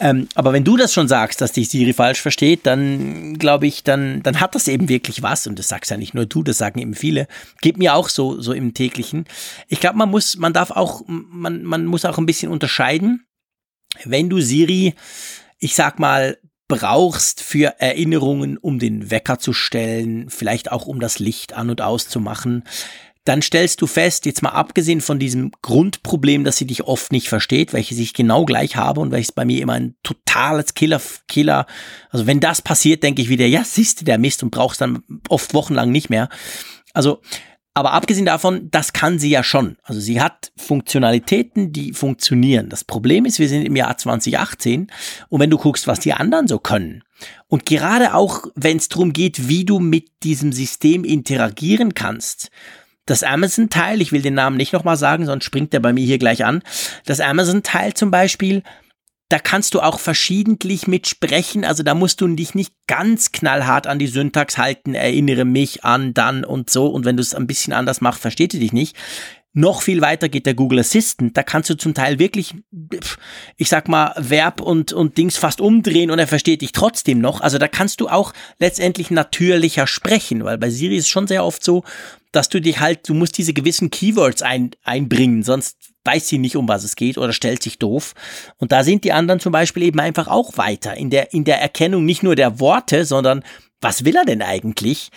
[0.00, 3.84] Ähm, aber wenn du das schon sagst, dass dich Siri falsch versteht, dann glaube ich,
[3.84, 5.46] dann, dann hat das eben wirklich was.
[5.46, 7.28] Und das sagst ja nicht nur du, das sagen eben viele.
[7.60, 9.26] Geht mir auch so, so im täglichen.
[9.68, 13.26] Ich glaube, man muss, man darf auch, man, man muss auch ein bisschen unterscheiden.
[14.04, 14.94] Wenn du Siri,
[15.60, 16.36] ich sag mal,
[16.68, 21.80] brauchst für Erinnerungen, um den Wecker zu stellen, vielleicht auch um das Licht an und
[21.80, 22.64] auszumachen,
[23.28, 27.28] dann stellst du fest, jetzt mal abgesehen von diesem Grundproblem, dass sie dich oft nicht
[27.28, 31.66] versteht, welches ich genau gleich habe und welches bei mir immer ein totales Killer, Killer,
[32.10, 35.02] also wenn das passiert, denke ich wieder, ja, siehst du der Mist und brauchst dann
[35.28, 36.30] oft wochenlang nicht mehr.
[36.94, 37.20] Also
[37.78, 39.76] aber abgesehen davon, das kann sie ja schon.
[39.82, 42.68] Also sie hat Funktionalitäten, die funktionieren.
[42.68, 44.90] Das Problem ist, wir sind im Jahr 2018
[45.28, 47.04] und wenn du guckst, was die anderen so können
[47.48, 52.50] und gerade auch, wenn es darum geht, wie du mit diesem System interagieren kannst,
[53.06, 56.18] das Amazon-Teil, ich will den Namen nicht nochmal sagen, sonst springt der bei mir hier
[56.18, 56.62] gleich an.
[57.06, 58.62] Das Amazon-Teil zum Beispiel
[59.28, 61.64] da kannst du auch verschiedentlich mitsprechen.
[61.64, 66.14] Also da musst du dich nicht ganz knallhart an die Syntax halten, erinnere mich an
[66.14, 66.86] dann und so.
[66.86, 68.96] Und wenn du es ein bisschen anders machst, versteht ihr dich nicht.
[69.52, 71.36] Noch viel weiter geht der Google Assistant.
[71.36, 72.54] Da kannst du zum Teil wirklich,
[73.56, 77.40] ich sag mal, Verb und, und Dings fast umdrehen und er versteht dich trotzdem noch.
[77.40, 81.44] Also da kannst du auch letztendlich natürlicher sprechen, weil bei Siri ist es schon sehr
[81.44, 81.82] oft so,
[82.30, 85.76] dass du dich halt, du musst diese gewissen Keywords ein, einbringen, sonst
[86.08, 88.14] weiß sie nicht, um was es geht oder stellt sich doof.
[88.56, 91.60] Und da sind die anderen zum Beispiel eben einfach auch weiter in der, in der
[91.60, 93.44] Erkennung nicht nur der Worte, sondern
[93.80, 95.10] was will er denn eigentlich?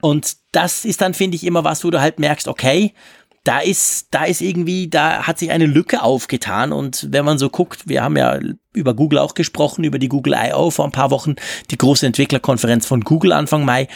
[0.00, 2.94] Und das ist dann, finde ich, immer was, wo du halt merkst, okay,
[3.42, 6.72] da ist, da ist irgendwie, da hat sich eine Lücke aufgetan.
[6.72, 8.38] Und wenn man so guckt, wir haben ja
[8.72, 10.70] über Google auch gesprochen, über die Google I.O.
[10.70, 11.36] vor ein paar Wochen,
[11.70, 13.88] die große Entwicklerkonferenz von Google Anfang Mai.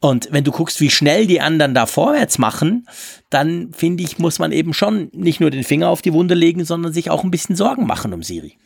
[0.00, 2.86] Und wenn du guckst, wie schnell die anderen da vorwärts machen,
[3.30, 6.64] dann finde ich, muss man eben schon nicht nur den Finger auf die Wunde legen,
[6.64, 8.58] sondern sich auch ein bisschen Sorgen machen um Siri.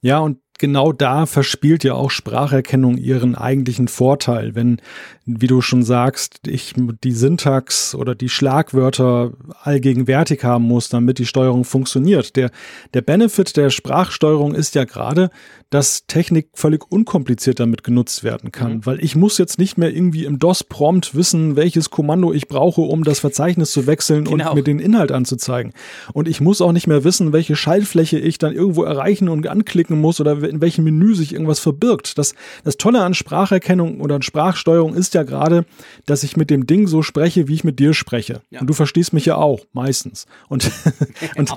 [0.00, 4.80] Ja, und genau da verspielt ja auch Spracherkennung ihren eigentlichen Vorteil, wenn,
[5.24, 6.74] wie du schon sagst, ich
[7.04, 9.32] die Syntax oder die Schlagwörter
[9.62, 12.34] allgegenwärtig haben muss, damit die Steuerung funktioniert.
[12.34, 12.50] Der,
[12.92, 15.30] der Benefit der Sprachsteuerung ist ja gerade,
[15.72, 18.86] dass Technik völlig unkompliziert damit genutzt werden kann, mhm.
[18.86, 23.04] weil ich muss jetzt nicht mehr irgendwie im DOS-Prompt wissen, welches Kommando ich brauche, um
[23.04, 24.50] das Verzeichnis zu wechseln genau.
[24.50, 25.72] und mir den Inhalt anzuzeigen.
[26.12, 29.98] Und ich muss auch nicht mehr wissen, welche Schaltfläche ich dann irgendwo erreichen und anklicken
[29.98, 32.18] muss oder in welchem Menü sich irgendwas verbirgt.
[32.18, 32.34] Das,
[32.64, 35.64] das Tolle an Spracherkennung oder an Sprachsteuerung ist ja gerade,
[36.06, 38.42] dass ich mit dem Ding so spreche, wie ich mit dir spreche.
[38.50, 38.60] Ja.
[38.60, 40.26] Und du verstehst mich ja auch, meistens.
[40.48, 40.70] Und,
[41.36, 41.52] und,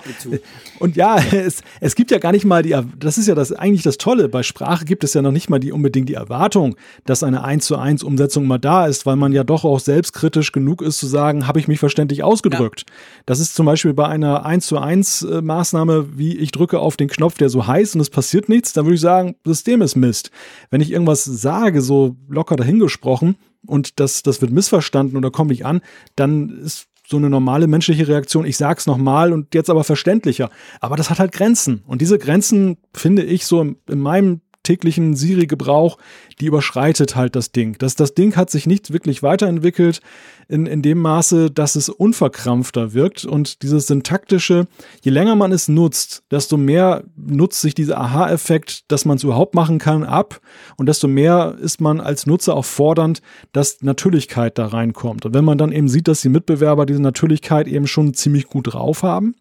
[0.80, 3.84] und ja, es, es gibt ja gar nicht mal die, das ist ja das eigentlich
[3.84, 4.30] das Tolle.
[4.30, 6.76] Bei Sprache gibt es ja noch nicht mal die unbedingt die Erwartung,
[7.06, 10.52] dass eine 1 zu 1 Umsetzung mal da ist, weil man ja doch auch selbstkritisch
[10.52, 12.86] genug ist zu sagen, habe ich mich verständlich ausgedrückt.
[12.88, 12.94] Ja.
[13.26, 16.98] Das ist zum Beispiel bei einer 1 zu 1 äh, Maßnahme, wie ich drücke auf
[16.98, 19.96] den Knopf, der so heißt und es passiert nichts, dann würde ich sagen, System ist
[19.96, 20.32] Mist.
[20.70, 23.36] Wenn ich irgendwas sage, so locker dahingesprochen,
[23.68, 25.82] und das, das wird missverstanden oder komme ich an,
[26.16, 30.50] dann ist so eine normale menschliche Reaktion, ich sag's nochmal und jetzt aber verständlicher.
[30.80, 31.84] Aber das hat halt Grenzen.
[31.86, 35.98] Und diese Grenzen finde ich so in, in meinem täglichen Siri-Gebrauch,
[36.42, 37.78] die überschreitet halt das Ding.
[37.80, 40.02] Das, das Ding hat sich nicht wirklich weiterentwickelt
[40.50, 43.24] in, in dem Maße, dass es unverkrampfter wirkt.
[43.24, 44.68] Und dieses syntaktische,
[45.02, 49.56] je länger man es nutzt, desto mehr nutzt sich dieser Aha-Effekt, dass man es überhaupt
[49.56, 50.42] machen kann, ab.
[50.76, 53.22] Und desto mehr ist man als Nutzer auch fordernd,
[53.54, 55.26] dass Natürlichkeit da reinkommt.
[55.26, 58.74] Und wenn man dann eben sieht, dass die Mitbewerber diese Natürlichkeit eben schon ziemlich gut
[58.74, 59.36] drauf haben,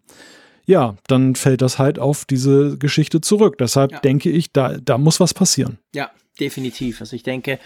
[0.65, 3.57] ja, dann fällt das halt auf diese Geschichte zurück.
[3.59, 3.99] Deshalb ja.
[3.99, 5.77] denke ich, da, da muss was passieren.
[5.93, 7.01] Ja, definitiv.
[7.01, 7.59] Also ich denke,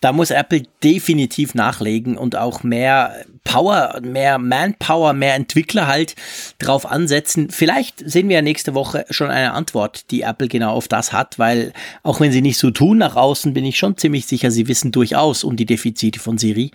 [0.00, 6.14] da muss Apple definitiv nachlegen und auch mehr Power, mehr Manpower, mehr Entwickler halt
[6.58, 7.50] drauf ansetzen.
[7.50, 11.38] Vielleicht sehen wir ja nächste Woche schon eine Antwort, die Apple genau auf das hat,
[11.38, 11.72] weil
[12.02, 14.92] auch wenn sie nicht so tun nach außen, bin ich schon ziemlich sicher, sie wissen
[14.92, 16.70] durchaus um die Defizite von Siri.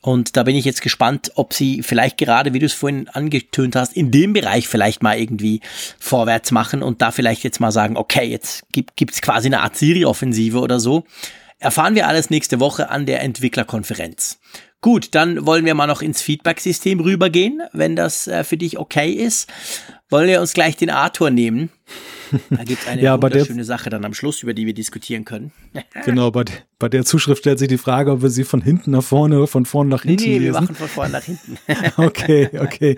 [0.00, 3.74] Und da bin ich jetzt gespannt, ob sie vielleicht gerade, wie du es vorhin angetönt
[3.74, 5.60] hast, in dem Bereich vielleicht mal irgendwie
[5.98, 9.76] vorwärts machen und da vielleicht jetzt mal sagen, okay, jetzt gibt es quasi eine Art
[9.76, 11.04] Siri-Offensive oder so.
[11.58, 14.38] Erfahren wir alles nächste Woche an der Entwicklerkonferenz.
[14.80, 19.10] Gut, dann wollen wir mal noch ins Feedback-System rübergehen, wenn das äh, für dich okay
[19.10, 19.50] ist.
[20.08, 21.70] Wollen wir uns gleich den Arthur nehmen?
[22.50, 25.52] Da gibt es eine ja, wunderschöne Sache dann am Schluss, über die wir diskutieren können.
[26.04, 26.44] genau, bei,
[26.78, 29.46] bei der Zuschrift stellt sich die Frage, ob wir sie von hinten nach vorne oder
[29.46, 30.54] von vorne nach hinten nee, nee, lesen.
[30.54, 31.58] wir machen von vorne nach hinten.
[31.96, 32.96] okay, okay.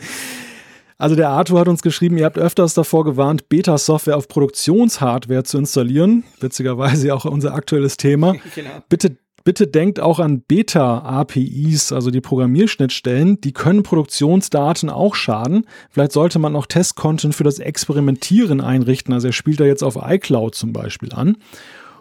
[1.01, 5.57] Also der Arthur hat uns geschrieben, ihr habt öfters davor gewarnt, Beta-Software auf Produktionshardware zu
[5.57, 6.25] installieren.
[6.41, 8.37] Witzigerweise auch unser aktuelles Thema.
[8.55, 8.71] genau.
[8.91, 9.17] Bitte
[9.51, 13.41] Bitte denkt auch an Beta-APIs, also die Programmierschnittstellen.
[13.41, 15.67] Die können Produktionsdaten auch schaden.
[15.91, 19.13] Vielleicht sollte man auch Test-Content für das Experimentieren einrichten.
[19.13, 21.37] Also er spielt da jetzt auf iCloud zum Beispiel an.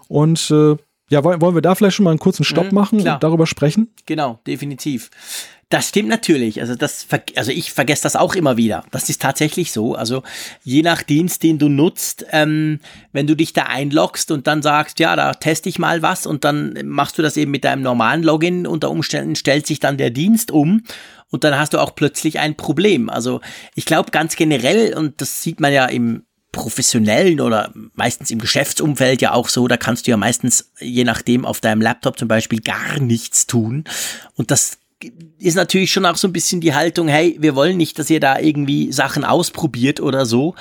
[0.07, 0.75] Und äh,
[1.09, 3.15] ja, wollen, wir da vielleicht schon mal einen kurzen Stopp mhm, machen klar.
[3.15, 3.95] und darüber sprechen?
[4.05, 5.09] Genau, definitiv.
[5.71, 6.61] Das stimmt natürlich.
[6.61, 7.05] Also das,
[7.35, 8.83] also ich vergesse das auch immer wieder.
[8.89, 9.93] Das ist tatsächlich so.
[9.93, 10.23] Also
[10.63, 12.79] je nach Dienst, den du nutzt, ähm,
[13.13, 16.43] wenn du dich da einloggst und dann sagst, ja, da teste ich mal was und
[16.43, 18.65] dann machst du das eben mit deinem normalen Login.
[18.65, 20.83] Unter Umständen stellt sich dann der Dienst um
[21.29, 23.07] und dann hast du auch plötzlich ein Problem.
[23.07, 23.39] Also
[23.75, 29.21] ich glaube ganz generell und das sieht man ja im professionellen oder meistens im Geschäftsumfeld
[29.21, 32.59] ja auch so, da kannst du ja meistens, je nachdem, auf deinem Laptop zum Beispiel
[32.59, 33.83] gar nichts tun.
[34.33, 34.78] Und das
[35.39, 38.19] ist natürlich schon auch so ein bisschen die Haltung, hey, wir wollen nicht, dass ihr
[38.19, 40.55] da irgendwie Sachen ausprobiert oder so.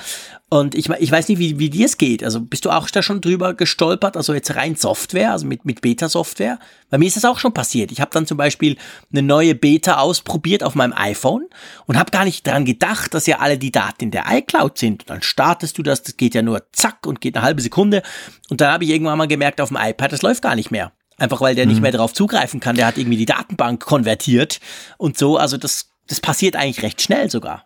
[0.47, 2.23] Und ich, ich weiß nicht, wie, wie dir es geht.
[2.23, 4.17] Also bist du auch da schon drüber gestolpert?
[4.17, 6.57] Also jetzt rein Software, also mit, mit Beta-Software?
[6.89, 7.91] Bei mir ist das auch schon passiert.
[7.91, 8.77] Ich habe dann zum Beispiel
[9.11, 11.45] eine neue Beta ausprobiert auf meinem iPhone
[11.85, 15.03] und habe gar nicht daran gedacht, dass ja alle die Daten in der iCloud sind.
[15.03, 18.01] Und dann startest du das, das geht ja nur zack und geht eine halbe Sekunde.
[18.49, 20.93] Und dann habe ich irgendwann mal gemerkt auf dem iPad, das läuft gar nicht mehr.
[21.19, 21.71] Einfach weil der mhm.
[21.71, 22.75] nicht mehr darauf zugreifen kann.
[22.75, 24.59] Der hat irgendwie die Datenbank konvertiert
[24.97, 25.37] und so.
[25.37, 27.65] Also das, das passiert eigentlich recht schnell sogar.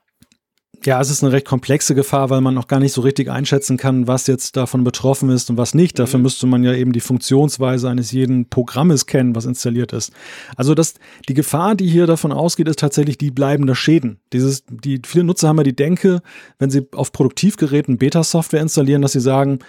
[0.85, 3.77] Ja, es ist eine recht komplexe Gefahr, weil man noch gar nicht so richtig einschätzen
[3.77, 5.97] kann, was jetzt davon betroffen ist und was nicht.
[5.97, 6.23] Dafür mhm.
[6.23, 10.11] müsste man ja eben die Funktionsweise eines jeden Programmes kennen, was installiert ist.
[10.57, 10.95] Also das,
[11.29, 14.19] die Gefahr, die hier davon ausgeht, ist tatsächlich die bleibende Schäden.
[14.33, 16.21] Dieses, die, viele Nutzer haben ja die Denke,
[16.59, 19.59] wenn sie auf Produktivgeräten Beta-Software installieren, dass sie sagen,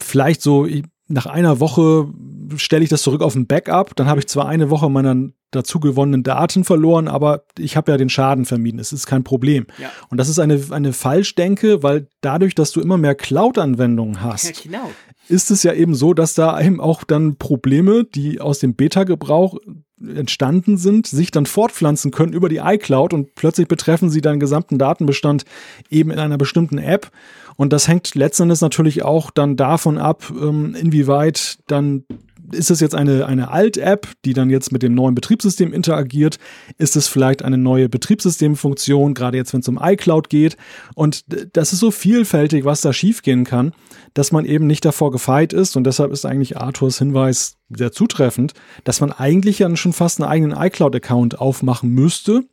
[0.00, 0.66] vielleicht so,
[1.10, 2.08] nach einer Woche
[2.56, 5.80] stelle ich das zurück auf ein Backup, dann habe ich zwar eine Woche meiner dazu
[5.80, 8.78] gewonnenen Daten verloren, aber ich habe ja den Schaden vermieden.
[8.78, 9.66] Es ist kein Problem.
[9.78, 9.90] Ja.
[10.08, 14.70] Und das ist eine, eine Falschdenke, weil dadurch, dass du immer mehr Cloud-Anwendungen hast, ja,
[14.70, 14.90] genau.
[15.28, 19.58] ist es ja eben so, dass da eben auch dann Probleme, die aus dem Beta-Gebrauch
[20.00, 24.78] entstanden sind, sich dann fortpflanzen können über die iCloud und plötzlich betreffen sie deinen gesamten
[24.78, 25.44] Datenbestand
[25.90, 27.10] eben in einer bestimmten App.
[27.56, 32.04] Und das hängt letztendlich natürlich auch dann davon ab, ähm, inwieweit dann
[32.52, 36.38] ist es jetzt eine, eine Alt-App, die dann jetzt mit dem neuen Betriebssystem interagiert?
[36.78, 40.56] Ist es vielleicht eine neue Betriebssystemfunktion, gerade jetzt, wenn es um iCloud geht?
[40.94, 41.24] Und
[41.54, 43.72] das ist so vielfältig, was da schiefgehen kann,
[44.14, 45.76] dass man eben nicht davor gefeit ist.
[45.76, 48.54] Und deshalb ist eigentlich Arthurs Hinweis sehr zutreffend,
[48.84, 52.44] dass man eigentlich ja schon fast einen eigenen iCloud-Account aufmachen müsste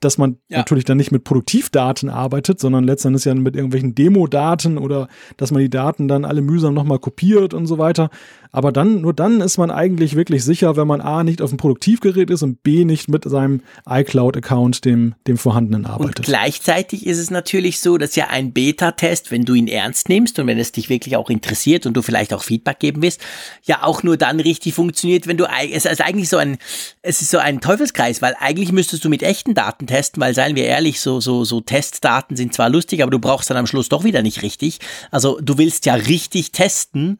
[0.00, 0.58] dass man ja.
[0.58, 5.60] natürlich dann nicht mit Produktivdaten arbeitet, sondern letztendlich ja mit irgendwelchen Demo-Daten oder dass man
[5.60, 8.08] die Daten dann alle mühsam nochmal kopiert und so weiter.
[8.52, 11.56] Aber dann, nur dann ist man eigentlich wirklich sicher, wenn man A nicht auf dem
[11.56, 16.20] Produktivgerät ist und B nicht mit seinem iCloud-Account, dem, dem vorhandenen arbeitet.
[16.20, 20.38] Und gleichzeitig ist es natürlich so, dass ja ein Beta-Test, wenn du ihn ernst nimmst
[20.38, 23.20] und wenn es dich wirklich auch interessiert und du vielleicht auch Feedback geben willst,
[23.62, 26.58] ja auch nur dann richtig funktioniert, wenn du, es ist eigentlich so ein,
[27.02, 30.56] es ist so ein Teufelskreis, weil eigentlich müsstest du mit echten Daten testen, weil seien
[30.56, 33.88] wir ehrlich, so, so, so Testdaten sind zwar lustig, aber du brauchst dann am Schluss
[33.88, 34.80] doch wieder nicht richtig.
[35.10, 37.18] Also du willst ja richtig testen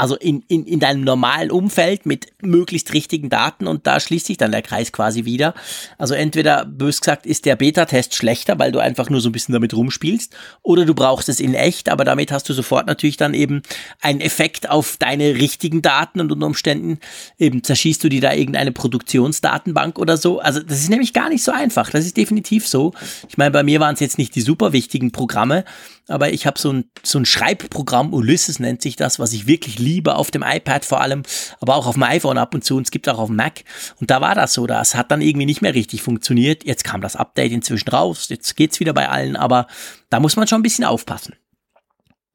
[0.00, 4.38] also in, in, in deinem normalen Umfeld mit möglichst richtigen Daten und da schließt sich
[4.38, 5.52] dann der Kreis quasi wieder.
[5.98, 9.52] Also entweder, bös gesagt, ist der Beta-Test schlechter, weil du einfach nur so ein bisschen
[9.52, 13.34] damit rumspielst, oder du brauchst es in echt, aber damit hast du sofort natürlich dann
[13.34, 13.60] eben
[14.00, 16.98] einen Effekt auf deine richtigen Daten und unter Umständen
[17.38, 20.40] eben zerschießt du dir da irgendeine Produktionsdatenbank oder so.
[20.40, 21.90] Also das ist nämlich gar nicht so einfach.
[21.90, 22.94] Das ist definitiv so.
[23.28, 25.66] Ich meine, bei mir waren es jetzt nicht die super wichtigen Programme,
[26.10, 29.78] aber ich habe so ein, so ein Schreibprogramm, Ulysses nennt sich das, was ich wirklich
[29.78, 31.22] liebe, auf dem iPad vor allem,
[31.60, 33.64] aber auch auf dem iPhone ab und zu und es gibt auch auf dem Mac.
[34.00, 36.64] Und da war das so, das hat dann irgendwie nicht mehr richtig funktioniert.
[36.64, 39.66] Jetzt kam das Update inzwischen raus, jetzt geht's wieder bei allen, aber
[40.08, 41.34] da muss man schon ein bisschen aufpassen.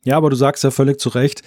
[0.03, 1.41] Ja, aber du sagst ja völlig zu Recht,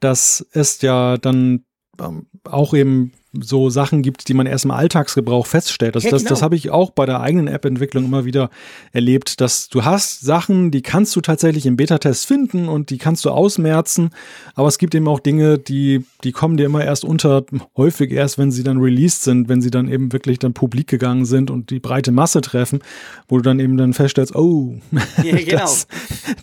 [0.00, 1.64] dass es ja dann
[2.00, 5.96] ähm, auch eben so Sachen gibt, die man erst im Alltagsgebrauch feststellt.
[5.96, 6.22] Das, ja, genau.
[6.22, 8.50] das, das habe ich auch bei der eigenen App-Entwicklung immer wieder
[8.92, 13.24] erlebt, dass du hast Sachen, die kannst du tatsächlich im Beta-Test finden und die kannst
[13.24, 14.10] du ausmerzen,
[14.54, 17.44] aber es gibt eben auch Dinge, die, die kommen dir immer erst unter,
[17.76, 21.24] häufig erst, wenn sie dann released sind, wenn sie dann eben wirklich dann publik gegangen
[21.24, 22.80] sind und die breite Masse treffen,
[23.28, 24.74] wo du dann eben dann feststellst, oh,
[25.22, 25.58] ja, genau.
[25.58, 25.86] das,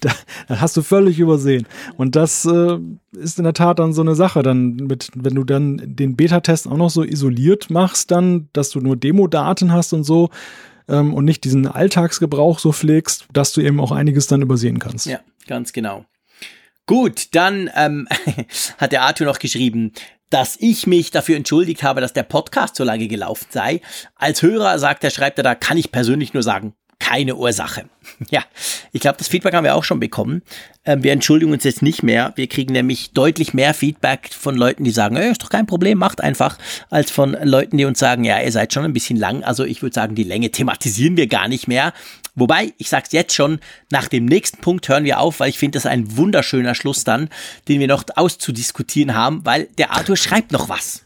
[0.02, 0.11] da,
[0.48, 1.68] das hast du völlig übersehen.
[1.98, 2.78] Und das äh,
[3.14, 6.68] ist in der Tat dann so eine Sache, dann mit, wenn du dann den Beta-Test
[6.68, 10.30] auch noch so isoliert machst, dann, dass du nur Demo-Daten hast und so
[10.88, 15.05] ähm, und nicht diesen Alltagsgebrauch so pflegst, dass du eben auch einiges dann übersehen kannst.
[15.05, 16.05] Ja, ganz genau.
[16.85, 18.07] Gut, dann ähm,
[18.77, 19.93] hat der Arthur noch geschrieben,
[20.30, 23.81] dass ich mich dafür entschuldigt habe, dass der Podcast so lange gelaufen sei.
[24.15, 26.73] Als Hörer sagt er, schreibt er da, kann ich persönlich nur sagen,
[27.03, 27.84] keine Ursache.
[28.30, 28.43] Ja,
[28.93, 30.41] ich glaube, das Feedback haben wir auch schon bekommen.
[30.85, 32.31] Ähm, wir entschuldigen uns jetzt nicht mehr.
[32.35, 36.21] Wir kriegen nämlich deutlich mehr Feedback von Leuten, die sagen, ist doch kein Problem, macht
[36.21, 36.57] einfach,
[36.89, 39.43] als von Leuten, die uns sagen, ja, ihr seid schon ein bisschen lang.
[39.43, 41.93] Also ich würde sagen, die Länge thematisieren wir gar nicht mehr.
[42.35, 43.59] Wobei, ich sag's jetzt schon,
[43.91, 47.30] nach dem nächsten Punkt hören wir auf, weil ich finde das ein wunderschöner Schluss dann,
[47.67, 51.03] den wir noch auszudiskutieren haben, weil der Arthur schreibt noch was.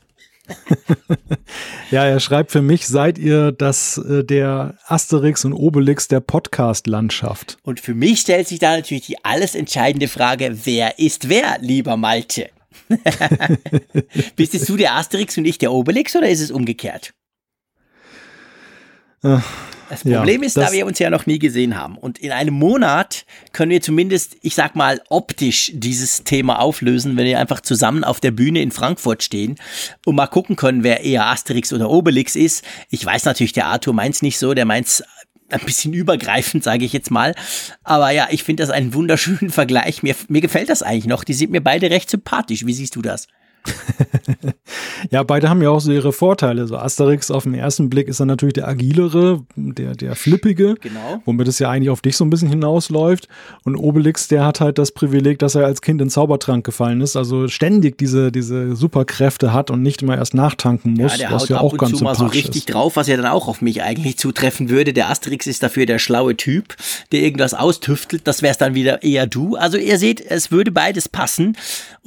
[1.91, 7.57] ja, er schreibt für mich, seid ihr das äh, der Asterix und Obelix der Podcast-Landschaft.
[7.63, 11.97] Und für mich stellt sich da natürlich die alles entscheidende Frage, wer ist wer, lieber
[11.97, 12.49] Malte?
[14.35, 17.13] Bist es du der Asterix und ich der Obelix oder ist es umgekehrt?
[19.89, 21.97] Das Problem ja, ist, da wir uns ja noch nie gesehen haben.
[21.97, 27.26] Und in einem Monat können wir zumindest, ich sag mal, optisch dieses Thema auflösen, wenn
[27.26, 29.55] wir einfach zusammen auf der Bühne in Frankfurt stehen
[30.05, 32.64] und mal gucken können, wer eher Asterix oder Obelix ist.
[32.89, 35.03] Ich weiß natürlich, der Arthur meint's nicht so, der meint's
[35.49, 37.34] ein bisschen übergreifend, sage ich jetzt mal.
[37.84, 40.03] Aber ja, ich finde das einen wunderschönen Vergleich.
[40.03, 41.23] Mir, mir gefällt das eigentlich noch.
[41.23, 42.65] Die sind mir beide recht sympathisch.
[42.65, 43.27] Wie siehst du das?
[45.11, 46.67] ja, beide haben ja auch so ihre Vorteile.
[46.67, 51.21] So Asterix auf den ersten Blick ist dann natürlich der agilere, der, der flippige, genau.
[51.25, 53.27] womit es ja eigentlich auf dich so ein bisschen hinausläuft.
[53.63, 57.15] Und Obelix, der hat halt das Privileg, dass er als Kind in Zaubertrank gefallen ist,
[57.15, 61.49] also ständig diese, diese Superkräfte hat und nicht immer erst nachtanken muss, ja, der was
[61.49, 62.73] ja auch ganz mal so richtig ist.
[62.73, 64.93] drauf, was ja dann auch auf mich eigentlich zutreffen würde.
[64.93, 66.75] Der Asterix ist dafür der schlaue Typ,
[67.11, 68.27] der irgendwas austüftelt.
[68.27, 69.55] Das wär's dann wieder eher du.
[69.55, 71.57] Also ihr seht, es würde beides passen.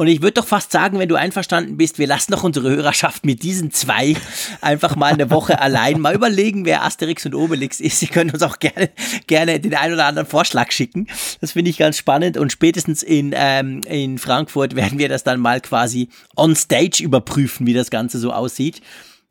[0.01, 3.27] Und ich würde doch fast sagen, wenn du einverstanden bist, wir lassen doch unsere Hörerschaft
[3.27, 4.17] mit diesen zwei
[4.63, 8.01] einfach mal eine Woche allein mal überlegen, wer Asterix und Obelix ist.
[8.01, 8.89] Sie können uns auch gerne,
[9.27, 11.07] gerne den einen oder anderen Vorschlag schicken.
[11.43, 15.39] Das finde ich ganz spannend und spätestens in, ähm, in Frankfurt werden wir das dann
[15.39, 18.81] mal quasi on stage überprüfen, wie das Ganze so aussieht.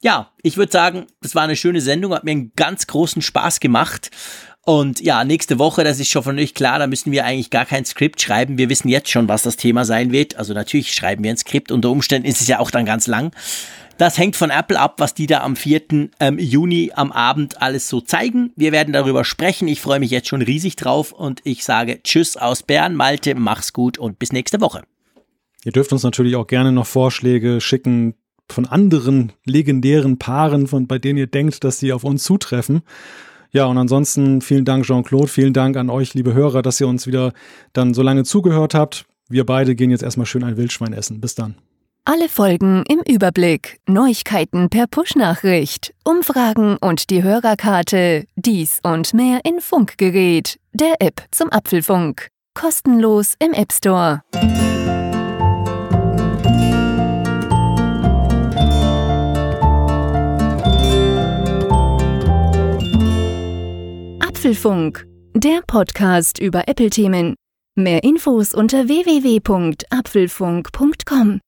[0.02, 3.60] Ja, ich würde sagen, das war eine schöne Sendung, hat mir einen ganz großen Spaß
[3.60, 4.12] gemacht.
[4.70, 7.66] Und ja, nächste Woche, das ist schon von euch klar, da müssen wir eigentlich gar
[7.66, 8.60] kein Skript schreiben.
[8.60, 10.36] Wir wissen jetzt schon, was das Thema sein wird.
[10.36, 11.72] Also natürlich schreiben wir ein Skript.
[11.72, 13.32] Unter Umständen ist es ja auch dann ganz lang.
[13.98, 16.10] Das hängt von Apple ab, was die da am 4.
[16.20, 18.52] Ähm, Juni am Abend alles so zeigen.
[18.58, 19.68] Wir werden darüber sprechen.
[19.68, 22.94] Ich freue mich jetzt schon riesig drauf und ich sage Tschüss aus Bern.
[22.94, 24.84] Malte, mach's gut und bis nächste Woche.
[25.66, 28.14] Ihr dürft uns natürlich auch gerne noch Vorschläge schicken
[28.48, 32.84] von anderen legendären Paaren, von bei denen ihr denkt, dass sie auf uns zutreffen.
[33.52, 35.28] Ja, und ansonsten vielen Dank, Jean-Claude.
[35.28, 37.34] Vielen Dank an euch, liebe Hörer, dass ihr uns wieder
[37.74, 39.06] dann so lange zugehört habt.
[39.28, 41.22] Wir beide gehen jetzt erstmal schön ein Wildschwein essen.
[41.22, 41.56] Bis dann.
[42.06, 48.26] Alle Folgen im Überblick, Neuigkeiten per Push-Nachricht, Umfragen und die Hörerkarte.
[48.36, 52.30] Dies und mehr in Funkgerät, der App zum Apfelfunk.
[52.56, 54.24] Kostenlos im App Store.
[64.50, 65.06] Apfelfunk,
[65.36, 67.36] der Podcast über Apple-Themen.
[67.76, 71.40] Mehr Infos unter www.apfelfunk.com.